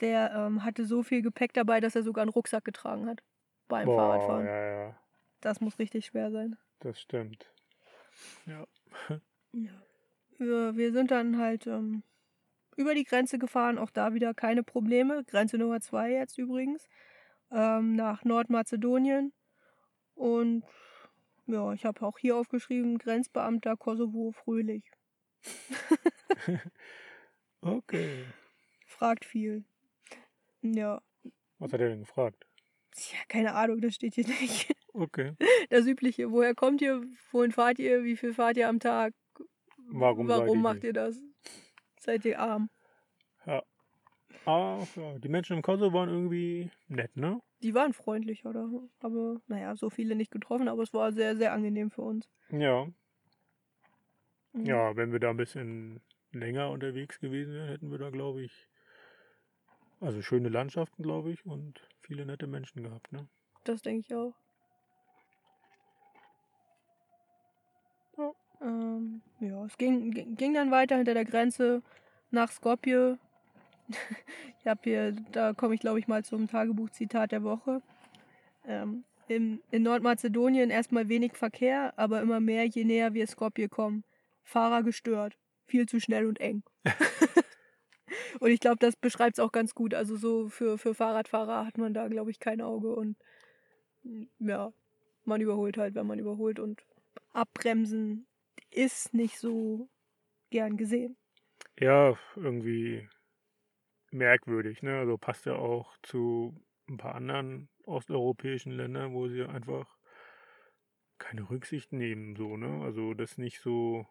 Der 0.00 0.32
ähm, 0.34 0.64
hatte 0.64 0.86
so 0.86 1.02
viel 1.02 1.20
Gepäck 1.20 1.52
dabei, 1.52 1.80
dass 1.80 1.94
er 1.94 2.02
sogar 2.02 2.22
einen 2.22 2.30
Rucksack 2.30 2.64
getragen 2.64 3.06
hat 3.06 3.22
beim 3.68 3.84
Boah, 3.84 3.96
Fahrradfahren. 3.98 4.46
ja, 4.46 4.86
ja, 4.86 4.96
Das 5.42 5.60
muss 5.60 5.78
richtig 5.78 6.06
schwer 6.06 6.30
sein. 6.30 6.56
das 6.80 6.98
stimmt. 6.98 7.52
Ja. 8.46 8.66
Ja. 9.52 9.82
Wir, 10.38 10.76
wir 10.76 10.92
sind 10.92 11.10
dann 11.10 11.36
halt 11.36 11.66
ähm, 11.66 12.02
über 12.74 12.94
die 12.94 13.04
Grenze 13.04 13.38
gefahren, 13.38 13.76
auch 13.76 13.90
da 13.90 14.14
wieder 14.14 14.32
keine 14.32 14.62
Probleme. 14.62 15.24
Grenze 15.24 15.58
Nummer 15.58 15.80
zwei 15.82 16.12
jetzt 16.12 16.38
übrigens. 16.38 16.88
Ähm, 17.50 17.96
nach 17.96 18.24
Nordmazedonien. 18.24 19.34
Und 20.14 20.64
ja, 21.46 21.72
ich 21.72 21.84
habe 21.84 22.02
auch 22.02 22.18
hier 22.18 22.36
aufgeschrieben, 22.36 22.98
Grenzbeamter 22.98 23.76
Kosovo 23.76 24.32
Fröhlich. 24.32 24.84
Okay. 27.64 28.26
Fragt 28.86 29.24
viel. 29.24 29.64
Ja. 30.60 31.00
Was 31.58 31.72
hat 31.72 31.80
er 31.80 31.88
denn 31.88 32.00
gefragt? 32.00 32.46
Tja, 32.90 33.18
keine 33.26 33.54
Ahnung, 33.54 33.80
das 33.80 33.94
steht 33.94 34.14
hier 34.14 34.26
nicht. 34.26 34.70
Okay. 34.92 35.32
Das 35.70 35.86
Übliche. 35.86 36.30
Woher 36.30 36.54
kommt 36.54 36.82
ihr? 36.82 37.02
Wohin 37.30 37.52
fahrt 37.52 37.78
ihr? 37.78 38.04
Wie 38.04 38.16
viel 38.16 38.34
fahrt 38.34 38.58
ihr 38.58 38.68
am 38.68 38.80
Tag? 38.80 39.14
Warum 39.88 40.28
Warum 40.28 40.60
macht 40.60 40.80
hier? 40.80 40.90
ihr 40.90 40.92
das? 40.92 41.22
Seid 41.98 42.26
ihr 42.26 42.38
arm? 42.38 42.68
Ah, 44.46 44.84
ja, 44.96 45.18
die 45.18 45.28
Menschen 45.28 45.56
im 45.56 45.62
Kosovo 45.62 45.96
waren 45.96 46.10
irgendwie 46.10 46.70
nett, 46.88 47.16
ne? 47.16 47.40
die 47.64 47.74
waren 47.74 47.94
freundlich, 47.94 48.44
oder? 48.44 48.70
Aber 49.00 49.40
naja, 49.48 49.74
so 49.74 49.88
viele 49.88 50.14
nicht 50.14 50.30
getroffen, 50.30 50.68
aber 50.68 50.82
es 50.82 50.92
war 50.92 51.12
sehr, 51.12 51.34
sehr 51.34 51.52
angenehm 51.52 51.90
für 51.90 52.02
uns. 52.02 52.28
Ja. 52.50 52.86
Mhm. 54.52 54.66
Ja, 54.66 54.94
wenn 54.96 55.12
wir 55.12 55.18
da 55.18 55.30
ein 55.30 55.38
bisschen 55.38 56.00
länger 56.30 56.70
unterwegs 56.70 57.18
gewesen 57.20 57.54
wären, 57.54 57.68
hätten 57.70 57.90
wir 57.90 57.98
da, 57.98 58.10
glaube 58.10 58.42
ich, 58.42 58.68
also 60.00 60.20
schöne 60.20 60.50
Landschaften, 60.50 61.02
glaube 61.02 61.32
ich, 61.32 61.46
und 61.46 61.80
viele 62.00 62.26
nette 62.26 62.46
Menschen 62.46 62.82
gehabt, 62.82 63.10
ne? 63.12 63.26
Das 63.64 63.80
denke 63.80 64.00
ich 64.06 64.14
auch. 64.14 64.34
Ja. 68.18 68.32
Ähm, 68.60 69.22
ja, 69.40 69.64
es 69.64 69.78
ging, 69.78 70.36
ging 70.36 70.52
dann 70.52 70.70
weiter 70.70 70.96
hinter 70.96 71.14
der 71.14 71.24
Grenze 71.24 71.82
nach 72.30 72.52
Skopje 72.52 73.18
ich 74.60 74.66
habe 74.66 74.80
hier, 74.84 75.12
da 75.32 75.52
komme 75.52 75.74
ich 75.74 75.80
glaube 75.80 75.98
ich 75.98 76.08
mal 76.08 76.24
zum 76.24 76.48
Tagebuchzitat 76.48 77.32
der 77.32 77.42
Woche. 77.42 77.82
Ähm, 78.66 79.04
im, 79.28 79.62
in 79.70 79.82
Nordmazedonien 79.82 80.70
erstmal 80.70 81.08
wenig 81.08 81.34
Verkehr, 81.34 81.92
aber 81.96 82.20
immer 82.20 82.40
mehr, 82.40 82.64
je 82.66 82.84
näher 82.84 83.14
wir 83.14 83.26
Skopje 83.26 83.68
kommen. 83.68 84.04
Fahrer 84.42 84.82
gestört. 84.82 85.36
Viel 85.66 85.86
zu 85.86 85.98
schnell 85.98 86.26
und 86.26 86.40
eng. 86.40 86.62
und 88.40 88.50
ich 88.50 88.60
glaube, 88.60 88.76
das 88.80 88.96
beschreibt 88.96 89.38
es 89.38 89.44
auch 89.44 89.52
ganz 89.52 89.74
gut. 89.74 89.94
Also 89.94 90.16
so 90.16 90.48
für, 90.48 90.76
für 90.76 90.94
Fahrradfahrer 90.94 91.66
hat 91.66 91.78
man 91.78 91.94
da, 91.94 92.08
glaube 92.08 92.30
ich, 92.30 92.38
kein 92.38 92.60
Auge. 92.60 92.94
Und 92.94 93.16
ja, 94.38 94.72
man 95.24 95.40
überholt 95.40 95.78
halt, 95.78 95.94
wenn 95.94 96.06
man 96.06 96.18
überholt. 96.18 96.58
Und 96.58 96.82
abbremsen 97.32 98.26
ist 98.70 99.14
nicht 99.14 99.38
so 99.38 99.88
gern 100.50 100.76
gesehen. 100.76 101.16
Ja, 101.80 102.16
irgendwie 102.36 103.08
merkwürdig, 104.14 104.82
ne? 104.82 104.98
Also 104.98 105.18
passt 105.18 105.46
ja 105.46 105.54
auch 105.56 105.96
zu 106.02 106.54
ein 106.88 106.96
paar 106.96 107.14
anderen 107.14 107.68
osteuropäischen 107.84 108.72
Ländern, 108.72 109.14
wo 109.14 109.28
sie 109.28 109.42
einfach 109.42 109.98
keine 111.18 111.48
Rücksicht 111.48 111.92
nehmen, 111.92 112.36
so, 112.36 112.56
ne? 112.56 112.82
Also 112.82 113.14
das 113.14 113.38
nicht 113.38 113.60
so, 113.60 114.06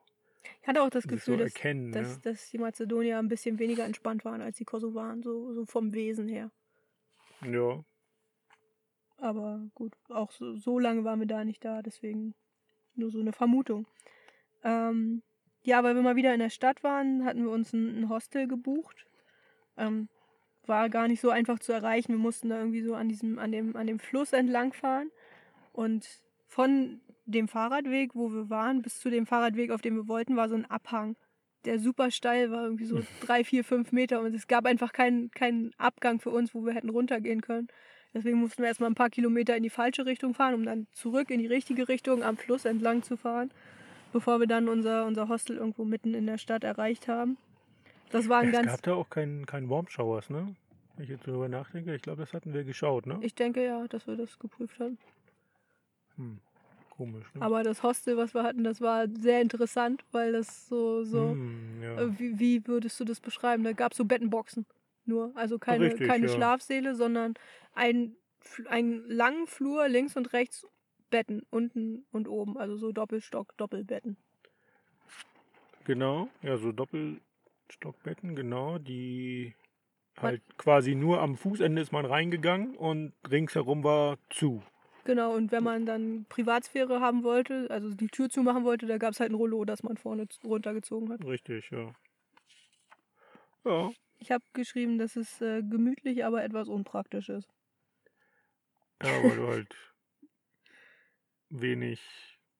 Ich 0.61 0.67
hatte 0.67 0.81
auch 0.81 0.89
das 0.89 1.05
nicht 1.05 1.23
so 1.23 1.33
Gefühl, 1.33 1.37
dass, 1.37 1.53
erkennen, 1.53 1.91
dass, 1.91 2.15
ne? 2.15 2.21
dass 2.23 2.49
die 2.49 2.57
Mazedonier 2.57 3.19
ein 3.19 3.27
bisschen 3.27 3.59
weniger 3.59 3.85
entspannt 3.85 4.25
waren 4.25 4.41
als 4.41 4.57
die 4.57 4.65
Kosovaren, 4.65 5.23
so, 5.23 5.53
so 5.53 5.65
vom 5.65 5.93
Wesen 5.93 6.27
her. 6.27 6.51
Ja, 7.45 7.83
Aber 9.17 9.61
gut, 9.75 9.93
auch 10.09 10.31
so, 10.31 10.55
so 10.55 10.79
lange 10.79 11.03
waren 11.03 11.19
wir 11.19 11.27
da 11.27 11.43
nicht 11.43 11.63
da, 11.65 11.81
deswegen 11.81 12.35
nur 12.95 13.11
so 13.11 13.19
eine 13.19 13.33
Vermutung. 13.33 13.87
Ähm, 14.63 15.23
ja, 15.63 15.83
weil 15.83 15.95
wir 15.95 16.01
mal 16.01 16.15
wieder 16.15 16.33
in 16.33 16.39
der 16.39 16.49
Stadt 16.49 16.83
waren, 16.83 17.25
hatten 17.25 17.43
wir 17.43 17.51
uns 17.51 17.73
ein, 17.73 17.99
ein 17.99 18.09
Hostel 18.09 18.47
gebucht. 18.47 19.05
Ähm, 19.77 20.09
war 20.65 20.89
gar 20.89 21.07
nicht 21.07 21.21
so 21.21 21.29
einfach 21.29 21.59
zu 21.59 21.73
erreichen. 21.73 22.13
Wir 22.13 22.19
mussten 22.19 22.49
da 22.49 22.57
irgendwie 22.57 22.81
so 22.81 22.95
an 22.95 23.09
diesem, 23.09 23.39
an 23.39 23.51
dem, 23.51 23.75
an 23.75 23.87
dem 23.87 23.99
Fluss 23.99 24.33
entlang 24.33 24.73
fahren. 24.73 25.11
Und 25.73 26.07
von 26.47 27.01
dem 27.25 27.47
Fahrradweg, 27.47 28.15
wo 28.15 28.31
wir 28.31 28.49
waren, 28.49 28.81
bis 28.81 28.99
zu 28.99 29.09
dem 29.09 29.25
Fahrradweg, 29.25 29.71
auf 29.71 29.81
dem 29.81 29.95
wir 29.95 30.07
wollten, 30.07 30.35
war 30.35 30.49
so 30.49 30.55
ein 30.55 30.69
Abhang, 30.69 31.15
der 31.65 31.79
super 31.79 32.11
steil 32.11 32.51
war, 32.51 32.63
irgendwie 32.63 32.85
so 32.85 33.01
drei, 33.25 33.43
vier, 33.43 33.63
fünf 33.63 33.91
Meter. 33.91 34.21
Und 34.21 34.33
es 34.33 34.47
gab 34.47 34.65
einfach 34.65 34.93
keinen, 34.93 35.31
keinen 35.31 35.73
Abgang 35.77 36.19
für 36.19 36.29
uns, 36.29 36.53
wo 36.53 36.65
wir 36.65 36.73
hätten 36.73 36.89
runtergehen 36.89 37.41
können. 37.41 37.67
Deswegen 38.13 38.37
mussten 38.37 38.61
wir 38.61 38.67
erstmal 38.67 38.91
ein 38.91 38.95
paar 38.95 39.09
Kilometer 39.09 39.57
in 39.57 39.63
die 39.63 39.71
falsche 39.71 40.05
Richtung 40.05 40.35
fahren, 40.35 40.53
um 40.53 40.65
dann 40.65 40.87
zurück 40.91 41.31
in 41.31 41.39
die 41.39 41.47
richtige 41.47 41.87
Richtung 41.87 42.21
am 42.21 42.37
Fluss 42.37 42.63
entlang 42.63 43.01
zu 43.01 43.17
fahren, 43.17 43.49
bevor 44.11 44.39
wir 44.39 44.45
dann 44.45 44.69
unser, 44.69 45.07
unser 45.07 45.29
Hostel 45.29 45.57
irgendwo 45.57 45.83
mitten 45.83 46.13
in 46.13 46.27
der 46.27 46.37
Stadt 46.37 46.63
erreicht 46.63 47.07
haben. 47.07 47.37
Das 48.13 48.29
war 48.29 48.39
Ja, 48.39 48.43
ein 48.43 48.51
es 48.51 48.51
ganz, 48.51 48.67
gab 48.67 48.81
da 48.83 48.93
auch 48.93 49.09
keinen 49.09 49.45
kein 49.45 49.69
Warm 49.69 49.87
Showers, 49.89 50.29
ne? 50.29 50.55
Wenn 50.95 51.03
ich 51.05 51.09
jetzt 51.09 51.27
darüber 51.27 51.49
nachdenke, 51.49 51.95
ich 51.95 52.01
glaube, 52.01 52.21
das 52.21 52.33
hatten 52.33 52.53
wir 52.53 52.63
geschaut, 52.63 53.05
ne? 53.07 53.17
ich 53.21 53.35
denke 53.35 53.63
ja, 53.65 53.87
dass 53.87 54.07
wir 54.07 54.15
das 54.15 54.37
geprüft 54.39 54.79
haben. 54.79 54.97
Hm, 56.15 56.39
komisch, 56.89 57.33
ne? 57.33 57.41
Aber 57.41 57.63
das 57.63 57.83
Hostel, 57.83 58.17
was 58.17 58.33
wir 58.33 58.43
hatten, 58.43 58.63
das 58.63 58.79
war 58.81 59.07
sehr 59.09 59.41
interessant, 59.41 60.05
weil 60.11 60.31
das 60.33 60.67
so, 60.67 61.03
so, 61.03 61.33
Hm, 61.33 61.81
ja. 61.83 62.01
äh, 62.01 62.19
wie, 62.19 62.39
wie 62.39 62.67
würdest 62.67 62.99
du 62.99 63.05
das 63.05 63.19
beschreiben? 63.19 63.63
Da 63.63 63.73
gab 63.73 63.91
es 63.93 63.97
so 63.97 64.05
Bettenboxen 64.05 64.65
nur. 65.05 65.31
Also 65.35 65.59
keine, 65.59 65.85
Richtig, 65.85 66.07
keine 66.07 66.27
ja. 66.27 66.33
Schlafsäle, 66.33 66.95
sondern 66.95 67.33
ein, 67.73 68.15
einen 68.67 69.05
langen 69.09 69.47
Flur 69.47 69.87
links 69.89 70.15
und 70.15 70.33
rechts 70.33 70.67
Betten, 71.09 71.43
unten 71.49 72.05
und 72.11 72.27
oben. 72.27 72.57
Also 72.57 72.77
so 72.77 72.91
Doppelstock, 72.91 73.55
Doppelbetten. 73.57 74.17
Genau, 75.85 76.29
ja, 76.41 76.57
so 76.57 76.71
Doppelstockbetten, 77.79 78.35
genau, 78.35 78.77
die 78.77 79.55
halt 80.17 80.41
quasi 80.57 80.95
nur 80.95 81.21
am 81.21 81.35
Fußende 81.35 81.81
ist 81.81 81.91
man 81.91 82.05
reingegangen 82.05 82.75
und 82.75 83.13
ringsherum 83.29 83.83
war 83.83 84.17
zu. 84.29 84.63
Genau, 85.05 85.33
und 85.35 85.51
wenn 85.51 85.63
man 85.63 85.85
dann 85.85 86.25
Privatsphäre 86.29 86.99
haben 87.01 87.23
wollte, 87.23 87.67
also 87.69 87.93
die 87.93 88.07
Tür 88.07 88.29
zumachen 88.29 88.63
wollte, 88.63 88.85
da 88.85 88.97
gab 88.97 89.11
es 89.11 89.19
halt 89.19 89.31
ein 89.31 89.35
Rollo, 89.35 89.65
das 89.65 89.83
man 89.83 89.97
vorne 89.97 90.27
runtergezogen 90.45 91.11
hat. 91.11 91.21
Richtig, 91.25 91.71
ja. 91.71 91.95
Ja, 93.65 93.93
Ich 94.17 94.31
habe 94.31 94.43
geschrieben, 94.53 94.97
dass 94.97 95.15
es 95.15 95.39
äh, 95.39 95.61
gemütlich, 95.61 96.25
aber 96.25 96.43
etwas 96.43 96.67
unpraktisch 96.67 97.29
ist. 97.29 97.47
ja, 99.01 99.21
weil 99.23 99.35
du 99.37 99.47
halt 99.47 99.75
wenig 101.49 102.01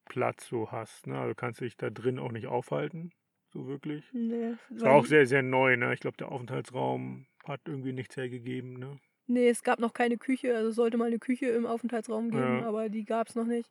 Platz 0.06 0.48
so 0.48 0.72
hast, 0.72 1.08
ne? 1.08 1.20
Also 1.20 1.36
kannst 1.36 1.60
dich 1.62 1.76
da 1.78 1.90
drin 1.90 2.18
auch 2.20 2.32
nicht 2.32 2.48
aufhalten, 2.48 3.12
so 3.54 3.68
wirklich. 3.68 4.04
Nee, 4.14 4.56
Es 4.70 4.82
weil 4.82 4.82
war 4.82 4.94
auch 4.96 5.06
sehr, 5.06 5.26
sehr 5.28 5.44
neu, 5.44 5.76
ne? 5.78 5.94
Ich 5.94 6.00
glaube, 6.00 6.18
der 6.18 6.32
Aufenthaltsraum 6.32 7.26
hat 7.46 7.62
irgendwie 7.66 7.94
nichts 7.94 8.18
hergegeben, 8.18 8.74
ne? 8.80 9.00
nee, 9.26 9.48
es 9.50 9.64
gab 9.64 9.80
noch 9.80 9.94
keine 9.94 10.18
Küche, 10.18 10.54
also 10.56 10.70
es 10.70 10.76
sollte 10.76 10.98
mal 10.98 11.06
eine 11.06 11.18
Küche 11.20 11.46
im 11.48 11.66
Aufenthaltsraum 11.66 12.30
geben, 12.30 12.60
Ja. 12.60 12.66
aber 12.68 12.90
die 12.90 13.06
gab 13.06 13.30
es 13.30 13.36
noch 13.36 13.46
nicht. 13.46 13.70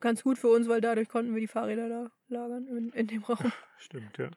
Ganz 0.00 0.22
gut 0.22 0.38
für 0.38 0.48
uns, 0.48 0.68
weil 0.68 0.80
dadurch 0.80 1.08
konnten 1.08 1.32
wir 1.34 1.40
die 1.40 1.46
Fahrräder 1.46 1.88
da 1.88 2.10
lagern 2.28 2.66
in, 2.66 2.90
in 2.90 3.06
dem 3.06 3.22
Raum. 3.22 3.52
Stimmt, 3.78 4.18
ja. 4.18 4.30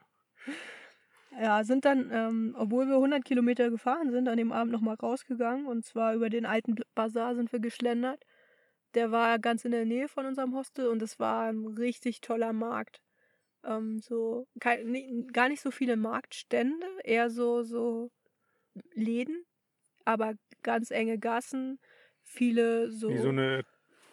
Ja, 1.40 1.64
sind 1.64 1.84
dann, 1.84 2.10
ähm, 2.12 2.54
obwohl 2.56 2.86
wir 2.86 2.94
100 2.96 3.24
Kilometer 3.24 3.70
gefahren 3.70 4.10
sind, 4.12 4.28
an 4.28 4.36
dem 4.36 4.52
Abend 4.52 4.72
nochmal 4.72 4.94
rausgegangen. 4.94 5.66
Und 5.66 5.84
zwar 5.84 6.14
über 6.14 6.30
den 6.30 6.46
alten 6.46 6.76
Bazar 6.94 7.34
sind 7.34 7.50
wir 7.50 7.58
geschlendert. 7.60 8.22
Der 8.94 9.10
war 9.10 9.38
ganz 9.40 9.64
in 9.64 9.72
der 9.72 9.84
Nähe 9.86 10.06
von 10.08 10.26
unserem 10.26 10.54
Hostel 10.54 10.86
und 10.86 11.02
es 11.02 11.18
war 11.18 11.48
ein 11.48 11.66
richtig 11.66 12.20
toller 12.20 12.52
Markt. 12.52 13.00
Ähm, 13.66 14.00
so, 14.00 14.46
kein, 14.60 14.86
ni- 14.90 15.26
gar 15.32 15.48
nicht 15.48 15.60
so 15.62 15.70
viele 15.70 15.96
Marktstände, 15.96 16.86
eher 17.04 17.30
so, 17.30 17.62
so 17.62 18.10
Läden, 18.94 19.44
aber 20.04 20.34
ganz 20.62 20.90
enge 20.90 21.18
Gassen, 21.18 21.78
viele 22.24 22.90
so. 22.90 23.10
Wie 23.10 23.18
so 23.18 23.28
eine 23.30 23.64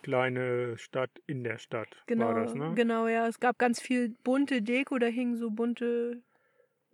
kleine 0.04 0.78
Stadt 0.78 1.12
in 1.28 1.44
der 1.44 1.58
Stadt 1.58 2.04
Genau, 2.08 2.28
war 2.28 2.34
das, 2.36 2.56
ne? 2.56 2.74
genau, 2.76 3.08
ja. 3.08 3.28
Es 3.28 3.40
gab 3.40 3.58
ganz 3.60 3.80
viel 3.82 4.10
bunte 4.24 4.62
Deko, 4.62 4.98
da 5.00 5.08
hingen 5.08 5.38
so 5.38 5.50
bunte 5.52 6.22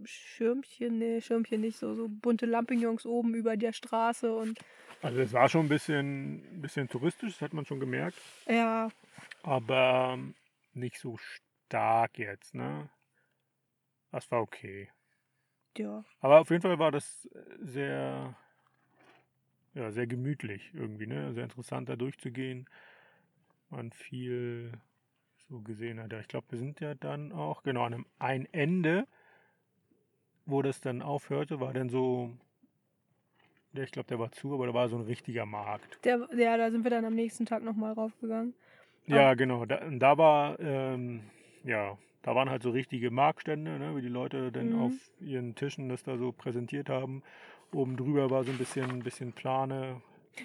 Schirmchen, 0.04 1.00
nee, 1.00 1.22
Schirmchen 1.22 1.62
nicht, 1.62 1.78
so, 1.78 1.94
so 1.96 2.08
bunte 2.08 2.46
Lampignons 2.46 3.06
oben 3.06 3.34
über 3.34 3.58
der 3.58 3.74
Straße 3.74 4.36
und 4.36 4.60
Also 5.02 5.22
es 5.22 5.34
war 5.34 5.50
schon 5.50 5.66
ein 5.66 5.70
bisschen, 5.70 6.62
bisschen 6.62 6.88
touristisch, 6.88 7.34
das 7.34 7.42
hat 7.42 7.54
man 7.54 7.66
schon 7.66 7.80
gemerkt, 7.80 8.18
ja, 8.48 8.90
aber 9.44 10.12
ähm, 10.14 10.36
nicht 10.74 11.00
so 11.00 11.18
stark 11.68 12.18
jetzt, 12.18 12.56
ne? 12.56 12.90
Das 14.12 14.30
war 14.32 14.42
okay. 14.42 14.90
ja. 15.78 16.04
Aber 16.22 16.40
auf 16.40 16.50
jeden 16.50 16.62
Fall 16.62 16.80
war 16.80 16.92
das 16.92 17.26
äh, 17.26 17.40
sehr, 17.60 18.36
ja, 19.74 19.92
sehr 19.92 20.08
gemütlich 20.08 20.72
irgendwie, 20.74 21.08
ne? 21.08 21.34
Sehr 21.34 21.44
interessant 21.44 21.90
da 21.90 21.96
durchzugehen. 21.96 22.70
Man 23.70 23.92
viel 23.92 24.72
so 25.50 25.60
gesehen 25.60 26.02
hat. 26.02 26.14
Ich 26.14 26.28
glaube, 26.30 26.48
wir 26.50 26.58
sind 26.58 26.80
ja 26.80 26.96
dann 26.96 27.32
auch, 27.34 27.64
genau, 27.64 27.84
an 27.84 27.94
einem 27.94 28.06
ein 28.18 28.48
Ende, 28.54 29.08
wo 30.46 30.62
das 30.62 30.80
dann 30.80 31.02
aufhörte, 31.02 31.60
war 31.60 31.74
dann 31.74 31.90
so, 31.90 32.32
ja, 33.74 33.84
ich 33.84 33.92
glaube, 33.92 34.08
der 34.08 34.20
war 34.20 34.32
zu, 34.32 34.54
aber 34.54 34.68
da 34.68 34.74
war 34.74 34.88
so 34.88 34.98
ein 34.98 35.04
richtiger 35.04 35.46
Markt. 35.46 36.00
Der, 36.06 36.28
ja, 36.36 36.56
da 36.56 36.72
sind 36.72 36.84
wir 36.84 36.92
dann 36.92 37.04
am 37.04 37.16
nächsten 37.16 37.46
Tag 37.46 37.64
nochmal 37.64 37.92
raufgegangen. 37.94 38.54
Ja, 39.06 39.34
genau. 39.36 39.66
Da, 39.66 39.90
da 39.90 40.18
war, 40.18 40.60
ähm, 40.60 41.24
ja, 41.64 41.98
da 42.24 42.36
waren 42.36 42.50
halt 42.50 42.64
so 42.64 42.72
richtige 42.72 43.12
Marktstände, 43.12 43.80
ne, 43.80 43.96
wie 43.96 44.02
die 44.02 44.08
Leute 44.08 44.52
dann 44.52 44.70
Mhm. 44.70 44.76
auf 44.76 44.94
ihren 45.20 45.56
Tischen 45.56 45.90
das 45.90 46.04
da 46.04 46.18
so 46.18 46.32
präsentiert 46.32 46.90
haben. 46.90 47.24
Oben 47.74 47.98
drüber 47.98 48.30
war 48.30 48.44
so 48.44 48.52
ein 48.52 48.58
bisschen, 48.58 49.00
bisschen 49.04 49.34
Plane. 49.34 50.02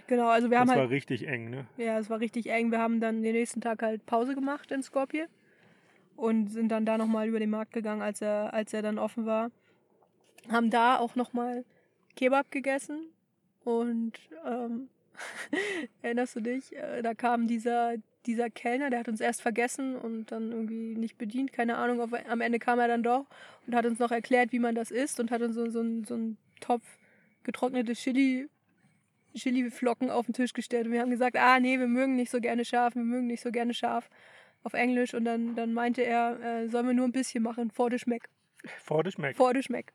Genau, 0.07 0.29
also 0.29 0.51
wir 0.51 0.59
Das 0.59 0.69
haben 0.69 0.75
war 0.77 0.83
halt, 0.83 0.91
richtig 0.91 1.27
eng, 1.29 1.51
ne? 1.51 1.67
ja, 1.77 1.99
es 1.99 2.09
war 2.11 2.21
richtig 2.21 2.49
eng. 2.51 2.71
Wir 2.71 2.79
haben 2.79 3.01
dann 3.01 3.23
den 3.23 3.33
nächsten 3.35 3.61
Tag 3.61 3.83
halt 3.83 4.05
Pause 4.07 4.35
gemacht 4.35 4.71
in 4.73 4.83
Skopje 4.83 5.29
und 6.17 6.49
sind 6.49 6.69
dann 6.71 6.85
da 6.87 6.99
nochmal 6.99 7.29
über 7.29 7.39
den 7.39 7.51
Markt 7.51 7.73
gegangen, 7.73 8.03
als 8.03 8.21
er, 8.23 8.53
als 8.55 8.73
er 8.73 8.83
dann 8.83 8.99
offen 8.99 9.27
war. 9.27 9.51
Haben 10.49 10.71
da 10.71 10.99
auch 10.99 11.15
nochmal 11.15 11.65
Kebab 12.17 12.51
gegessen 12.51 13.07
und 13.65 14.19
ähm, 14.47 14.89
erinnerst 16.03 16.37
du 16.37 16.41
dich? 16.41 16.75
Äh, 16.77 17.03
Da 17.03 17.15
kam 17.15 17.47
dieser, 17.47 17.95
dieser 18.27 18.51
Kellner, 18.51 18.91
der 18.91 19.01
hat 19.01 19.09
uns 19.09 19.20
erst 19.20 19.43
vergessen 19.43 19.97
und 19.97 20.31
dann 20.33 20.53
irgendwie 20.53 20.95
nicht 20.97 21.18
bedient, 21.18 21.53
keine 21.53 21.77
Ahnung. 21.77 22.01
Auf, 22.01 22.11
am 22.29 22.41
Ende 22.41 22.59
kam 22.59 22.79
er 22.79 22.89
dann 22.89 23.03
doch 23.03 23.27
und 23.66 23.75
hat 23.75 23.85
uns 23.87 23.99
noch 23.99 24.11
erklärt, 24.11 24.53
wie 24.53 24.59
man 24.59 24.75
das 24.75 24.91
isst 24.91 25.18
und 25.20 25.31
hat 25.31 25.43
uns 25.43 25.55
so, 25.55 25.68
so, 25.70 25.81
einen- 25.81 26.05
so 26.05 26.14
einen 26.14 26.39
Topf 26.61 26.85
getrocknete 27.45 27.95
Chili, 27.95 28.49
Chili-Flocken 29.35 30.11
auf 30.11 30.27
den 30.27 30.35
Tisch 30.35 30.53
gestellt. 30.53 30.87
Und 30.87 30.93
wir 30.93 31.01
haben 31.01 31.11
gesagt, 31.11 31.37
ah 31.37 31.59
nee, 31.59 31.79
wir 31.79 31.89
mögen 31.89 32.14
nicht 32.16 32.31
so 32.31 32.41
gerne 32.41 32.64
scharf, 32.64 32.95
wir 32.95 33.03
mögen 33.03 33.27
nicht 33.27 33.43
so 33.43 33.51
gerne 33.51 33.75
scharf 33.75 34.09
auf 34.62 34.75
Englisch. 34.75 35.14
Und 35.14 35.25
dann, 35.25 35.55
dann 35.57 35.73
meinte 35.73 36.03
er, 36.03 36.39
äh, 36.41 36.68
sollen 36.68 36.87
wir 36.87 36.95
nur 36.95 37.07
ein 37.07 37.12
bisschen 37.12 37.43
machen, 37.43 37.70
for 37.70 37.91
the 37.91 37.99
schmeck. 37.99 38.29
Vor 38.85 39.03
der 39.03 39.11
Schmeck. 39.11 39.37
For 39.37 39.53
the 39.55 39.62
schmeck. 39.62 39.93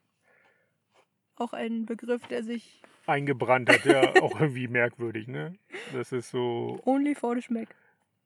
Auch 1.37 1.53
ein 1.53 1.85
Begriff, 1.85 2.25
der 2.27 2.43
sich 2.43 2.81
Eingebrannt 3.05 3.69
hat, 3.69 3.85
ja 3.85 4.01
auch 4.21 4.41
irgendwie 4.41 4.67
merkwürdig, 4.67 5.27
ne? 5.29 5.55
Das 5.93 6.11
ist 6.11 6.29
so 6.31 6.81
only 6.83 7.15
for 7.15 7.33
the 7.35 7.41
schmeck. 7.41 7.69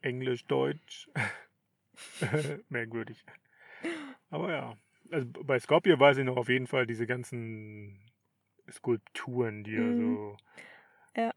Englisch-Deutsch. 0.02 1.10
merkwürdig. 2.70 3.24
Aber 4.30 4.52
ja, 4.52 4.78
also 5.12 5.28
bei 5.44 5.60
Skopje 5.60 6.00
weiß 6.00 6.18
ich 6.18 6.26
noch 6.26 6.38
auf 6.38 6.50
jeden 6.50 6.68
Fall 6.68 6.88
diese 6.88 7.06
ganzen 7.06 8.00
Skulpturen, 8.72 9.64
die 9.64 9.76
er 9.76 9.94
Mhm. 9.94 9.98
so. 9.98 10.38
Ja. 11.16 11.32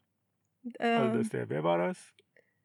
Also 0.65 0.79
Ähm, 0.79 1.19
das 1.19 1.29
der, 1.31 1.49
wer 1.49 1.65
war 1.65 1.79
das? 1.79 2.15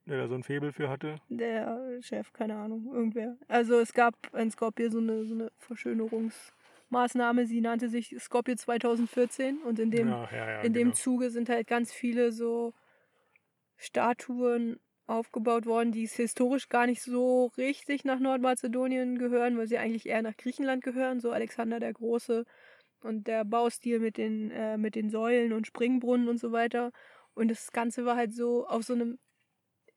Der 0.06 0.18
da 0.20 0.28
so 0.28 0.36
ein 0.36 0.44
Faible 0.44 0.72
für 0.72 0.90
hatte? 0.90 1.20
der 1.30 2.00
Chef, 2.02 2.32
keine 2.34 2.56
Ahnung, 2.56 2.90
irgendwer. 2.94 3.38
Also 3.48 3.80
es 3.80 3.94
gab 3.94 4.16
in 4.34 4.50
Skopje 4.52 4.90
so 4.90 4.98
eine, 5.00 5.26
so 5.26 5.36
eine 5.36 5.52
Verschönerungsmaßnahme, 5.58 7.46
sie 7.46 7.62
nannte 7.62 7.90
sich 7.90 8.16
Skopje 8.20 8.56
2014 8.58 9.60
und 9.60 9.80
in 9.80 9.92
dem, 9.92 10.08
ja, 10.08 10.32
ja, 10.32 10.50
ja, 10.52 10.64
in 10.64 10.74
dem 10.74 10.88
genau. 10.88 10.96
Zuge 10.96 11.30
sind 11.30 11.50
halt 11.50 11.68
ganz 11.68 11.92
viele 11.94 12.32
so 12.32 12.74
Statuen 13.78 14.80
aufgebaut 15.10 15.66
worden, 15.66 15.92
die 15.92 16.06
historisch 16.08 16.70
gar 16.70 16.86
nicht 16.86 17.02
so 17.02 17.48
richtig 17.58 18.06
nach 18.06 18.20
Nordmazedonien 18.20 19.18
gehören, 19.18 19.58
weil 19.58 19.68
sie 19.68 19.78
eigentlich 19.78 20.08
eher 20.08 20.22
nach 20.22 20.38
Griechenland 20.38 20.84
gehören, 20.84 21.20
so 21.20 21.32
Alexander 21.32 21.80
der 21.80 21.94
Große 21.94 22.46
und 23.02 23.28
der 23.28 23.46
Baustil 23.46 24.00
mit 24.00 24.18
den, 24.18 24.52
äh, 24.52 24.78
mit 24.78 24.96
den 24.96 25.10
Säulen 25.10 25.54
und 25.54 25.68
Springbrunnen 25.68 26.28
und 26.28 26.40
so 26.40 26.52
weiter. 26.52 26.92
Und 27.34 27.50
das 27.50 27.72
Ganze 27.72 28.06
war 28.06 28.16
halt 28.16 28.34
so 28.34 28.68
auf 28.68 28.84
so 28.84 28.94
einem 28.94 29.20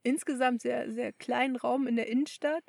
insgesamt 0.02 0.62
sehr, 0.62 0.90
sehr 0.90 1.12
kleinen 1.12 1.56
Raum 1.56 1.86
in 1.86 1.96
der 1.96 2.08
Innenstadt 2.08 2.64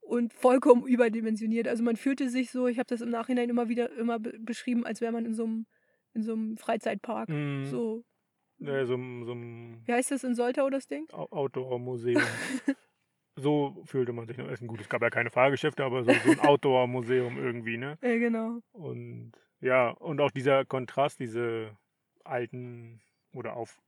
und 0.00 0.32
vollkommen 0.32 0.86
überdimensioniert. 0.86 1.68
Also 1.68 1.82
man 1.82 1.96
fühlte 1.96 2.28
sich 2.30 2.50
so, 2.50 2.68
ich 2.68 2.78
habe 2.78 2.86
das 2.86 3.00
im 3.00 3.10
Nachhinein 3.10 3.50
immer 3.50 3.68
wieder 3.68 3.90
immer 3.96 4.18
be 4.18 4.38
beschrieben, 4.38 4.86
als 4.86 5.00
wäre 5.00 5.12
man 5.12 5.26
in 5.26 5.34
so 5.34 5.44
einem 5.44 5.66
in 6.14 6.22
so 6.22 6.32
einem 6.32 6.56
Freizeitpark. 6.56 7.28
Mhm. 7.28 7.66
So, 7.66 8.04
Ja, 8.58 8.84
so, 8.86 8.94
so 8.96 9.32
ein 9.32 9.82
wie 9.84 9.92
heißt 9.92 10.10
das 10.10 10.24
in 10.24 10.34
Soltau, 10.34 10.70
das 10.70 10.86
Ding? 10.88 11.08
Outdoor-Museum. 11.10 12.22
so 13.36 13.82
fühlte 13.84 14.12
man 14.12 14.26
sich 14.26 14.36
noch. 14.38 14.48
Ist 14.48 14.62
ein 14.62 14.66
gut, 14.66 14.80
es 14.80 14.88
gab 14.88 15.02
ja 15.02 15.10
keine 15.10 15.30
Fahrgeschäfte, 15.30 15.84
aber 15.84 16.04
so, 16.04 16.12
so 16.24 16.30
ein 16.30 16.40
Outdoor-Museum 16.40 17.38
irgendwie, 17.38 17.76
ne? 17.76 17.98
Ja, 18.02 18.16
genau. 18.18 18.60
Und 18.72 19.32
ja, 19.60 19.90
und 19.90 20.20
auch 20.20 20.30
dieser 20.30 20.64
Kontrast, 20.64 21.20
diese 21.20 21.76
alten 22.24 23.00
oder 23.32 23.56
auf 23.56 23.78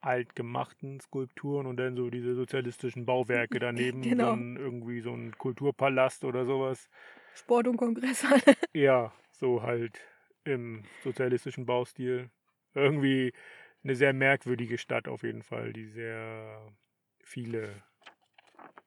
alt 0.00 0.36
gemachten 0.36 1.00
Skulpturen 1.00 1.66
und 1.66 1.76
dann 1.76 1.96
so 1.96 2.08
diese 2.10 2.34
sozialistischen 2.34 3.04
Bauwerke 3.06 3.58
daneben, 3.60 4.02
Genau. 4.02 4.32
ein, 4.32 4.56
irgendwie 4.56 5.00
so 5.00 5.12
ein 5.12 5.36
Kulturpalast 5.36 6.24
oder 6.24 6.44
sowas. 6.44 6.88
Sport- 7.34 7.68
und 7.68 7.76
Kongresshalle. 7.76 8.42
Ja, 8.74 9.12
so 9.32 9.62
halt 9.62 10.00
im 10.44 10.84
sozialistischen 11.02 11.66
Baustil. 11.66 12.30
Irgendwie 12.74 13.32
eine 13.84 13.94
sehr 13.96 14.12
merkwürdige 14.12 14.78
Stadt 14.78 15.08
auf 15.08 15.22
jeden 15.22 15.42
Fall, 15.42 15.72
die 15.72 15.86
sehr 15.86 16.72
viele 17.22 17.82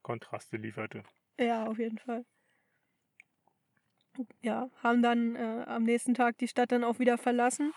Kontraste 0.03 0.57
lieferte. 0.57 1.03
ja, 1.39 1.65
auf 1.65 1.77
jeden 1.79 1.97
Fall. 1.97 2.25
Ja, 4.41 4.69
haben 4.83 5.01
dann 5.01 5.35
äh, 5.35 5.63
am 5.67 5.83
nächsten 5.83 6.13
Tag 6.13 6.37
die 6.37 6.47
Stadt 6.47 6.71
dann 6.71 6.83
auch 6.83 6.99
wieder 6.99 7.17
verlassen. 7.17 7.73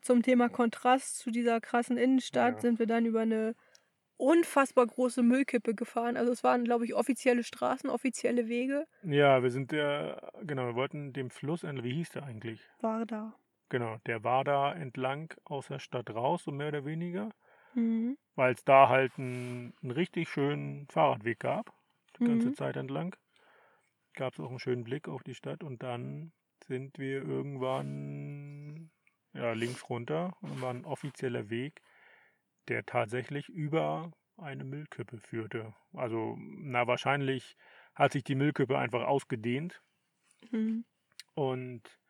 Zum 0.00 0.22
Thema 0.22 0.48
Kontrast 0.48 1.18
zu 1.18 1.30
dieser 1.30 1.60
krassen 1.60 1.98
Innenstadt 1.98 2.54
Ja. 2.56 2.60
sind 2.62 2.78
wir 2.78 2.86
dann 2.86 3.04
über 3.06 3.20
eine 3.20 3.54
unfassbar 4.16 4.86
große 4.86 5.22
Müllkippe 5.22 5.74
gefahren. 5.74 6.16
Also 6.16 6.32
es 6.32 6.42
waren, 6.44 6.64
glaube 6.64 6.84
ich, 6.84 6.94
offizielle 6.94 7.44
Straßen, 7.44 7.90
offizielle 7.90 8.48
Wege. 8.48 8.86
Ja, 9.02 9.42
wir 9.42 9.50
sind 9.50 9.72
ja, 9.72 10.30
genau, 10.42 10.66
wir 10.66 10.74
wollten 10.74 11.12
dem 11.12 11.30
Fluss 11.30 11.62
wie 11.62 11.94
hieß 11.94 12.10
der 12.10 12.24
eigentlich? 12.24 12.60
War 12.80 13.06
da. 13.06 13.34
Genau, 13.72 13.96
der 14.06 14.22
war 14.22 14.44
da 14.44 14.72
entlang 14.72 15.34
aus 15.44 15.66
der 15.66 15.80
Stadt 15.80 16.10
raus, 16.10 16.44
so 16.44 16.52
mehr 16.52 16.68
oder 16.68 16.84
weniger, 16.84 17.30
Mhm. 17.74 18.14
weil 18.34 18.52
es 18.54 18.64
da 18.64 18.88
halt 18.88 19.18
einen, 19.18 19.74
einen 19.82 19.90
richtig 19.90 20.28
schönen 20.28 20.86
Fahrradweg 20.88 21.40
gab, 21.40 21.72
die 22.18 22.22
ganze 22.22 22.52
Mhm. 22.52 22.54
Zeit 22.54 22.76
entlang. 22.76 23.16
Gab 24.14 24.34
es 24.34 24.40
auch 24.40 24.50
einen 24.50 24.58
schönen 24.58 24.84
Blick 24.84 25.08
auf 25.08 25.22
die 25.22 25.34
Stadt 25.34 25.62
und 25.62 25.82
dann 25.82 26.32
sind 26.64 26.98
wir 26.98 27.22
irgendwann 27.22 28.90
ja, 29.34 29.52
links 29.52 29.88
runter 29.88 30.36
und 30.42 30.60
war 30.62 30.70
ein 30.72 30.84
offizieller 30.86 31.50
Weg, 31.50 31.82
der 32.68 32.86
tatsächlich 32.86 33.48
über 33.48 34.12
eine 34.38 34.64
Müllkippe 34.64 35.18
führte. 35.20 35.74
Also, 35.94 36.36
na, 36.38 36.86
wahrscheinlich 36.86 37.56
hat 37.94 38.12
sich 38.12 38.24
die 38.24 38.36
Müllkippe 38.36 38.78
einfach 38.78 39.04
ausgedehnt 39.06 39.82
Mhm. 40.52 40.82
und 41.34 42.01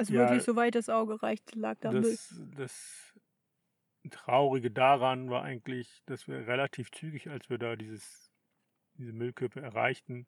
Also 0.00 0.14
Ja, 0.14 0.22
wirklich, 0.22 0.42
soweit 0.44 0.74
das 0.74 0.88
Auge 0.88 1.22
reicht, 1.22 1.54
lag 1.54 1.76
da 1.80 1.92
Müll. 1.92 2.16
Das, 2.16 2.42
das 2.56 3.12
Traurige 4.10 4.70
daran 4.70 5.30
war 5.30 5.42
eigentlich, 5.42 6.02
dass 6.06 6.28
wir 6.28 6.46
relativ 6.46 6.90
zügig, 6.92 7.28
als 7.30 7.50
wir 7.50 7.58
da 7.58 7.76
dieses, 7.76 8.32
diese 8.94 9.12
Müllkippe 9.12 9.60
erreichten, 9.60 10.26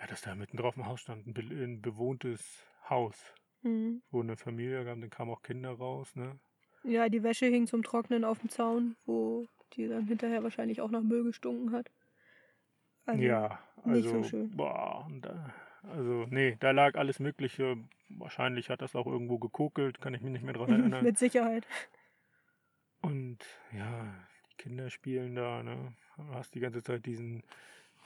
ja, 0.00 0.06
dass 0.06 0.22
da 0.22 0.34
mitten 0.34 0.56
drauf 0.56 0.76
im 0.76 0.86
Haus 0.86 1.00
stand, 1.00 1.26
ein, 1.26 1.34
be 1.34 1.42
ein 1.42 1.80
bewohntes 1.82 2.66
Haus, 2.88 3.34
Mhm. 3.62 4.00
wo 4.10 4.20
eine 4.22 4.36
Familie 4.36 4.84
gab, 4.84 5.00
dann 5.00 5.10
kamen 5.10 5.32
auch 5.32 5.42
Kinder 5.42 5.72
raus, 5.72 6.16
ne? 6.16 6.40
Ja, 6.82 7.08
die 7.08 7.22
Wäsche 7.22 7.46
hing 7.46 7.68
zum 7.68 7.84
Trocknen 7.84 8.24
auf 8.24 8.40
dem 8.40 8.48
Zaun, 8.50 8.96
wo 9.06 9.46
die 9.74 9.86
dann 9.86 10.06
hinterher 10.08 10.42
wahrscheinlich 10.42 10.80
auch 10.80 10.90
nach 10.90 11.02
Müll 11.02 11.22
gestunken 11.22 11.70
hat. 11.70 11.88
Also, 13.06 13.22
ja, 13.22 13.58
also, 13.82 13.92
nicht 14.00 14.08
so 14.10 14.22
schön. 14.22 14.54
boah, 14.56 15.04
und 15.06 15.22
da, 15.22 15.52
also, 15.88 16.26
nee, 16.30 16.56
da 16.60 16.70
lag 16.70 16.96
alles 16.96 17.18
Mögliche. 17.18 17.76
Wahrscheinlich 18.08 18.70
hat 18.70 18.82
das 18.82 18.94
auch 18.94 19.06
irgendwo 19.06 19.38
gekokelt, 19.38 20.00
kann 20.00 20.14
ich 20.14 20.20
mich 20.20 20.32
nicht 20.32 20.44
mehr 20.44 20.54
dran 20.54 20.70
erinnern. 20.70 21.04
Mit 21.04 21.18
Sicherheit. 21.18 21.66
Und 23.00 23.38
ja, 23.72 24.14
die 24.50 24.56
Kinder 24.56 24.90
spielen 24.90 25.34
da, 25.34 25.62
ne? 25.62 25.94
Du 26.16 26.24
hast 26.34 26.54
die 26.54 26.60
ganze 26.60 26.82
Zeit 26.82 27.06
diesen, 27.06 27.44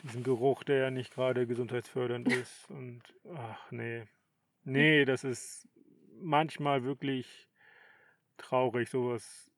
diesen 0.03 0.23
Geruch, 0.23 0.65
der 0.65 0.77
ja 0.77 0.91
nicht 0.91 1.15
gerade 1.15 1.47
gesundheitsfördernd 1.47 2.29
ist. 2.33 2.71
Und 2.71 3.03
ach 3.35 3.71
nee. 3.71 4.05
Nee, 4.65 5.05
das 5.05 5.25
ist 5.25 5.69
manchmal 6.21 6.85
wirklich 6.85 7.49
traurig, 8.37 8.91
sowas 8.91 9.51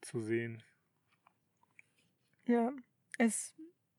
zu 0.00 0.20
sehen. 0.20 0.62
Ja, 2.46 2.72
es 3.18 3.54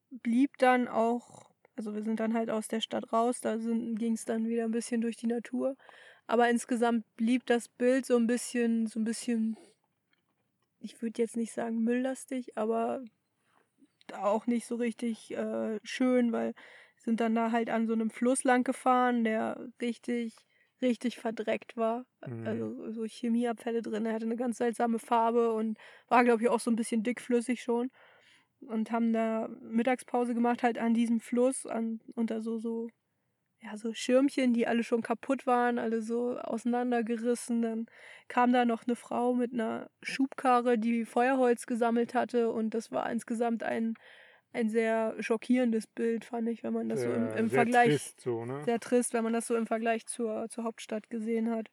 blieb 0.09 0.57
dann 0.57 0.87
auch, 0.87 1.50
also 1.81 1.95
wir 1.95 2.03
sind 2.03 2.19
dann 2.19 2.35
halt 2.35 2.51
aus 2.51 2.67
der 2.67 2.79
Stadt 2.79 3.11
raus, 3.11 3.41
da 3.41 3.55
ging 3.55 4.13
es 4.13 4.23
dann 4.23 4.47
wieder 4.47 4.65
ein 4.65 4.71
bisschen 4.71 5.01
durch 5.01 5.17
die 5.17 5.25
Natur. 5.25 5.75
Aber 6.27 6.47
insgesamt 6.47 7.05
blieb 7.15 7.47
das 7.47 7.69
Bild 7.69 8.05
so 8.05 8.17
ein 8.17 8.27
bisschen, 8.27 8.85
so 8.85 8.99
ein 8.99 9.03
bisschen, 9.03 9.57
ich 10.79 11.01
würde 11.01 11.19
jetzt 11.19 11.35
nicht 11.35 11.51
sagen 11.51 11.83
mülllastig, 11.83 12.55
aber 12.55 13.03
auch 14.13 14.45
nicht 14.45 14.67
so 14.67 14.75
richtig 14.75 15.31
äh, 15.31 15.79
schön, 15.83 16.31
weil 16.31 16.49
wir 16.49 17.03
sind 17.03 17.19
dann 17.19 17.33
da 17.33 17.51
halt 17.51 17.71
an 17.71 17.87
so 17.87 17.93
einem 17.93 18.11
Fluss 18.11 18.43
lang 18.43 18.63
gefahren, 18.63 19.23
der 19.23 19.67
richtig, 19.81 20.35
richtig 20.83 21.17
verdreckt 21.17 21.77
war. 21.77 22.05
Mhm. 22.23 22.45
Also 22.45 22.91
so 22.91 23.05
Chemieabfälle 23.05 23.81
drin. 23.81 24.05
Er 24.05 24.13
hatte 24.13 24.25
eine 24.25 24.35
ganz 24.35 24.59
seltsame 24.59 24.99
Farbe 24.99 25.51
und 25.53 25.79
war, 26.09 26.23
glaube 26.23 26.43
ich, 26.43 26.49
auch 26.49 26.59
so 26.59 26.69
ein 26.69 26.75
bisschen 26.75 27.01
dickflüssig 27.01 27.63
schon. 27.63 27.89
Und 28.67 28.91
haben 28.91 29.13
da 29.13 29.49
Mittagspause 29.61 30.33
gemacht, 30.33 30.63
halt 30.63 30.77
an 30.77 30.93
diesem 30.93 31.19
Fluss, 31.19 31.65
an, 31.65 32.01
unter 32.15 32.41
so, 32.41 32.57
so, 32.57 32.89
ja, 33.61 33.77
so 33.77 33.93
Schirmchen, 33.93 34.53
die 34.53 34.67
alle 34.67 34.83
schon 34.83 35.01
kaputt 35.03 35.45
waren, 35.47 35.79
alle 35.79 36.01
so 36.01 36.37
auseinandergerissen. 36.39 37.61
Dann 37.61 37.85
kam 38.27 38.53
da 38.53 38.65
noch 38.65 38.83
eine 38.87 38.95
Frau 38.95 39.33
mit 39.35 39.53
einer 39.53 39.89
Schubkarre, 40.01 40.77
die 40.79 41.05
Feuerholz 41.05 41.65
gesammelt 41.67 42.13
hatte. 42.15 42.51
Und 42.51 42.71
das 42.73 42.91
war 42.91 43.09
insgesamt 43.11 43.63
ein, 43.63 43.95
ein 44.53 44.69
sehr 44.69 45.15
schockierendes 45.21 45.87
Bild, 45.87 46.25
fand 46.25 46.49
ich, 46.49 46.63
wenn 46.63 46.73
man 46.73 46.89
das 46.89 47.01
so 47.03 47.09
im, 47.13 47.27
Sehr- 47.27 47.37
im 47.37 47.49
sehr 47.49 47.49
Vergleich. 47.49 47.89
Trist, 47.89 48.21
so, 48.21 48.45
ne? 48.45 48.63
Sehr 48.65 48.79
trist, 48.79 49.13
wenn 49.13 49.23
man 49.23 49.33
das 49.33 49.47
so 49.47 49.55
im 49.55 49.67
Vergleich 49.67 50.05
zur, 50.07 50.47
zur 50.49 50.63
Hauptstadt 50.63 51.09
gesehen 51.09 51.49
hat. 51.51 51.69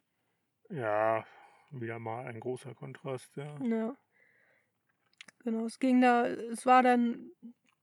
Ja, 0.70 1.24
wieder 1.70 1.98
mal 1.98 2.26
ein 2.26 2.40
großer 2.40 2.74
Kontrast, 2.74 3.36
ja. 3.36 3.58
Ja. 3.60 3.96
Genau, 5.40 5.64
es 5.66 5.78
ging 5.78 6.00
da, 6.00 6.26
es 6.26 6.66
war 6.66 6.82
dann 6.82 7.30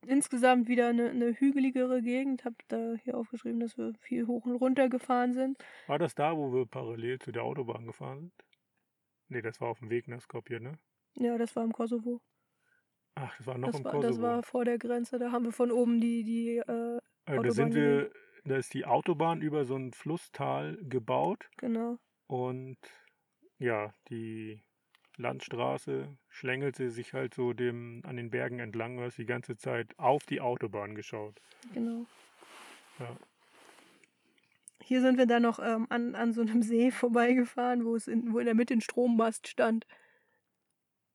insgesamt 0.05 0.67
wieder 0.67 0.87
eine, 0.89 1.09
eine 1.09 1.33
hügeligere 1.33 2.01
Gegend. 2.01 2.45
Hab 2.45 2.53
da 2.67 2.95
hier 3.03 3.17
aufgeschrieben, 3.17 3.59
dass 3.59 3.77
wir 3.77 3.93
viel 3.99 4.27
hoch 4.27 4.45
und 4.45 4.55
runter 4.55 4.89
gefahren 4.89 5.33
sind. 5.33 5.57
War 5.87 5.97
das 5.99 6.13
da, 6.15 6.35
wo 6.35 6.53
wir 6.53 6.65
parallel 6.65 7.19
zu 7.19 7.31
der 7.31 7.43
Autobahn 7.43 7.87
gefahren 7.87 8.19
sind? 8.19 8.33
Nee, 9.29 9.41
das 9.41 9.59
war 9.61 9.69
auf 9.69 9.79
dem 9.79 9.89
Weg 9.89 10.07
nach 10.07 10.21
Skopje, 10.21 10.59
ne? 10.59 10.77
Ja, 11.15 11.37
das 11.37 11.55
war 11.55 11.63
im 11.63 11.71
Kosovo. 11.71 12.21
Ach, 13.15 13.35
das 13.37 13.47
war 13.47 13.57
noch 13.57 13.71
Das 13.71 13.79
im 13.79 13.85
war, 13.85 13.91
Kosovo. 13.93 14.11
das 14.13 14.21
war 14.21 14.43
vor 14.43 14.65
der 14.65 14.77
Grenze. 14.77 15.17
Da 15.17 15.31
haben 15.31 15.45
wir 15.45 15.51
von 15.53 15.71
oben 15.71 15.99
die, 15.99 16.23
die, 16.23 16.57
äh, 16.57 16.61
Äh, 16.67 16.99
da 17.25 17.33
Autobahn 17.37 17.51
sind 17.51 17.73
wir, 17.73 18.11
da 18.43 18.57
ist 18.57 18.73
die 18.73 18.85
Autobahn 18.85 19.41
über 19.41 19.65
so 19.65 19.75
ein 19.75 19.93
Flusstal 19.93 20.77
gebaut 20.83 21.49
genau. 21.57 21.97
und 22.27 22.77
ja, 23.57 23.93
die 24.09 24.61
Landstraße 25.17 26.07
schlängelte 26.29 26.89
sich 26.91 27.13
halt 27.13 27.33
so 27.33 27.53
dem 27.53 28.01
an 28.05 28.17
den 28.17 28.29
Bergen 28.29 28.59
entlang, 28.59 28.99
hast 28.99 29.17
die 29.17 29.25
ganze 29.25 29.57
Zeit 29.57 29.97
auf 29.97 30.25
die 30.25 30.41
Autobahn 30.41 30.95
geschaut. 30.95 31.41
Genau. 31.73 32.05
Ja. 32.99 33.17
Hier 34.81 35.01
sind 35.01 35.17
wir 35.17 35.25
dann 35.25 35.41
noch 35.41 35.59
ähm, 35.59 35.87
an, 35.89 36.15
an 36.15 36.33
so 36.33 36.41
einem 36.41 36.61
See 36.63 36.91
vorbeigefahren, 36.91 37.85
wo 37.85 37.95
es 37.95 38.07
in, 38.07 38.33
wo 38.33 38.39
in 38.39 38.45
der 38.45 38.55
Mitte 38.55 38.73
ein 38.73 38.81
Strommast 38.81 39.47
stand. 39.47 39.87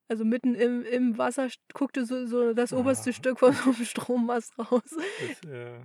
Also 0.08 0.24
mitten 0.24 0.56
im, 0.56 0.84
im 0.84 1.18
Wasser 1.18 1.48
guckte 1.72 2.04
so, 2.04 2.26
so 2.26 2.52
das 2.52 2.72
oberste 2.72 3.10
Ah. 3.10 3.12
Stück 3.12 3.38
von 3.38 3.52
so 3.52 3.70
einem 3.70 3.74
Strommast 3.84 4.58
raus. 4.58 4.82
Das, 4.92 5.50
äh, 5.50 5.80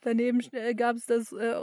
Daneben 0.00 0.40
äh, 0.52 0.74
gab 0.74 0.94
es 0.94 1.06
das 1.06 1.32
äh, 1.32 1.56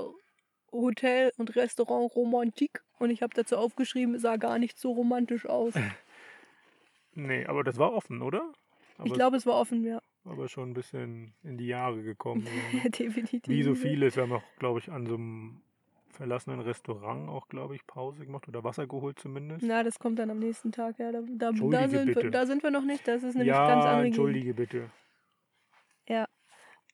Hotel 0.74 1.32
und 1.38 1.56
Restaurant 1.56 2.14
Romantique 2.16 2.82
und 3.04 3.10
ich 3.10 3.22
habe 3.22 3.34
dazu 3.34 3.58
aufgeschrieben, 3.58 4.16
es 4.16 4.22
sah 4.22 4.38
gar 4.38 4.60
nicht 4.60 4.80
so 4.80 4.92
romantisch 4.92 5.46
aus. 5.46 5.74
nee, 7.14 7.46
aber 7.46 7.64
das 7.64 7.78
war 7.78 7.94
offen, 7.94 8.22
oder? 8.22 8.52
Aber, 8.98 9.08
Ich 9.08 9.14
glaube, 9.14 9.38
es 9.38 9.46
war 9.46 9.56
offen, 9.56 9.84
ja. 9.84 10.02
aber 10.26 10.48
schon 10.48 10.72
ein 10.72 10.74
bisschen 10.74 11.34
in 11.44 11.58
die 11.58 11.68
Jahre 11.68 12.04
gekommen. 12.04 12.48
Definitiv. 12.86 13.48
Wie 13.48 13.64
so 13.64 13.76
vieles. 13.76 14.16
Wir 14.16 14.24
haben 14.24 14.34
auch, 14.34 14.44
glaube 14.60 14.80
ich, 14.80 14.92
an 14.92 15.06
so 15.06 15.16
einem 15.16 15.62
verlassenen 16.10 16.60
Restaurant 16.60 17.28
auch, 17.30 17.48
glaube 17.48 17.76
ich, 17.76 17.88
Pause 17.88 18.26
gemacht 18.26 18.48
oder 18.48 18.64
Wasser 18.64 18.86
geholt 18.86 19.20
zumindest. 19.20 19.66
Na, 19.66 19.84
das 19.84 19.98
kommt 19.98 20.20
dann 20.20 20.30
am 20.30 20.40
nächsten 20.40 20.72
Tag, 20.72 21.00
ja. 21.00 21.12
Da, 21.12 21.22
da, 21.22 21.52
da, 21.52 21.88
sind, 21.88 22.08
wir, 22.08 22.16
bitte. 22.16 22.32
da 22.32 22.46
sind 22.46 22.62
wir 22.62 22.70
noch 22.70 22.84
nicht. 22.84 23.08
Das 23.08 23.24
ist 23.24 23.34
nämlich 23.34 23.48
ja, 23.48 23.68
ganz 23.68 23.84
andere 23.84 24.04
Gegend. 24.04 24.06
entschuldige 24.08 24.54
bitte. 24.54 24.90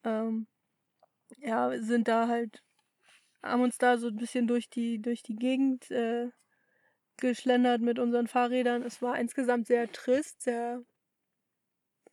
Ähm, 0.04 0.48
ja, 1.38 1.72
wir 1.72 1.82
sind 1.84 2.08
da 2.08 2.28
halt, 2.28 2.64
haben 3.44 3.62
uns 3.62 3.78
da 3.78 3.98
so 3.98 4.08
ein 4.08 4.16
bisschen 4.18 4.48
durch 4.48 4.70
die, 4.70 5.02
durch 5.02 5.24
die 5.24 5.36
Gegend 5.36 5.90
äh, 5.92 6.30
geschlendert 7.18 7.82
mit 7.82 8.00
unseren 8.00 8.28
Fahrrädern. 8.28 8.84
Es 8.84 9.02
war 9.02 9.20
insgesamt 9.20 9.68
sehr 9.68 9.92
trist, 9.92 10.42
sehr, 10.44 10.84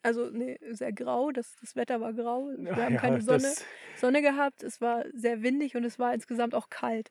also 0.02 0.30
nee, 0.30 0.58
sehr 0.70 0.92
grau. 0.92 1.30
Das, 1.32 1.56
das 1.60 1.76
Wetter 1.76 2.00
war 2.00 2.12
grau. 2.12 2.48
Wir 2.56 2.76
haben 2.84 2.94
Ja, 2.94 2.96
keine 2.96 3.20
Sonne, 3.20 3.56
Sonne 3.94 4.22
gehabt. 4.22 4.62
Es 4.62 4.80
war 4.80 5.04
sehr 5.12 5.42
windig 5.42 5.76
und 5.76 5.84
es 5.84 5.98
war 5.98 6.14
insgesamt 6.14 6.54
auch 6.54 6.68
kalt. 6.70 7.10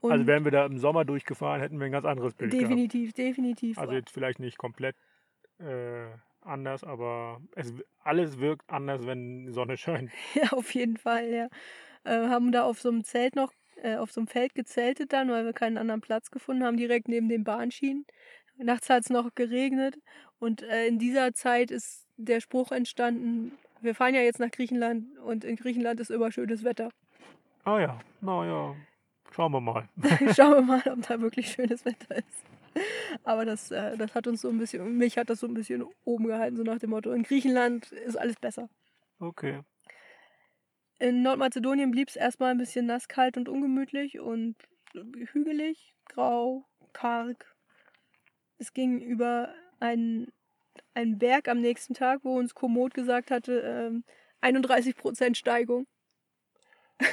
Und 0.00 0.12
also 0.12 0.26
wären 0.26 0.44
wir 0.44 0.50
da 0.52 0.66
im 0.66 0.78
Sommer 0.78 1.04
durchgefahren, 1.04 1.60
hätten 1.60 1.78
wir 1.78 1.86
ein 1.86 1.92
ganz 1.92 2.04
anderes 2.06 2.34
Bild 2.34 2.58
gehabt. 2.58 2.72
definitiv, 2.72 3.12
definitiv. 3.14 3.78
Also 3.78 3.94
jetzt 3.94 4.10
vielleicht 4.12 4.40
nicht 4.40 4.58
komplett 4.58 4.96
äh, 5.58 6.08
anders, 6.42 6.84
aber 6.84 7.40
es, 7.54 7.74
alles 8.00 8.38
wirkt 8.40 8.70
anders, 8.70 9.06
wenn 9.06 9.46
die 9.46 9.52
Sonne 9.52 9.76
scheint. 9.76 10.12
Ja, 10.34 10.52
auf 10.52 10.74
jeden 10.74 10.96
Fall, 10.96 11.30
ja. 11.32 11.48
Äh, 12.04 12.28
haben 12.28 12.52
da 12.52 12.64
auf 12.64 12.80
so 12.80 12.88
einem 12.88 13.04
Zelt 13.04 13.36
noch, 13.36 13.52
äh, 13.82 13.96
auf 13.96 14.12
so 14.12 14.20
einem 14.20 14.28
Feld 14.28 14.54
gezeltet 14.54 15.12
dann, 15.12 15.30
weil 15.30 15.44
wir 15.44 15.52
keinen 15.52 15.78
anderen 15.78 16.00
Platz 16.00 16.30
gefunden 16.30 16.64
haben, 16.64 16.76
direkt 16.76 17.08
neben 17.08 17.28
den 17.28 17.44
Bahnschienen. 17.44 18.06
Nachts 18.56 18.90
hat 18.90 19.04
es 19.04 19.10
noch 19.10 19.34
geregnet 19.34 19.98
und 20.38 20.62
äh, 20.62 20.86
in 20.86 20.98
dieser 20.98 21.32
Zeit 21.32 21.70
ist 21.70 22.06
der 22.16 22.40
Spruch 22.40 22.72
entstanden, 22.72 23.52
wir 23.80 23.94
fahren 23.94 24.14
ja 24.14 24.20
jetzt 24.20 24.38
nach 24.38 24.50
Griechenland 24.50 25.18
und 25.18 25.44
in 25.44 25.56
Griechenland 25.56 26.00
ist 26.00 26.10
immer 26.10 26.30
schönes 26.30 26.62
Wetter. 26.62 26.90
Ah 27.64 27.80
ja, 27.80 28.00
naja, 28.20 28.74
schauen 29.30 29.52
wir 29.52 29.60
mal. 29.60 29.88
Schauen 30.34 30.54
wir 30.54 30.62
mal, 30.62 30.82
ob 30.86 31.06
da 31.06 31.20
wirklich 31.20 31.52
schönes 31.52 31.84
Wetter 31.84 32.16
ist. 32.16 32.44
Aber 33.24 33.44
das, 33.44 33.70
äh, 33.70 33.96
das 33.96 34.14
hat 34.14 34.26
uns 34.26 34.40
so 34.40 34.48
ein 34.48 34.58
bisschen, 34.58 34.96
mich 34.96 35.18
hat 35.18 35.30
das 35.30 35.40
so 35.40 35.46
ein 35.46 35.54
bisschen 35.54 35.84
oben 36.04 36.26
gehalten, 36.26 36.56
so 36.56 36.62
nach 36.62 36.78
dem 36.78 36.90
Motto, 36.90 37.12
in 37.12 37.22
Griechenland 37.22 37.92
ist 37.92 38.16
alles 38.16 38.36
besser. 38.36 38.68
Okay. 39.20 39.60
In 41.02 41.22
Nordmazedonien 41.22 41.90
blieb 41.90 42.10
es 42.10 42.14
erstmal 42.14 42.52
ein 42.52 42.58
bisschen 42.58 42.86
nass, 42.86 43.08
kalt 43.08 43.36
und 43.36 43.48
ungemütlich 43.48 44.20
und 44.20 44.54
hügelig, 45.32 45.96
grau, 46.08 46.64
karg. 46.92 47.56
Es 48.58 48.72
ging 48.72 49.00
über 49.00 49.52
einen, 49.80 50.30
einen 50.94 51.18
Berg 51.18 51.48
am 51.48 51.60
nächsten 51.60 51.94
Tag, 51.94 52.20
wo 52.22 52.38
uns 52.38 52.54
Komoot 52.54 52.94
gesagt 52.94 53.32
hatte, 53.32 53.62
ähm, 53.62 54.04
31% 54.42 55.34
Steigung. 55.34 55.88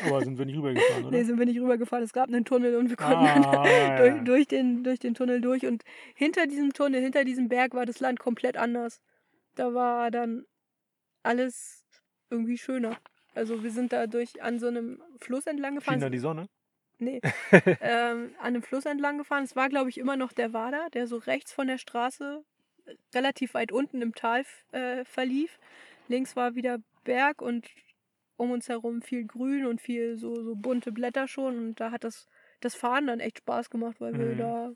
Aber 0.05 0.21
sind 0.21 0.37
wir 0.37 0.45
nicht 0.45 0.57
rübergefahren, 0.57 1.05
oder? 1.07 1.17
Nee, 1.17 1.23
sind 1.23 1.39
wir 1.39 1.47
nicht 1.47 1.59
rübergefahren. 1.59 2.05
Es 2.05 2.13
gab 2.13 2.27
einen 2.27 2.45
Tunnel 2.45 2.75
und 2.75 2.89
wir 2.91 2.95
konnten 2.95 3.25
dann 3.25 3.43
ah, 3.43 3.67
ja, 3.67 3.97
durch, 3.97 4.23
durch, 4.23 4.47
den, 4.47 4.83
durch 4.83 4.99
den 4.99 5.15
Tunnel 5.15 5.41
durch. 5.41 5.65
Und 5.65 5.83
hinter 6.13 6.45
diesem 6.45 6.73
Tunnel, 6.73 7.01
hinter 7.01 7.25
diesem 7.25 7.49
Berg 7.49 7.73
war 7.73 7.87
das 7.87 7.99
Land 7.99 8.19
komplett 8.19 8.55
anders. 8.55 9.01
Da 9.55 9.73
war 9.73 10.11
dann 10.11 10.45
alles 11.23 11.87
irgendwie 12.29 12.59
schöner. 12.59 12.95
Also 13.35 13.63
wir 13.63 13.71
sind 13.71 13.93
da 13.93 14.07
durch 14.07 14.41
an 14.41 14.59
so 14.59 14.67
einem 14.67 15.01
Fluss 15.19 15.45
entlang 15.47 15.75
gefahren. 15.75 15.95
Schien 15.95 16.01
da 16.01 16.09
die 16.09 16.19
Sonne? 16.19 16.47
Nee. 16.97 17.21
ähm, 17.81 18.31
an 18.39 18.45
einem 18.45 18.61
Fluss 18.63 18.85
entlang 18.85 19.17
gefahren. 19.17 19.43
Es 19.43 19.55
war, 19.55 19.69
glaube 19.69 19.89
ich, 19.89 19.97
immer 19.97 20.17
noch 20.17 20.33
der 20.33 20.51
Wader, 20.53 20.89
der 20.93 21.07
so 21.07 21.17
rechts 21.17 21.53
von 21.53 21.67
der 21.67 21.77
Straße 21.77 22.43
äh, 22.85 22.95
relativ 23.15 23.53
weit 23.53 23.71
unten 23.71 24.01
im 24.01 24.13
Tal 24.13 24.43
äh, 24.71 25.05
verlief. 25.05 25.59
Links 26.07 26.35
war 26.35 26.55
wieder 26.55 26.79
Berg 27.05 27.41
und 27.41 27.67
um 28.35 28.51
uns 28.51 28.67
herum 28.69 29.01
viel 29.01 29.25
Grün 29.25 29.65
und 29.65 29.79
viel 29.81 30.17
so, 30.17 30.41
so 30.43 30.55
bunte 30.55 30.91
Blätter 30.91 31.27
schon. 31.27 31.57
Und 31.57 31.79
da 31.79 31.91
hat 31.91 32.03
das, 32.03 32.27
das 32.61 32.75
Fahren 32.75 33.07
dann 33.07 33.19
echt 33.19 33.37
Spaß 33.39 33.69
gemacht, 33.69 33.97
weil 33.99 34.17
wir 34.17 34.25
Mhm. 34.33 34.37
da 34.37 34.71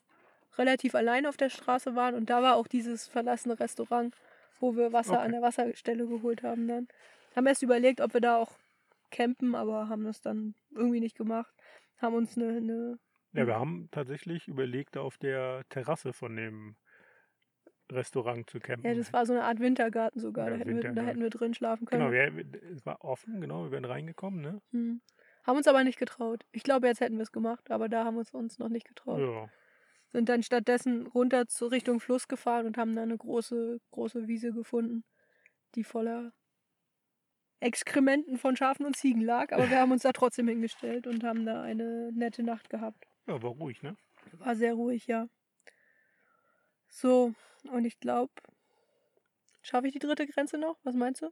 relativ 0.57 0.95
allein 0.95 1.25
auf 1.25 1.35
der 1.37 1.49
Straße 1.49 1.95
waren. 1.95 2.13
Und 2.15 2.29
da 2.29 2.41
war 2.43 2.55
auch 2.55 2.67
dieses 2.67 3.07
verlassene 3.07 3.59
Restaurant, 3.59 4.15
wo 4.59 4.75
wir 4.75 4.93
Wasser 4.93 5.13
Okay. 5.13 5.23
an 5.25 5.31
der 5.31 5.41
Wasserstelle 5.41 6.07
geholt 6.07 6.43
haben 6.43 6.67
dann. 6.67 6.87
Haben 7.35 7.47
erst 7.47 7.63
überlegt, 7.63 8.01
ob 8.01 8.13
wir 8.13 8.21
da 8.21 8.37
auch 8.37 8.57
campen, 9.11 9.55
aber 9.55 9.89
haben 9.89 10.03
das 10.05 10.21
dann 10.21 10.55
irgendwie 10.71 10.99
nicht 10.99 11.15
gemacht. 11.17 11.53
Haben 11.97 12.15
uns 12.15 12.37
eine, 12.37 12.57
eine 12.57 12.99
Ja, 13.33 13.47
wir 13.47 13.55
haben 13.55 13.89
tatsächlich 13.91 14.47
überlegt, 14.47 14.97
auf 14.97 15.17
der 15.17 15.63
Terrasse 15.69 16.13
von 16.13 16.35
dem 16.35 16.75
Restaurant 17.91 18.49
zu 18.49 18.59
campen. 18.59 18.87
ja, 18.87 18.95
das 18.95 19.13
war 19.13 19.25
so 19.25 19.33
eine 19.33 19.43
Art 19.43 19.59
Wintergarten 19.59 20.19
sogar. 20.19 20.45
Ja, 20.45 20.51
da, 20.51 20.57
hätten 20.57 20.69
wir, 20.69 20.75
da 20.75 20.77
Wintergarten. 20.89 21.07
hätten 21.07 21.21
wir 21.21 21.29
drin 21.29 21.53
schlafen 21.53 21.85
können. 21.85 22.01
Genau, 22.09 22.11
wir, 22.13 22.35
wir- 22.35 22.63
es 22.71 22.85
war 22.85 23.03
offen, 23.03 23.39
genau, 23.41 23.65
wir 23.65 23.71
wären 23.71 23.85
reingekommen, 23.85 24.41
ne? 24.41 24.61
Hm. 24.71 25.01
Haben 25.45 25.57
uns 25.57 25.67
aber 25.67 25.83
nicht 25.83 25.99
getraut. 25.99 26.45
Ich 26.51 26.63
glaube, 26.63 26.87
jetzt 26.87 27.01
hätten 27.01 27.17
wir 27.17 27.23
es 27.23 27.31
gemacht, 27.33 27.69
aber 27.69 27.89
da 27.89 28.05
haben 28.05 28.15
wir 28.15 28.21
es 28.21 28.31
uns 28.31 28.59
noch 28.59 28.69
nicht 28.69 28.87
getraut. 28.87 29.19
Ja. 29.19 29.49
Sind 30.11 30.29
dann 30.29 30.41
stattdessen 30.43 31.05
runter 31.07 31.47
zur 31.47 31.71
Richtung 31.71 31.99
Fluss 31.99 32.27
gefahren 32.27 32.65
und 32.65 32.77
haben 32.77 32.95
da 32.95 33.03
eine 33.03 33.17
große, 33.17 33.79
große 33.91 34.27
Wiese 34.27 34.53
gefunden, 34.53 35.03
die 35.75 35.83
voller 35.83 36.31
Exkrementen 37.63 38.37
von 38.37 38.55
Schafen 38.55 38.85
und 38.85 38.95
Ziegen 38.95 39.21
lag. 39.21 39.51
Aber 39.51 39.69
wir 39.69 39.79
haben 39.79 39.91
uns 39.91 40.03
da 40.03 40.11
trotzdem 40.11 40.47
hingestellt 40.47 41.07
und 41.07 41.23
haben 41.23 41.45
da 41.45 41.61
eine 41.61 42.11
nette 42.13 42.43
Nacht 42.43 42.69
gehabt. 42.69 43.07
Ja, 43.27 43.41
war 43.41 43.51
ruhig, 43.51 43.81
ne? 43.81 43.95
War 44.33 44.55
sehr 44.55 44.73
ruhig, 44.73 45.07
ja. 45.07 45.27
So, 46.89 47.33
und 47.71 47.85
ich 47.85 47.99
glaube, 47.99 48.33
schaffe 49.61 49.87
ich 49.87 49.93
die 49.93 49.99
dritte 49.99 50.27
Grenze 50.27 50.57
noch? 50.57 50.77
Was 50.83 50.95
meinst 50.95 51.21
du? 51.21 51.29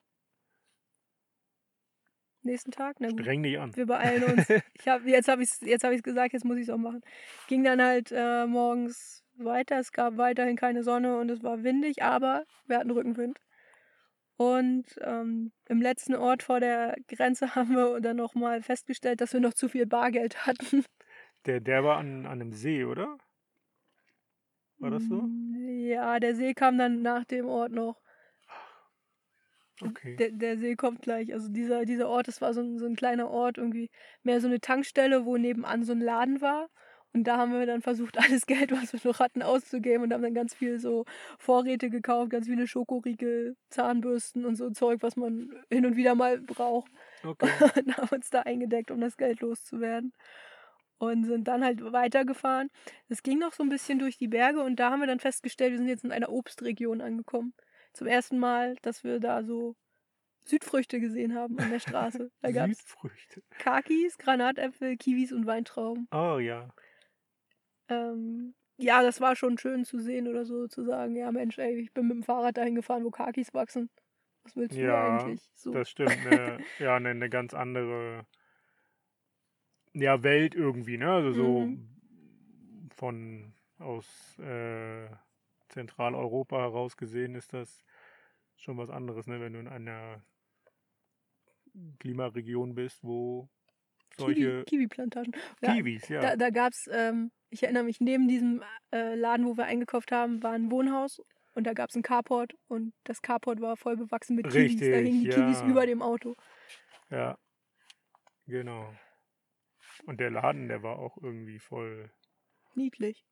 Nächsten 2.44 2.72
Tag? 2.72 2.96
Na 3.00 3.10
gut. 3.10 3.20
Streng 3.20 3.44
dich 3.44 3.60
an. 3.60 3.76
Wir 3.76 3.86
beeilen 3.86 4.24
uns. 4.24 4.48
Ich 4.74 4.88
hab, 4.88 5.06
jetzt 5.06 5.28
habe 5.28 5.44
ich 5.44 5.50
es 5.50 5.62
jetzt 5.62 5.84
hab 5.84 5.92
ich's 5.92 6.02
gesagt, 6.02 6.34
jetzt 6.34 6.44
muss 6.44 6.58
ich 6.58 6.64
es 6.64 6.70
auch 6.72 6.78
machen. 6.78 7.02
Ging 7.48 7.64
dann 7.64 7.80
halt 7.82 8.12
äh, 8.12 8.48
morgens 8.48 9.24
weiter. 9.36 9.78
Es 9.78 9.92
gab 9.92 10.18
weiterhin 10.18 10.56
keine 10.56 10.84
Sonne 10.84 11.20
und 11.20 11.30
es 11.30 11.44
war 11.44 11.64
windig, 11.64 12.02
aber 12.02 12.46
wir 12.66 12.80
hatten 12.80 12.90
Rückenwind. 12.90 13.38
Und 14.42 14.86
ähm, 15.02 15.52
im 15.70 15.84
letzten 15.84 16.16
Ort 16.16 16.42
vor 16.42 16.60
der 16.60 16.96
Grenze 17.08 17.54
haben 17.56 17.76
wir 17.76 18.02
dann 18.02 18.18
nochmal 18.18 18.64
festgestellt, 18.64 19.22
dass 19.22 19.34
wir 19.34 19.40
noch 19.40 19.54
zu 19.54 19.70
viel 19.70 19.86
Bargeld 19.86 20.48
hatten. 20.48 20.84
Der, 21.46 21.60
der 21.60 21.84
war 21.84 21.98
an, 21.98 22.26
an 22.26 22.42
einem 22.42 22.52
See, 22.52 22.84
oder? 22.84 23.20
War 24.80 24.90
das 24.90 25.04
so? 25.04 25.28
Ja, 25.68 26.20
der 26.20 26.34
See 26.34 26.56
kam 26.56 26.80
dann 26.80 27.04
nach 27.04 27.24
dem 27.26 27.46
Ort 27.46 27.72
noch. 27.72 28.02
Okay. 29.80 30.16
Der, 30.16 30.32
der 30.32 30.58
See 30.58 30.76
kommt 30.76 31.04
gleich. 31.04 31.32
Also 31.34 31.48
dieser, 31.48 31.86
dieser 31.86 32.10
Ort, 32.10 32.28
das 32.28 32.42
war 32.42 32.56
so 32.56 32.62
ein, 32.62 32.80
so 32.80 32.88
ein 32.88 32.96
kleiner 32.96 33.30
Ort, 33.30 33.60
irgendwie 33.60 33.92
mehr 34.24 34.42
so 34.42 34.48
eine 34.48 34.60
Tankstelle, 34.60 35.24
wo 35.24 35.38
nebenan 35.38 35.84
so 35.84 35.92
ein 35.92 36.02
Laden 36.02 36.42
war. 36.42 36.70
Und 37.14 37.26
da 37.26 37.38
haben 37.38 37.52
wir 37.52 37.66
dann 37.66 37.82
versucht, 37.82 38.18
alles 38.20 38.46
Geld, 38.46 38.72
was 38.72 38.94
wir 38.94 39.00
noch 39.04 39.20
hatten, 39.20 39.42
auszugeben 39.42 40.04
und 40.04 40.14
haben 40.14 40.24
dann 40.24 40.34
ganz 40.34 40.54
viel 40.54 40.80
so 40.80 41.06
Vorräte 41.38 41.90
gekauft, 41.90 42.32
ganz 42.32 42.48
viele 42.48 42.68
Schokoriegel, 42.68 43.56
Zahnbürsten 43.70 44.46
und 44.46 44.56
so 44.56 44.70
Zeug, 44.70 45.02
was 45.02 45.16
man 45.16 45.50
hin 45.70 45.86
und 45.86 45.96
wieder 45.96 46.16
mal 46.16 46.40
braucht. 46.40 46.92
okay. 47.24 47.50
und 47.86 47.98
haben 47.98 48.16
uns 48.16 48.30
da 48.30 48.42
eingedeckt, 48.42 48.92
um 48.92 49.02
das 49.02 49.18
Geld 49.18 49.42
loszuwerden. 49.42 50.14
Und 51.00 51.24
sind 51.26 51.48
dann 51.48 51.64
halt 51.64 51.82
weitergefahren. 51.92 52.70
Es 53.10 53.24
ging 53.24 53.40
noch 53.40 53.54
so 53.54 53.64
ein 53.64 53.70
bisschen 53.70 53.98
durch 53.98 54.18
die 54.18 54.28
Berge 54.28 54.62
und 54.62 54.76
da 54.76 54.92
haben 54.92 55.00
wir 55.00 55.08
dann 55.08 55.20
festgestellt, 55.20 55.72
wir 55.72 55.80
sind 55.80 55.88
jetzt 55.88 56.04
in 56.04 56.12
einer 56.12 56.30
Obstregion 56.30 57.02
angekommen. 57.02 57.56
Zum 57.94 58.06
ersten 58.06 58.38
Mal, 58.38 58.76
dass 58.84 59.04
wir 59.04 59.20
da 59.20 59.44
so 59.44 59.76
Südfrüchte 60.46 61.00
gesehen 61.00 61.34
haben 61.34 61.58
an 61.60 61.72
der 61.72 61.80
Straße. 61.80 62.32
Da 62.42 62.52
gab 62.52 62.70
es 62.70 62.78
Südfrüchte. 62.80 63.42
Kakis, 63.58 64.18
Granatäpfel, 64.20 64.96
Kiwis 64.98 65.32
und 65.32 65.48
Weintrauben. 65.48 66.08
Oh 66.12 66.38
ja. 66.38 66.70
Ähm, 67.92 68.56
ja, 68.78 69.04
das 69.04 69.22
war 69.22 69.36
schon 69.36 69.58
schön 69.58 69.86
zu 69.86 70.00
sehen 70.00 70.28
oder 70.28 70.46
so, 70.46 70.68
zu 70.68 70.84
sagen, 70.84 71.16
ja 71.16 71.32
Mensch, 71.32 71.58
ey, 71.60 71.76
ich 71.80 71.94
bin 71.94 72.08
mit 72.08 72.18
dem 72.18 72.24
Fahrrad 72.24 72.58
dahin 72.58 72.76
gefahren, 72.76 73.04
wo 73.04 73.12
Kakis 73.12 73.54
wachsen. 73.54 73.90
Was 74.44 74.56
willst 74.56 74.82
du 74.82 74.86
Ja, 74.86 74.98
eigentlich? 74.98 75.50
So. 75.56 75.74
Das 75.74 75.90
stimmt. 75.90 76.24
Ne, 76.24 76.66
ja, 76.80 76.96
eine 76.96 77.14
ne 77.16 77.30
ganz 77.30 77.54
andere 77.54 78.26
ja, 79.94 80.24
Welt 80.24 80.56
irgendwie, 80.56 80.98
ne? 80.98 81.12
Also 81.12 81.34
so 81.34 81.68
Mhm. 81.68 81.86
von 82.96 83.54
aus 83.80 84.38
äh, 84.40 85.10
Zentraleuropa 85.70 86.58
heraus 86.60 86.98
gesehen 86.98 87.36
ist 87.36 87.54
das 87.54 87.84
schon 88.58 88.78
was 88.78 88.90
anderes, 88.90 89.28
ne? 89.28 89.40
Wenn 89.40 89.54
du 89.54 89.60
in 89.60 89.68
einer 89.68 90.24
Klimaregion 92.00 92.76
bist, 92.76 93.04
wo 93.04 93.50
solche 94.18 94.64
Kiwi, 94.64 94.88
Kiwi-Plantagen. 94.88 95.34
Ja, 95.62 95.74
Kiwis, 95.74 96.08
ja. 96.10 96.22
Da, 96.22 96.36
da 96.36 96.50
gab 96.50 96.74
es, 96.74 96.90
ähm, 96.92 97.32
ich 97.50 97.64
erinnere 97.64 97.84
mich, 97.84 98.00
neben 98.00 98.28
diesem 98.28 98.64
äh, 98.92 99.16
Laden, 99.16 99.46
wo 99.46 99.58
wir 99.58 99.66
eingekauft 99.66 100.12
haben, 100.12 100.42
war 100.44 100.52
ein 100.52 100.72
Wohnhaus 100.72 101.22
und 101.54 101.66
da 101.66 101.74
gab 101.74 101.90
es 101.90 101.96
ein 101.96 102.02
Carport 102.02 102.54
und 102.68 102.94
das 103.04 103.22
Carport 103.22 103.62
war 103.62 103.78
voll 103.78 103.98
bewachsen 103.98 104.36
mit 104.36 104.50
Kiwis. 104.50 104.78
Da 104.78 104.86
Richtig, 104.86 104.96
hingen 104.96 105.24
die 105.24 105.30
Kiwis 105.30 105.62
ja. 105.62 105.68
über 105.68 105.86
dem 105.86 106.02
Auto. 106.02 106.36
Ja, 107.10 107.38
genau. 108.48 108.94
Und 110.06 110.20
der 110.20 110.32
Laden, 110.32 110.68
der 110.68 110.82
war 110.84 110.98
auch 110.98 111.18
irgendwie 111.18 111.60
voll, 111.60 112.12
Niedlich. 112.76 113.26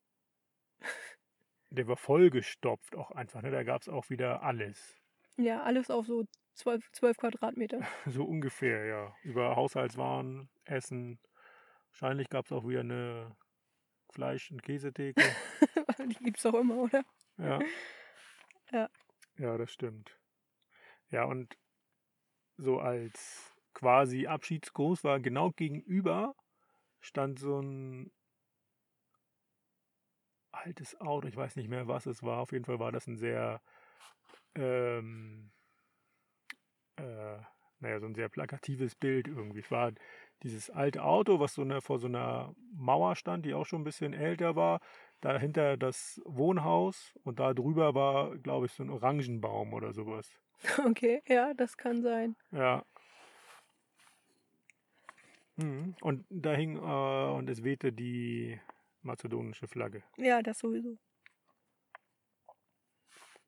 der 1.69 1.87
war 1.87 1.97
vollgestopft 1.97 2.95
auch 2.95 3.11
einfach. 3.11 3.41
Ne? 3.41 3.51
Da 3.51 3.63
gab 3.63 3.81
es 3.81 3.89
auch 3.89 4.09
wieder 4.09 4.43
alles. 4.43 4.97
Ja, 5.37 5.63
alles 5.63 5.89
auf 5.89 6.05
so 6.05 6.25
12, 6.59 6.91
12 6.91 7.17
Quadratmeter. 7.17 7.79
So 8.05 8.23
ungefähr, 8.23 8.85
ja. 8.85 9.15
Über 9.23 9.55
Haushaltswaren, 9.55 10.49
Essen. 10.65 11.19
Wahrscheinlich 11.91 12.29
gab 12.29 12.45
es 12.45 12.51
auch 12.51 12.67
wieder 12.67 12.81
eine 12.81 13.35
Fleisch- 14.11 14.51
und 14.51 14.61
Käsetheke. 14.61 15.21
die 15.99 16.23
gibt's 16.23 16.43
doch 16.43 16.53
immer, 16.53 16.75
oder? 16.75 17.03
Ja. 17.37 17.59
Ja. 18.71 18.87
Ja, 19.39 19.57
das 19.57 19.71
stimmt. 19.71 20.15
Ja, 21.09 21.23
und 21.23 21.57
so 22.57 22.79
als 22.79 23.51
quasi 23.73 24.27
Abschiedsgruß 24.27 25.03
war 25.03 25.19
genau 25.19 25.49
gegenüber 25.49 26.35
stand 26.99 27.39
so 27.39 27.59
ein 27.59 28.11
altes 30.51 30.99
Auto. 31.01 31.27
Ich 31.27 31.35
weiß 31.35 31.55
nicht 31.55 31.67
mehr, 31.67 31.87
was 31.87 32.05
es 32.05 32.21
war. 32.21 32.41
Auf 32.41 32.51
jeden 32.51 32.65
Fall 32.65 32.77
war 32.77 32.91
das 32.91 33.07
ein 33.07 33.17
sehr, 33.17 33.59
ähm, 34.53 35.51
äh, 36.99 37.41
naja, 37.79 37.99
so 37.99 38.07
ein 38.07 38.15
sehr 38.15 38.29
plakatives 38.29 38.95
Bild 38.95 39.27
irgendwie. 39.27 39.59
Es 39.59 39.71
war 39.71 39.91
dieses 40.43 40.69
alte 40.69 41.03
Auto, 41.03 41.39
was 41.39 41.53
so 41.53 41.61
eine, 41.61 41.81
vor 41.81 41.99
so 41.99 42.07
einer 42.07 42.53
Mauer 42.73 43.15
stand, 43.15 43.45
die 43.45 43.53
auch 43.53 43.65
schon 43.65 43.81
ein 43.81 43.85
bisschen 43.85 44.13
älter 44.13 44.55
war. 44.55 44.79
Dahinter 45.21 45.77
das 45.77 46.21
Wohnhaus 46.25 47.17
und 47.23 47.39
da 47.39 47.53
drüber 47.53 47.93
war, 47.93 48.37
glaube 48.37 48.67
ich, 48.67 48.71
so 48.73 48.83
ein 48.83 48.89
Orangenbaum 48.89 49.73
oder 49.73 49.93
sowas. 49.93 50.29
Okay, 50.85 51.21
ja, 51.25 51.53
das 51.53 51.77
kann 51.77 52.01
sein. 52.01 52.35
Ja. 52.51 52.83
Mhm. 55.55 55.95
Und 56.01 56.25
da 56.29 56.53
hing 56.53 56.75
äh, 56.75 57.31
und 57.31 57.49
es 57.49 57.63
wehte 57.63 57.93
die 57.93 58.59
mazedonische 59.01 59.67
Flagge. 59.67 60.03
Ja, 60.17 60.41
das 60.41 60.59
sowieso. 60.59 60.97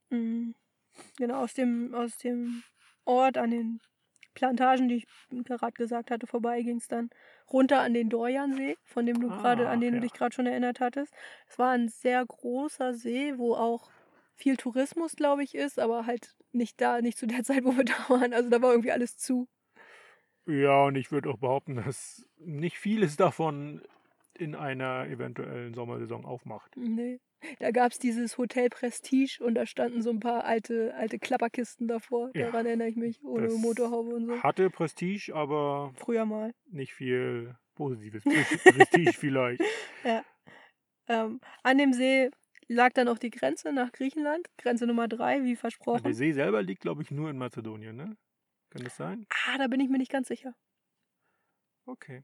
Mhm. 0.10 0.56
Genau, 1.18 1.44
aus 1.44 1.54
dem, 1.54 1.94
aus 1.94 2.18
dem 2.18 2.64
Ort 3.06 3.38
an 3.38 3.52
den 3.52 3.82
Plantagen, 4.34 4.88
die 4.88 4.96
ich 4.98 5.08
gerade 5.46 5.74
gesagt 5.74 6.12
hatte, 6.12 6.28
vorbei 6.28 6.62
ging 6.62 6.78
es 6.78 6.88
dann 6.88 7.10
runter 7.52 7.82
an 7.82 7.94
den 7.94 8.10
Dorjansee, 8.10 8.78
von 8.86 9.06
dem 9.06 9.20
du 9.20 9.30
Ah, 9.30 9.34
gerade, 9.34 9.70
an 9.70 9.82
den 9.82 9.94
ja. 9.94 9.96
du 9.96 10.00
dich 10.02 10.14
gerade 10.14 10.34
schon 10.34 10.46
erinnert 10.48 10.80
hattest. 10.80 11.14
Es 11.48 11.60
war 11.60 11.72
ein 11.72 11.90
sehr 11.90 12.26
großer 12.26 12.94
See, 12.94 13.38
wo 13.38 13.56
auch 13.56 13.92
viel 14.36 14.58
Tourismus, 14.58 15.16
glaube 15.16 15.44
ich, 15.44 15.54
ist, 15.56 15.80
aber 15.80 16.06
halt 16.06 16.36
nicht 16.54 16.80
da, 16.82 17.02
nicht 17.02 17.18
zu 17.18 17.28
der 17.28 17.44
Zeit, 17.44 17.64
wo 17.66 17.76
wir 17.78 17.86
da 17.86 17.94
waren. 18.10 18.34
Also 18.34 18.50
da 18.50 18.62
war 18.62 18.72
irgendwie 18.72 18.92
alles 18.92 19.18
zu. 19.18 19.48
Ja, 20.48 20.86
und 20.86 20.96
ich 20.96 21.12
würde 21.12 21.30
auch 21.30 21.38
behaupten, 21.38 21.76
dass 21.76 22.28
nicht 22.38 22.78
vieles 22.78 23.16
davon 23.16 23.82
in 24.42 24.56
einer 24.56 25.06
eventuellen 25.08 25.74
Sommersaison 25.74 26.26
aufmacht. 26.26 26.76
Nee. 26.76 27.20
Da 27.60 27.72
gab 27.72 27.92
es 27.92 27.98
dieses 28.00 28.38
Hotel 28.38 28.70
Prestige 28.70 29.40
und 29.44 29.56
da 29.56 29.66
standen 29.66 30.02
so 30.02 30.10
ein 30.12 30.20
paar 30.20 30.44
alte, 30.46 30.94
alte 30.96 31.18
Klapperkisten 31.18 31.88
davor. 31.88 32.30
Ja. 32.36 32.48
Daran 32.52 32.66
erinnere 32.68 32.88
ich 32.90 32.96
mich, 32.96 33.24
ohne 33.24 33.48
Das 33.48 33.56
Motorhaube 33.58 34.14
und 34.16 34.26
so. 34.28 34.44
Hatte 34.44 34.70
Prestige, 34.70 35.34
aber 35.34 35.92
Früher 35.96 36.26
mal. 36.26 36.54
nicht 36.66 36.94
viel 36.94 37.56
positives 37.76 38.24
Pre- 38.64 38.72
Prestige 38.74 39.14
vielleicht. 39.14 39.62
Ähm, 41.08 41.42
an 41.64 41.78
dem 41.78 41.94
See 41.94 42.30
lag 42.68 42.94
dann 42.94 43.08
auch 43.10 43.18
die 43.18 43.32
Grenze 43.32 43.74
nach 43.74 43.92
Griechenland, 43.92 44.48
Grenze 44.58 44.86
Nummer 44.88 45.08
drei, 45.10 45.44
wie 45.44 45.50
Der 45.54 45.58
versprochen. 45.58 46.14
See 46.14 46.32
selber 46.32 46.62
liegt, 46.62 46.82
glaube 46.82 47.02
ich, 47.02 47.12
nur 47.12 47.30
in 47.30 47.38
Mazedonien, 47.38 47.96
ne? 47.98 48.16
Kann 48.70 48.84
das 48.84 48.96
sein? 48.96 49.26
Ah, 49.48 49.58
da 49.58 49.68
bin 49.68 49.80
ich 49.82 49.90
mir 49.90 49.98
nicht 49.98 50.12
ganz 50.12 50.28
sicher. 50.30 50.54
Okay. 51.86 52.24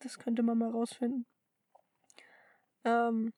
Das 0.00 0.18
könnte 0.18 0.42
man 0.42 0.58
mal 0.58 0.70
rausfinden. 0.70 1.26
Ähm, 2.84 3.32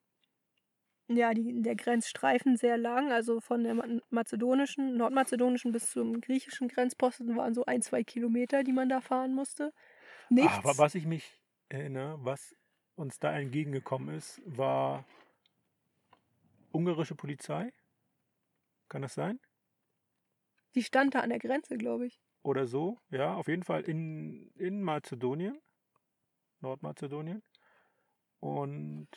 ja, 1.09 1.35
die, 1.35 1.61
der 1.63 1.75
Grenzstreifen 1.75 2.57
sehr 2.57 2.79
lang, 2.79 3.11
also 3.13 3.41
von 3.41 3.65
der 3.65 3.75
ma- 3.75 4.01
mazedonischen, 4.11 4.97
nordmazedonischen 4.97 5.73
bis 5.73 5.91
zum 5.91 6.21
griechischen 6.21 6.69
Grenzposten 6.69 7.37
waren 7.37 7.53
so 7.53 7.65
ein, 7.65 7.83
zwei 7.83 8.05
Kilometer, 8.05 8.63
die 8.63 8.73
man 8.73 8.89
da 8.89 9.01
fahren 9.01 9.35
musste. 9.35 9.73
Nichts. 10.29 10.57
Aber 10.59 10.79
was 10.79 10.95
ich 10.95 11.07
mich 11.07 11.41
erinnere, 11.69 12.19
was 12.25 12.55
uns 12.95 13.19
da 13.19 13.37
entgegengekommen 13.37 14.15
ist, 14.15 14.41
war 14.47 15.05
ungarische 16.73 17.15
Polizei. 17.15 17.73
Kann 18.89 19.03
das 19.03 19.15
sein? 19.15 19.39
Die 20.75 20.83
stand 20.83 21.15
da 21.15 21.21
an 21.21 21.31
der 21.31 21.39
Grenze, 21.39 21.77
glaube 21.77 22.07
ich. 22.07 22.21
Oder 22.43 22.67
so? 22.67 22.99
Ja, 23.11 23.35
auf 23.35 23.49
jeden 23.49 23.63
Fall 23.65 23.83
in, 23.83 24.51
in 24.57 24.83
Mazedonien. 24.83 25.59
Nordmazedonien. 26.61 27.43
Und 28.41 29.09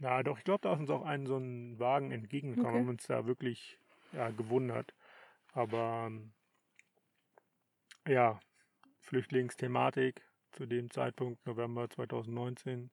na 0.00 0.22
doch, 0.22 0.38
ich 0.38 0.44
glaube, 0.44 0.60
da 0.62 0.74
ist 0.74 0.80
uns 0.80 0.90
auch 0.90 1.04
ein 1.04 1.26
so 1.26 1.36
ein 1.36 1.78
Wagen 1.78 2.10
entgegengekommen. 2.10 2.70
Okay. 2.70 2.78
Haben 2.78 2.88
uns 2.88 3.06
da 3.06 3.26
wirklich 3.26 3.78
ja, 4.12 4.30
gewundert. 4.30 4.94
Aber 5.52 6.10
ja, 8.06 8.38
Flüchtlingsthematik 9.00 10.22
zu 10.52 10.66
dem 10.66 10.90
Zeitpunkt, 10.90 11.44
November 11.46 11.88
2019, 11.88 12.90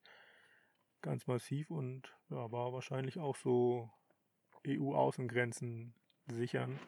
ganz 1.02 1.28
massiv 1.28 1.70
und 1.70 2.14
ja, 2.30 2.52
war 2.52 2.74
wahrscheinlich 2.74 3.20
auch 3.20 3.36
so 3.36 3.90
EU-Außengrenzen 4.68 5.94
sichern. 6.28 6.80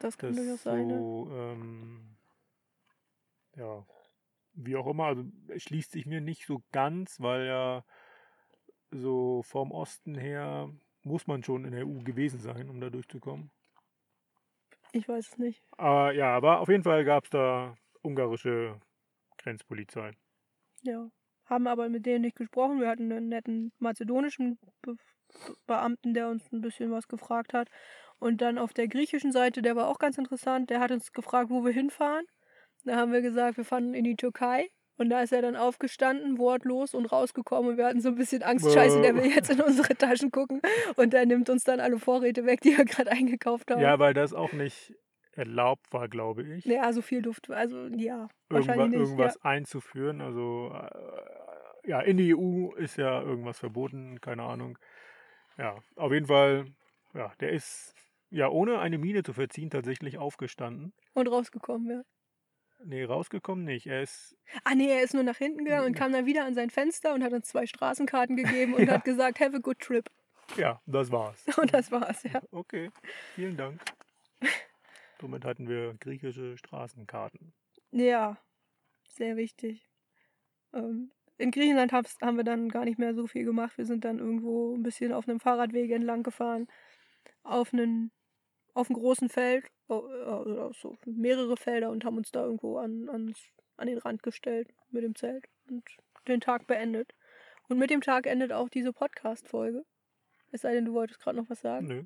Das 0.00 0.16
kann 0.18 0.30
Das 0.30 0.38
durchaus 0.38 0.62
sein. 0.62 0.86
Ne? 0.86 0.98
so, 0.98 1.28
ähm, 1.32 2.16
ja, 3.56 3.86
wie 4.56 4.76
auch 4.76 4.86
immer, 4.86 5.04
also 5.04 5.24
schließt 5.56 5.92
sich 5.92 6.06
mir 6.06 6.20
nicht 6.20 6.46
so 6.46 6.62
ganz, 6.72 7.20
weil 7.20 7.46
ja 7.46 7.84
so 8.90 9.42
vom 9.42 9.70
Osten 9.70 10.14
her 10.14 10.70
muss 11.02 11.26
man 11.26 11.42
schon 11.42 11.64
in 11.64 11.72
der 11.72 11.86
EU 11.86 12.02
gewesen 12.02 12.40
sein, 12.40 12.68
um 12.68 12.80
da 12.80 12.90
durchzukommen. 12.90 13.50
Ich 14.92 15.08
weiß 15.08 15.28
es 15.28 15.38
nicht. 15.38 15.62
Aber 15.76 16.12
ja, 16.12 16.34
aber 16.34 16.60
auf 16.60 16.68
jeden 16.68 16.82
Fall 16.82 17.04
gab 17.04 17.24
es 17.24 17.30
da 17.30 17.76
ungarische 18.02 18.80
Grenzpolizei. 19.38 20.12
Ja. 20.82 21.10
Haben 21.44 21.68
aber 21.68 21.88
mit 21.88 22.06
denen 22.06 22.22
nicht 22.22 22.36
gesprochen. 22.36 22.80
Wir 22.80 22.88
hatten 22.88 23.12
einen 23.12 23.28
netten 23.28 23.72
mazedonischen 23.78 24.58
Be 24.82 24.96
Beamten, 25.66 26.14
der 26.14 26.28
uns 26.28 26.50
ein 26.52 26.60
bisschen 26.60 26.90
was 26.92 27.08
gefragt 27.08 27.52
hat. 27.52 27.68
Und 28.18 28.40
dann 28.40 28.58
auf 28.58 28.72
der 28.72 28.88
griechischen 28.88 29.32
Seite, 29.32 29.60
der 29.60 29.76
war 29.76 29.88
auch 29.88 29.98
ganz 29.98 30.18
interessant, 30.18 30.70
der 30.70 30.80
hat 30.80 30.92
uns 30.92 31.12
gefragt, 31.12 31.50
wo 31.50 31.64
wir 31.64 31.72
hinfahren. 31.72 32.24
Da 32.86 32.96
haben 32.96 33.12
wir 33.12 33.20
gesagt, 33.20 33.56
wir 33.56 33.64
fahren 33.64 33.94
in 33.94 34.04
die 34.04 34.16
Türkei. 34.16 34.68
Und 34.98 35.10
da 35.10 35.20
ist 35.20 35.32
er 35.32 35.42
dann 35.42 35.56
aufgestanden, 35.56 36.38
wortlos 36.38 36.94
und 36.94 37.06
rausgekommen. 37.06 37.72
Und 37.72 37.76
wir 37.76 37.84
hatten 37.84 38.00
so 38.00 38.08
ein 38.08 38.14
bisschen 38.14 38.42
Angst, 38.42 38.72
scheiße, 38.72 39.02
der 39.02 39.14
will 39.14 39.26
jetzt 39.26 39.50
in 39.50 39.60
unsere 39.60 39.94
Taschen 39.94 40.30
gucken. 40.30 40.62
Und 40.96 41.12
der 41.12 41.26
nimmt 41.26 41.50
uns 41.50 41.64
dann 41.64 41.80
alle 41.80 41.98
Vorräte 41.98 42.46
weg, 42.46 42.62
die 42.62 42.78
wir 42.78 42.84
gerade 42.86 43.10
eingekauft 43.10 43.70
haben. 43.70 43.80
Ja, 43.80 43.98
weil 43.98 44.14
das 44.14 44.32
auch 44.32 44.52
nicht 44.52 44.94
erlaubt 45.32 45.92
war, 45.92 46.08
glaube 46.08 46.44
ich. 46.44 46.64
Ja, 46.64 46.90
so 46.94 47.02
viel 47.02 47.20
Duft. 47.20 47.50
Also 47.50 47.88
ja, 47.88 48.28
irgendwas, 48.48 48.88
nicht. 48.88 48.94
irgendwas 48.94 49.42
einzuführen. 49.42 50.22
Also 50.22 50.72
äh, 50.74 51.90
ja, 51.90 52.00
in 52.00 52.16
die 52.16 52.34
EU 52.34 52.72
ist 52.76 52.96
ja 52.96 53.20
irgendwas 53.20 53.58
verboten, 53.58 54.20
keine 54.22 54.44
Ahnung. 54.44 54.78
Ja, 55.58 55.76
auf 55.96 56.12
jeden 56.12 56.26
Fall, 56.26 56.66
ja, 57.12 57.32
der 57.40 57.50
ist 57.50 57.94
ja 58.30 58.48
ohne 58.48 58.78
eine 58.78 58.96
Miene 58.96 59.22
zu 59.22 59.34
verziehen 59.34 59.68
tatsächlich 59.68 60.16
aufgestanden. 60.16 60.94
Ja. 60.96 61.20
Und 61.20 61.28
rausgekommen, 61.28 61.90
ja. 61.90 62.02
Nee, 62.88 63.02
rausgekommen 63.04 63.64
nicht. 63.64 63.86
Er 63.86 64.02
ist, 64.02 64.36
Ah 64.64 64.74
nee, 64.76 64.88
er 64.90 65.02
ist 65.02 65.12
nur 65.12 65.24
nach 65.24 65.36
hinten 65.38 65.64
gegangen 65.64 65.86
und 65.86 65.94
kam 65.94 66.12
dann 66.12 66.24
wieder 66.26 66.44
an 66.44 66.54
sein 66.54 66.70
Fenster 66.70 67.14
und 67.14 67.24
hat 67.24 67.32
uns 67.32 67.48
zwei 67.48 67.66
Straßenkarten 67.66 68.36
gegeben 68.36 68.74
und 68.74 68.86
Ja. 68.86 68.94
hat 68.94 69.04
gesagt, 69.04 69.40
have 69.40 69.56
a 69.56 69.58
good 69.58 69.78
trip. 69.80 70.08
ja, 70.56 70.80
das 70.86 71.10
war's. 71.10 71.44
Und 71.58 71.74
das 71.74 71.90
war's, 71.90 72.22
ja. 72.22 72.40
Okay, 72.52 72.90
vielen 73.34 73.56
Dank. 73.56 73.80
Somit 75.20 75.44
hatten 75.44 75.68
wir 75.68 75.94
griechische 75.98 76.56
Straßenkarten. 76.58 77.52
Ja, 77.90 78.36
sehr 79.08 79.36
wichtig. 79.36 79.88
Ähm, 80.72 81.10
in 81.38 81.50
Griechenland 81.50 81.92
haben 81.92 82.36
wir 82.36 82.44
dann 82.44 82.68
gar 82.68 82.84
nicht 82.84 82.98
mehr 82.98 83.14
so 83.14 83.26
viel 83.26 83.44
gemacht. 83.44 83.76
Wir 83.78 83.86
sind 83.86 84.04
dann 84.04 84.18
irgendwo 84.20 84.74
ein 84.76 84.82
bisschen 84.84 85.12
auf 85.12 85.28
einem 85.28 85.40
Fahrradweg 85.40 85.90
entlang 85.90 86.22
gefahren, 86.22 86.68
auf 87.42 87.72
einen, 87.72 88.12
auf 88.74 88.88
einem 88.88 88.98
großen 89.00 89.28
Feld, 89.28 89.66
also 89.88 90.72
so 90.72 90.96
mehrere 91.04 91.56
Felder 91.56 91.90
und 91.90 92.04
haben 92.04 92.16
uns 92.16 92.32
da 92.32 92.44
irgendwo 92.44 92.78
an, 92.78 93.08
ans, 93.08 93.38
an 93.76 93.86
den 93.86 93.98
Rand 93.98 94.22
gestellt 94.22 94.68
mit 94.90 95.04
dem 95.04 95.14
Zelt 95.14 95.46
und 95.68 95.84
den 96.26 96.40
Tag 96.40 96.66
beendet. 96.66 97.14
Und 97.68 97.78
mit 97.78 97.90
dem 97.90 98.00
Tag 98.00 98.26
endet 98.26 98.52
auch 98.52 98.68
diese 98.68 98.92
Podcast-Folge. 98.92 99.84
Es 100.52 100.62
sei 100.62 100.74
denn, 100.74 100.84
du 100.84 100.92
wolltest 100.92 101.20
gerade 101.20 101.36
noch 101.36 101.50
was 101.50 101.60
sagen. 101.60 101.86
Nö. 101.86 102.04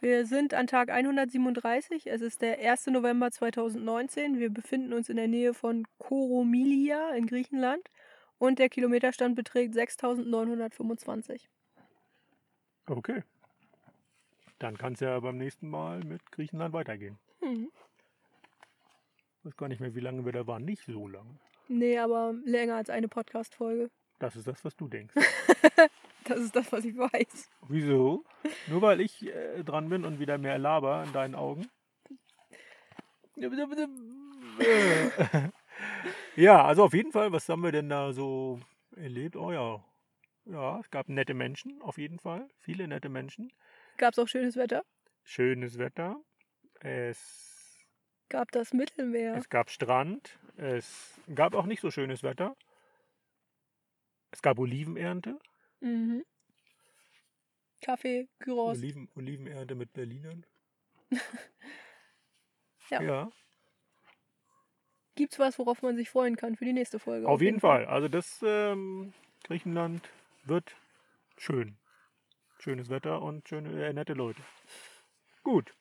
Wir 0.00 0.26
sind 0.26 0.54
an 0.54 0.66
Tag 0.66 0.90
137. 0.90 2.06
Es 2.06 2.22
ist 2.22 2.40
der 2.40 2.58
1. 2.58 2.86
November 2.88 3.30
2019. 3.30 4.38
Wir 4.38 4.50
befinden 4.50 4.92
uns 4.92 5.08
in 5.08 5.16
der 5.16 5.28
Nähe 5.28 5.54
von 5.54 5.86
Koromilia 5.98 7.10
in 7.14 7.26
Griechenland 7.26 7.90
und 8.38 8.58
der 8.58 8.68
Kilometerstand 8.68 9.34
beträgt 9.34 9.74
6925. 9.74 11.50
Okay. 12.86 13.22
Dann 14.58 14.76
kann 14.76 14.94
es 14.94 15.00
ja 15.00 15.18
beim 15.20 15.38
nächsten 15.38 15.68
Mal 15.68 16.02
mit 16.04 16.32
Griechenland 16.32 16.72
weitergehen. 16.72 17.18
Hm. 17.40 17.70
Ich 19.38 19.44
weiß 19.44 19.56
gar 19.56 19.68
nicht 19.68 19.80
mehr, 19.80 19.94
wie 19.94 20.00
lange 20.00 20.24
wir 20.24 20.32
da 20.32 20.46
waren. 20.46 20.64
Nicht 20.64 20.84
so 20.84 21.06
lange. 21.06 21.38
Nee, 21.68 21.98
aber 21.98 22.34
länger 22.44 22.76
als 22.76 22.90
eine 22.90 23.08
Podcast-Folge. 23.08 23.90
Das 24.18 24.34
ist 24.34 24.48
das, 24.48 24.64
was 24.64 24.76
du 24.76 24.88
denkst. 24.88 25.14
Das 26.24 26.40
ist 26.40 26.54
das, 26.54 26.70
was 26.72 26.84
ich 26.84 26.94
weiß. 26.94 27.48
Wieso? 27.68 28.22
Nur 28.66 28.82
weil 28.82 29.00
ich 29.00 29.26
äh, 29.26 29.64
dran 29.64 29.88
bin 29.88 30.04
und 30.04 30.20
wieder 30.20 30.36
mehr 30.36 30.58
laber 30.58 31.04
in 31.04 31.12
deinen 31.14 31.34
Augen? 31.34 31.70
ja, 36.36 36.64
also 36.64 36.84
auf 36.84 36.92
jeden 36.92 37.12
Fall, 37.12 37.32
was 37.32 37.48
haben 37.48 37.62
wir 37.62 37.72
denn 37.72 37.88
da 37.88 38.12
so 38.12 38.60
erlebt? 38.94 39.36
Oh 39.36 39.52
ja. 39.52 39.82
Ja, 40.44 40.80
es 40.80 40.90
gab 40.90 41.08
nette 41.08 41.32
Menschen, 41.32 41.80
auf 41.80 41.96
jeden 41.96 42.18
Fall. 42.18 42.46
Viele 42.58 42.86
nette 42.88 43.08
Menschen. 43.08 43.50
Gab 43.98 44.12
es 44.12 44.18
auch 44.18 44.28
schönes 44.28 44.56
Wetter? 44.56 44.84
Schönes 45.24 45.76
Wetter. 45.76 46.16
Es, 46.80 47.76
Gab 48.28 48.50
das 48.52 48.72
Mittelmeer? 48.72 49.34
es 49.34 49.48
gab 49.48 49.70
Strand. 49.70 50.38
Es 50.56 51.20
gab 51.34 51.54
auch 51.54 51.66
nicht 51.66 51.80
so 51.80 51.90
schönes 51.90 52.22
Wetter. 52.22 52.56
Es 54.30 54.40
gab 54.40 54.58
Olivenernte. 54.58 55.38
Mhm. 55.80 56.24
Kaffee, 57.82 58.28
Gyros. 58.38 58.78
Oliven, 58.78 59.08
Olivenernte 59.14 59.74
mit 59.74 59.92
Berlinern. 59.92 60.46
Ja. 62.90 63.02
ja. 63.02 63.30
Gibt's 65.14 65.38
was, 65.38 65.58
worauf 65.58 65.82
man 65.82 65.94
sich 65.94 66.08
freuen 66.08 66.36
kann 66.36 66.56
für 66.56 66.64
die 66.64 66.72
nächste 66.72 66.98
Folge? 66.98 67.28
Auf 67.28 67.42
jeden 67.42 67.60
Fall. 67.60 67.84
Also 67.84 68.08
das 68.08 68.42
ähm, 68.42 69.12
Griechenland 69.44 70.08
wird 70.44 70.74
schön. 71.36 71.76
Schönes 72.60 72.90
Wetter 72.90 73.22
und 73.22 73.48
schöne, 73.48 73.86
äh, 73.86 73.92
nette 73.92 74.14
Leute. 74.14 74.42
Gut. 75.44 75.74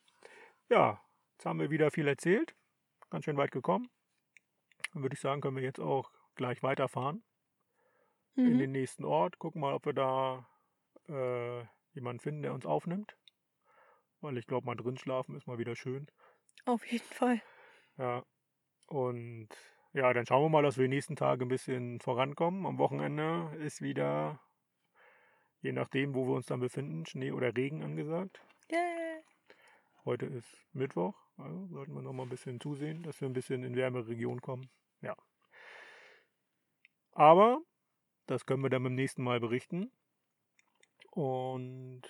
Ja, 0.69 1.01
jetzt 1.34 1.45
haben 1.45 1.59
wir 1.59 1.69
wieder 1.69 1.91
viel 1.91 2.07
erzählt. 2.07 2.55
Ganz 3.09 3.25
schön 3.25 3.38
weit 3.38 3.51
gekommen. 3.51 3.89
Dann 4.93 5.01
würde 5.01 5.13
ich 5.15 5.19
sagen, 5.19 5.41
können 5.41 5.55
wir 5.55 5.63
jetzt 5.63 5.80
auch 5.80 6.11
gleich 6.36 6.61
weiterfahren 6.63 7.23
in 8.36 8.53
Mhm. 8.55 8.57
den 8.59 8.71
nächsten 8.71 9.05
Ort. 9.05 9.39
Gucken 9.39 9.61
mal, 9.61 9.73
ob 9.73 9.86
wir 9.86 9.93
da 9.93 10.47
äh, 11.09 11.63
jemanden 11.93 12.19
finden, 12.19 12.41
der 12.43 12.53
uns 12.53 12.65
aufnimmt. 12.65 13.15
Weil 14.21 14.38
ich 14.38 14.45
glaube, 14.45 14.65
mal 14.65 14.75
drin 14.75 14.97
schlafen 14.97 15.36
ist 15.36 15.47
mal 15.47 15.57
wieder 15.57 15.75
schön. 15.75 16.07
Auf 16.65 16.86
jeden 16.86 17.05
Fall. 17.05 17.41
Ja. 17.97 18.23
Und 18.88 19.49
ja, 19.93 20.13
dann 20.13 20.25
schauen 20.25 20.43
wir 20.43 20.49
mal, 20.49 20.63
dass 20.63 20.78
wir 20.78 20.84
die 20.84 20.93
nächsten 20.95 21.15
Tage 21.15 21.45
ein 21.45 21.49
bisschen 21.49 21.99
vorankommen. 22.01 22.65
Am 22.65 22.78
Wochenende 22.78 23.55
ist 23.59 23.82
wieder, 23.82 24.39
je 25.62 25.72
nachdem, 25.72 26.16
wo 26.16 26.28
wir 26.28 26.36
uns 26.36 26.45
dann 26.45 26.60
befinden, 26.60 27.05
Schnee 27.05 27.32
oder 27.32 27.55
Regen 27.55 27.84
angesagt. 27.84 28.41
Yeah. 28.72 29.22
Heute 30.05 30.26
ist 30.26 30.47
Mittwoch, 30.74 31.16
also 31.38 31.68
sollten 31.68 31.93
wir 31.93 32.01
noch 32.01 32.14
mal 32.14 32.24
ein 32.24 32.30
bisschen 32.30 32.60
zusehen, 32.60 33.03
dass 33.03 33.20
wir 33.20 33.28
ein 33.28 33.34
bisschen 33.34 33.64
in 33.64 33.76
wärmere 33.76 34.08
Regionen 34.08 34.41
kommen. 34.41 34.70
Ja. 35.01 35.16
Aber 37.12 37.62
das 38.26 38.45
können 38.45 38.64
wir 38.64 38.70
dann 38.70 38.84
beim 38.84 38.95
nächsten 38.95 39.24
Mal 39.24 39.39
berichten. 39.39 39.91
Und 41.12 42.03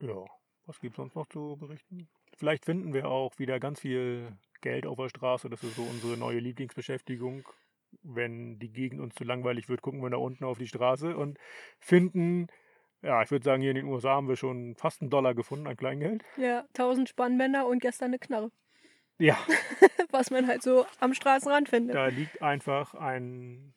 ja, 0.00 0.24
was 0.66 0.80
gibt 0.80 0.94
es 0.94 0.96
sonst 0.96 1.14
noch 1.14 1.28
zu 1.28 1.56
berichten? 1.58 2.08
Vielleicht 2.36 2.64
finden 2.64 2.92
wir 2.92 3.08
auch 3.08 3.38
wieder 3.38 3.60
ganz 3.60 3.80
viel 3.80 4.36
Geld 4.60 4.86
auf 4.86 4.96
der 4.96 5.08
Straße. 5.08 5.48
Das 5.48 5.62
ist 5.62 5.76
so 5.76 5.82
unsere 5.82 6.16
neue 6.16 6.40
Lieblingsbeschäftigung. 6.40 7.46
Wenn 8.02 8.58
die 8.58 8.72
Gegend 8.72 9.00
uns 9.00 9.14
zu 9.14 9.24
langweilig 9.24 9.68
wird, 9.68 9.82
gucken 9.82 10.02
wir 10.02 10.10
da 10.10 10.16
unten 10.16 10.44
auf 10.44 10.58
die 10.58 10.66
Straße 10.68 11.16
und 11.16 11.38
finden, 11.78 12.48
ja, 13.02 13.22
ich 13.22 13.30
würde 13.30 13.44
sagen, 13.44 13.60
hier 13.62 13.70
in 13.70 13.76
den 13.76 13.86
USA 13.86 14.10
haben 14.10 14.28
wir 14.28 14.36
schon 14.36 14.74
fast 14.76 15.00
einen 15.02 15.10
Dollar 15.10 15.34
gefunden 15.34 15.66
an 15.66 15.76
Kleingeld. 15.76 16.24
Ja, 16.36 16.64
1000 16.68 17.08
Spannbänder 17.08 17.66
und 17.66 17.80
gestern 17.80 18.06
eine 18.06 18.18
Knarre. 18.18 18.50
Ja, 19.18 19.38
Was 20.10 20.30
man 20.30 20.46
halt 20.46 20.62
so 20.62 20.86
am 21.00 21.14
Straßenrand 21.14 21.68
findet. 21.68 21.94
da 21.96 22.06
liegt 22.06 22.42
einfach 22.42 22.94
ein, 22.94 23.74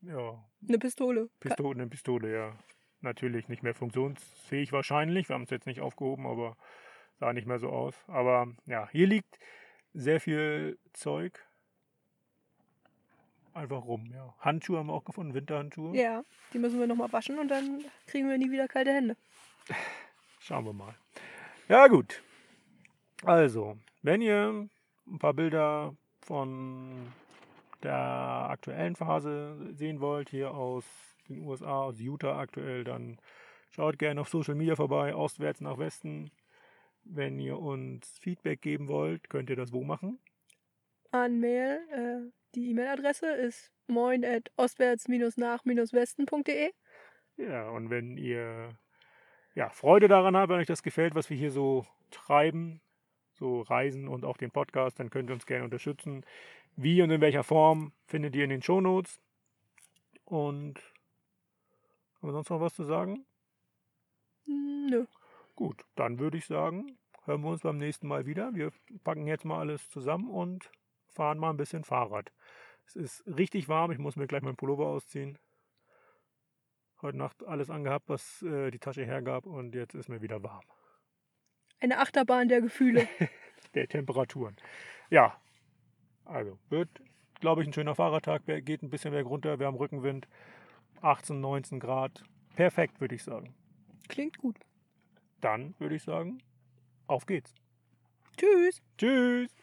ja, 0.00 0.42
Eine 0.66 0.78
Pistole. 0.78 1.28
Pistole, 1.40 1.78
eine 1.80 1.88
Pistole, 1.88 2.32
ja. 2.32 2.58
Natürlich 3.00 3.48
nicht 3.48 3.62
mehr 3.62 3.74
funktionsfähig 3.74 4.72
wahrscheinlich. 4.72 5.28
Wir 5.28 5.34
haben 5.34 5.44
es 5.44 5.50
jetzt 5.50 5.66
nicht 5.66 5.80
aufgehoben, 5.80 6.26
aber 6.26 6.56
sah 7.20 7.32
nicht 7.32 7.46
mehr 7.46 7.58
so 7.58 7.68
aus. 7.68 7.94
Aber 8.08 8.48
ja, 8.66 8.88
hier 8.90 9.06
liegt 9.06 9.38
sehr 9.92 10.20
viel 10.20 10.78
Zeug 10.92 11.46
einfach 13.58 13.84
rum, 13.84 14.06
ja. 14.12 14.34
Handschuhe 14.40 14.78
haben 14.78 14.86
wir 14.86 14.94
auch 14.94 15.04
gefunden, 15.04 15.34
Winterhandschuhe. 15.34 15.96
Ja, 15.96 16.24
die 16.52 16.58
müssen 16.58 16.78
wir 16.78 16.86
nochmal 16.86 17.12
waschen 17.12 17.38
und 17.38 17.48
dann 17.48 17.84
kriegen 18.06 18.28
wir 18.28 18.38
nie 18.38 18.50
wieder 18.50 18.68
kalte 18.68 18.92
Hände. 18.92 19.16
Schauen 20.40 20.64
wir 20.64 20.72
mal. 20.72 20.94
Ja, 21.68 21.88
gut. 21.88 22.22
Also, 23.24 23.76
wenn 24.02 24.22
ihr 24.22 24.68
ein 25.06 25.18
paar 25.18 25.34
Bilder 25.34 25.94
von 26.22 27.12
der 27.82 27.94
aktuellen 28.50 28.96
Phase 28.96 29.74
sehen 29.74 30.00
wollt, 30.00 30.30
hier 30.30 30.52
aus 30.52 30.84
den 31.28 31.40
USA, 31.40 31.82
aus 31.82 32.00
Utah 32.00 32.38
aktuell, 32.38 32.84
dann 32.84 33.18
schaut 33.70 33.98
gerne 33.98 34.20
auf 34.20 34.28
Social 34.28 34.54
Media 34.54 34.76
vorbei, 34.76 35.14
ostwärts 35.14 35.60
nach 35.60 35.78
Westen. 35.78 36.30
Wenn 37.04 37.38
ihr 37.38 37.58
uns 37.58 38.18
Feedback 38.18 38.60
geben 38.60 38.88
wollt, 38.88 39.30
könnt 39.30 39.50
ihr 39.50 39.56
das 39.56 39.72
wo 39.72 39.84
machen? 39.84 40.18
An 41.10 41.40
Mail, 41.40 41.80
äh, 41.90 42.20
die 42.54 42.70
E-Mail-Adresse 42.70 43.26
ist 43.26 43.72
moin 43.86 44.24
at 44.24 44.50
ostwärts-nach-westen.de. 44.56 46.72
Ja, 47.36 47.68
und 47.70 47.90
wenn 47.90 48.16
ihr 48.18 48.78
ja, 49.54 49.70
Freude 49.70 50.08
daran 50.08 50.36
habt, 50.36 50.50
wenn 50.50 50.60
euch 50.60 50.66
das 50.66 50.82
gefällt, 50.82 51.14
was 51.14 51.30
wir 51.30 51.36
hier 51.36 51.50
so 51.50 51.86
treiben, 52.10 52.80
so 53.34 53.60
Reisen 53.62 54.08
und 54.08 54.24
auch 54.24 54.36
den 54.36 54.50
Podcast, 54.50 54.98
dann 54.98 55.10
könnt 55.10 55.30
ihr 55.30 55.34
uns 55.34 55.46
gerne 55.46 55.64
unterstützen. 55.64 56.24
Wie 56.76 57.02
und 57.02 57.10
in 57.10 57.20
welcher 57.20 57.44
Form 57.44 57.92
findet 58.06 58.34
ihr 58.36 58.44
in 58.44 58.50
den 58.50 58.62
Shownotes. 58.62 59.20
Und 60.24 60.78
haben 62.16 62.28
wir 62.28 62.32
sonst 62.32 62.50
noch 62.50 62.60
was 62.60 62.74
zu 62.74 62.84
sagen? 62.84 63.24
Hm, 64.46 64.86
Nö. 64.90 65.06
Gut, 65.54 65.84
dann 65.96 66.18
würde 66.18 66.38
ich 66.38 66.46
sagen, 66.46 66.98
hören 67.24 67.42
wir 67.42 67.50
uns 67.50 67.62
beim 67.62 67.78
nächsten 67.78 68.08
Mal 68.08 68.26
wieder. 68.26 68.54
Wir 68.54 68.72
packen 69.04 69.26
jetzt 69.26 69.44
mal 69.44 69.60
alles 69.60 69.88
zusammen 69.90 70.28
und 70.28 70.70
fahren 71.08 71.38
mal 71.38 71.50
ein 71.50 71.56
bisschen 71.56 71.84
Fahrrad. 71.84 72.32
Es 72.86 72.96
ist 72.96 73.26
richtig 73.26 73.68
warm, 73.68 73.90
ich 73.90 73.98
muss 73.98 74.16
mir 74.16 74.26
gleich 74.26 74.42
meinen 74.42 74.56
Pullover 74.56 74.86
ausziehen. 74.86 75.38
Heute 77.02 77.18
Nacht 77.18 77.44
alles 77.44 77.70
angehabt, 77.70 78.08
was 78.08 78.42
äh, 78.42 78.70
die 78.70 78.78
Tasche 78.78 79.04
hergab 79.04 79.46
und 79.46 79.74
jetzt 79.74 79.94
ist 79.94 80.08
mir 80.08 80.20
wieder 80.20 80.42
warm. 80.42 80.64
Eine 81.80 81.98
Achterbahn 81.98 82.48
der 82.48 82.60
Gefühle. 82.60 83.08
Der 83.74 83.86
Temperaturen. 83.86 84.56
Ja, 85.10 85.38
also 86.24 86.58
wird, 86.70 86.88
glaube 87.40 87.62
ich, 87.62 87.68
ein 87.68 87.72
schöner 87.72 87.94
Fahrradtag. 87.94 88.44
Geht 88.46 88.82
ein 88.82 88.88
bisschen 88.88 89.10
berg 89.10 89.26
runter, 89.26 89.58
wir 89.58 89.66
haben 89.66 89.76
Rückenwind. 89.76 90.26
18, 91.02 91.40
19 91.40 91.80
Grad. 91.80 92.22
Perfekt, 92.54 93.00
würde 93.00 93.14
ich 93.14 93.22
sagen. 93.22 93.54
Klingt 94.08 94.38
gut. 94.38 94.56
Dann 95.40 95.74
würde 95.78 95.96
ich 95.96 96.02
sagen, 96.02 96.42
auf 97.06 97.26
geht's. 97.26 97.54
Tschüss. 98.36 98.80
Tschüss. 98.96 99.54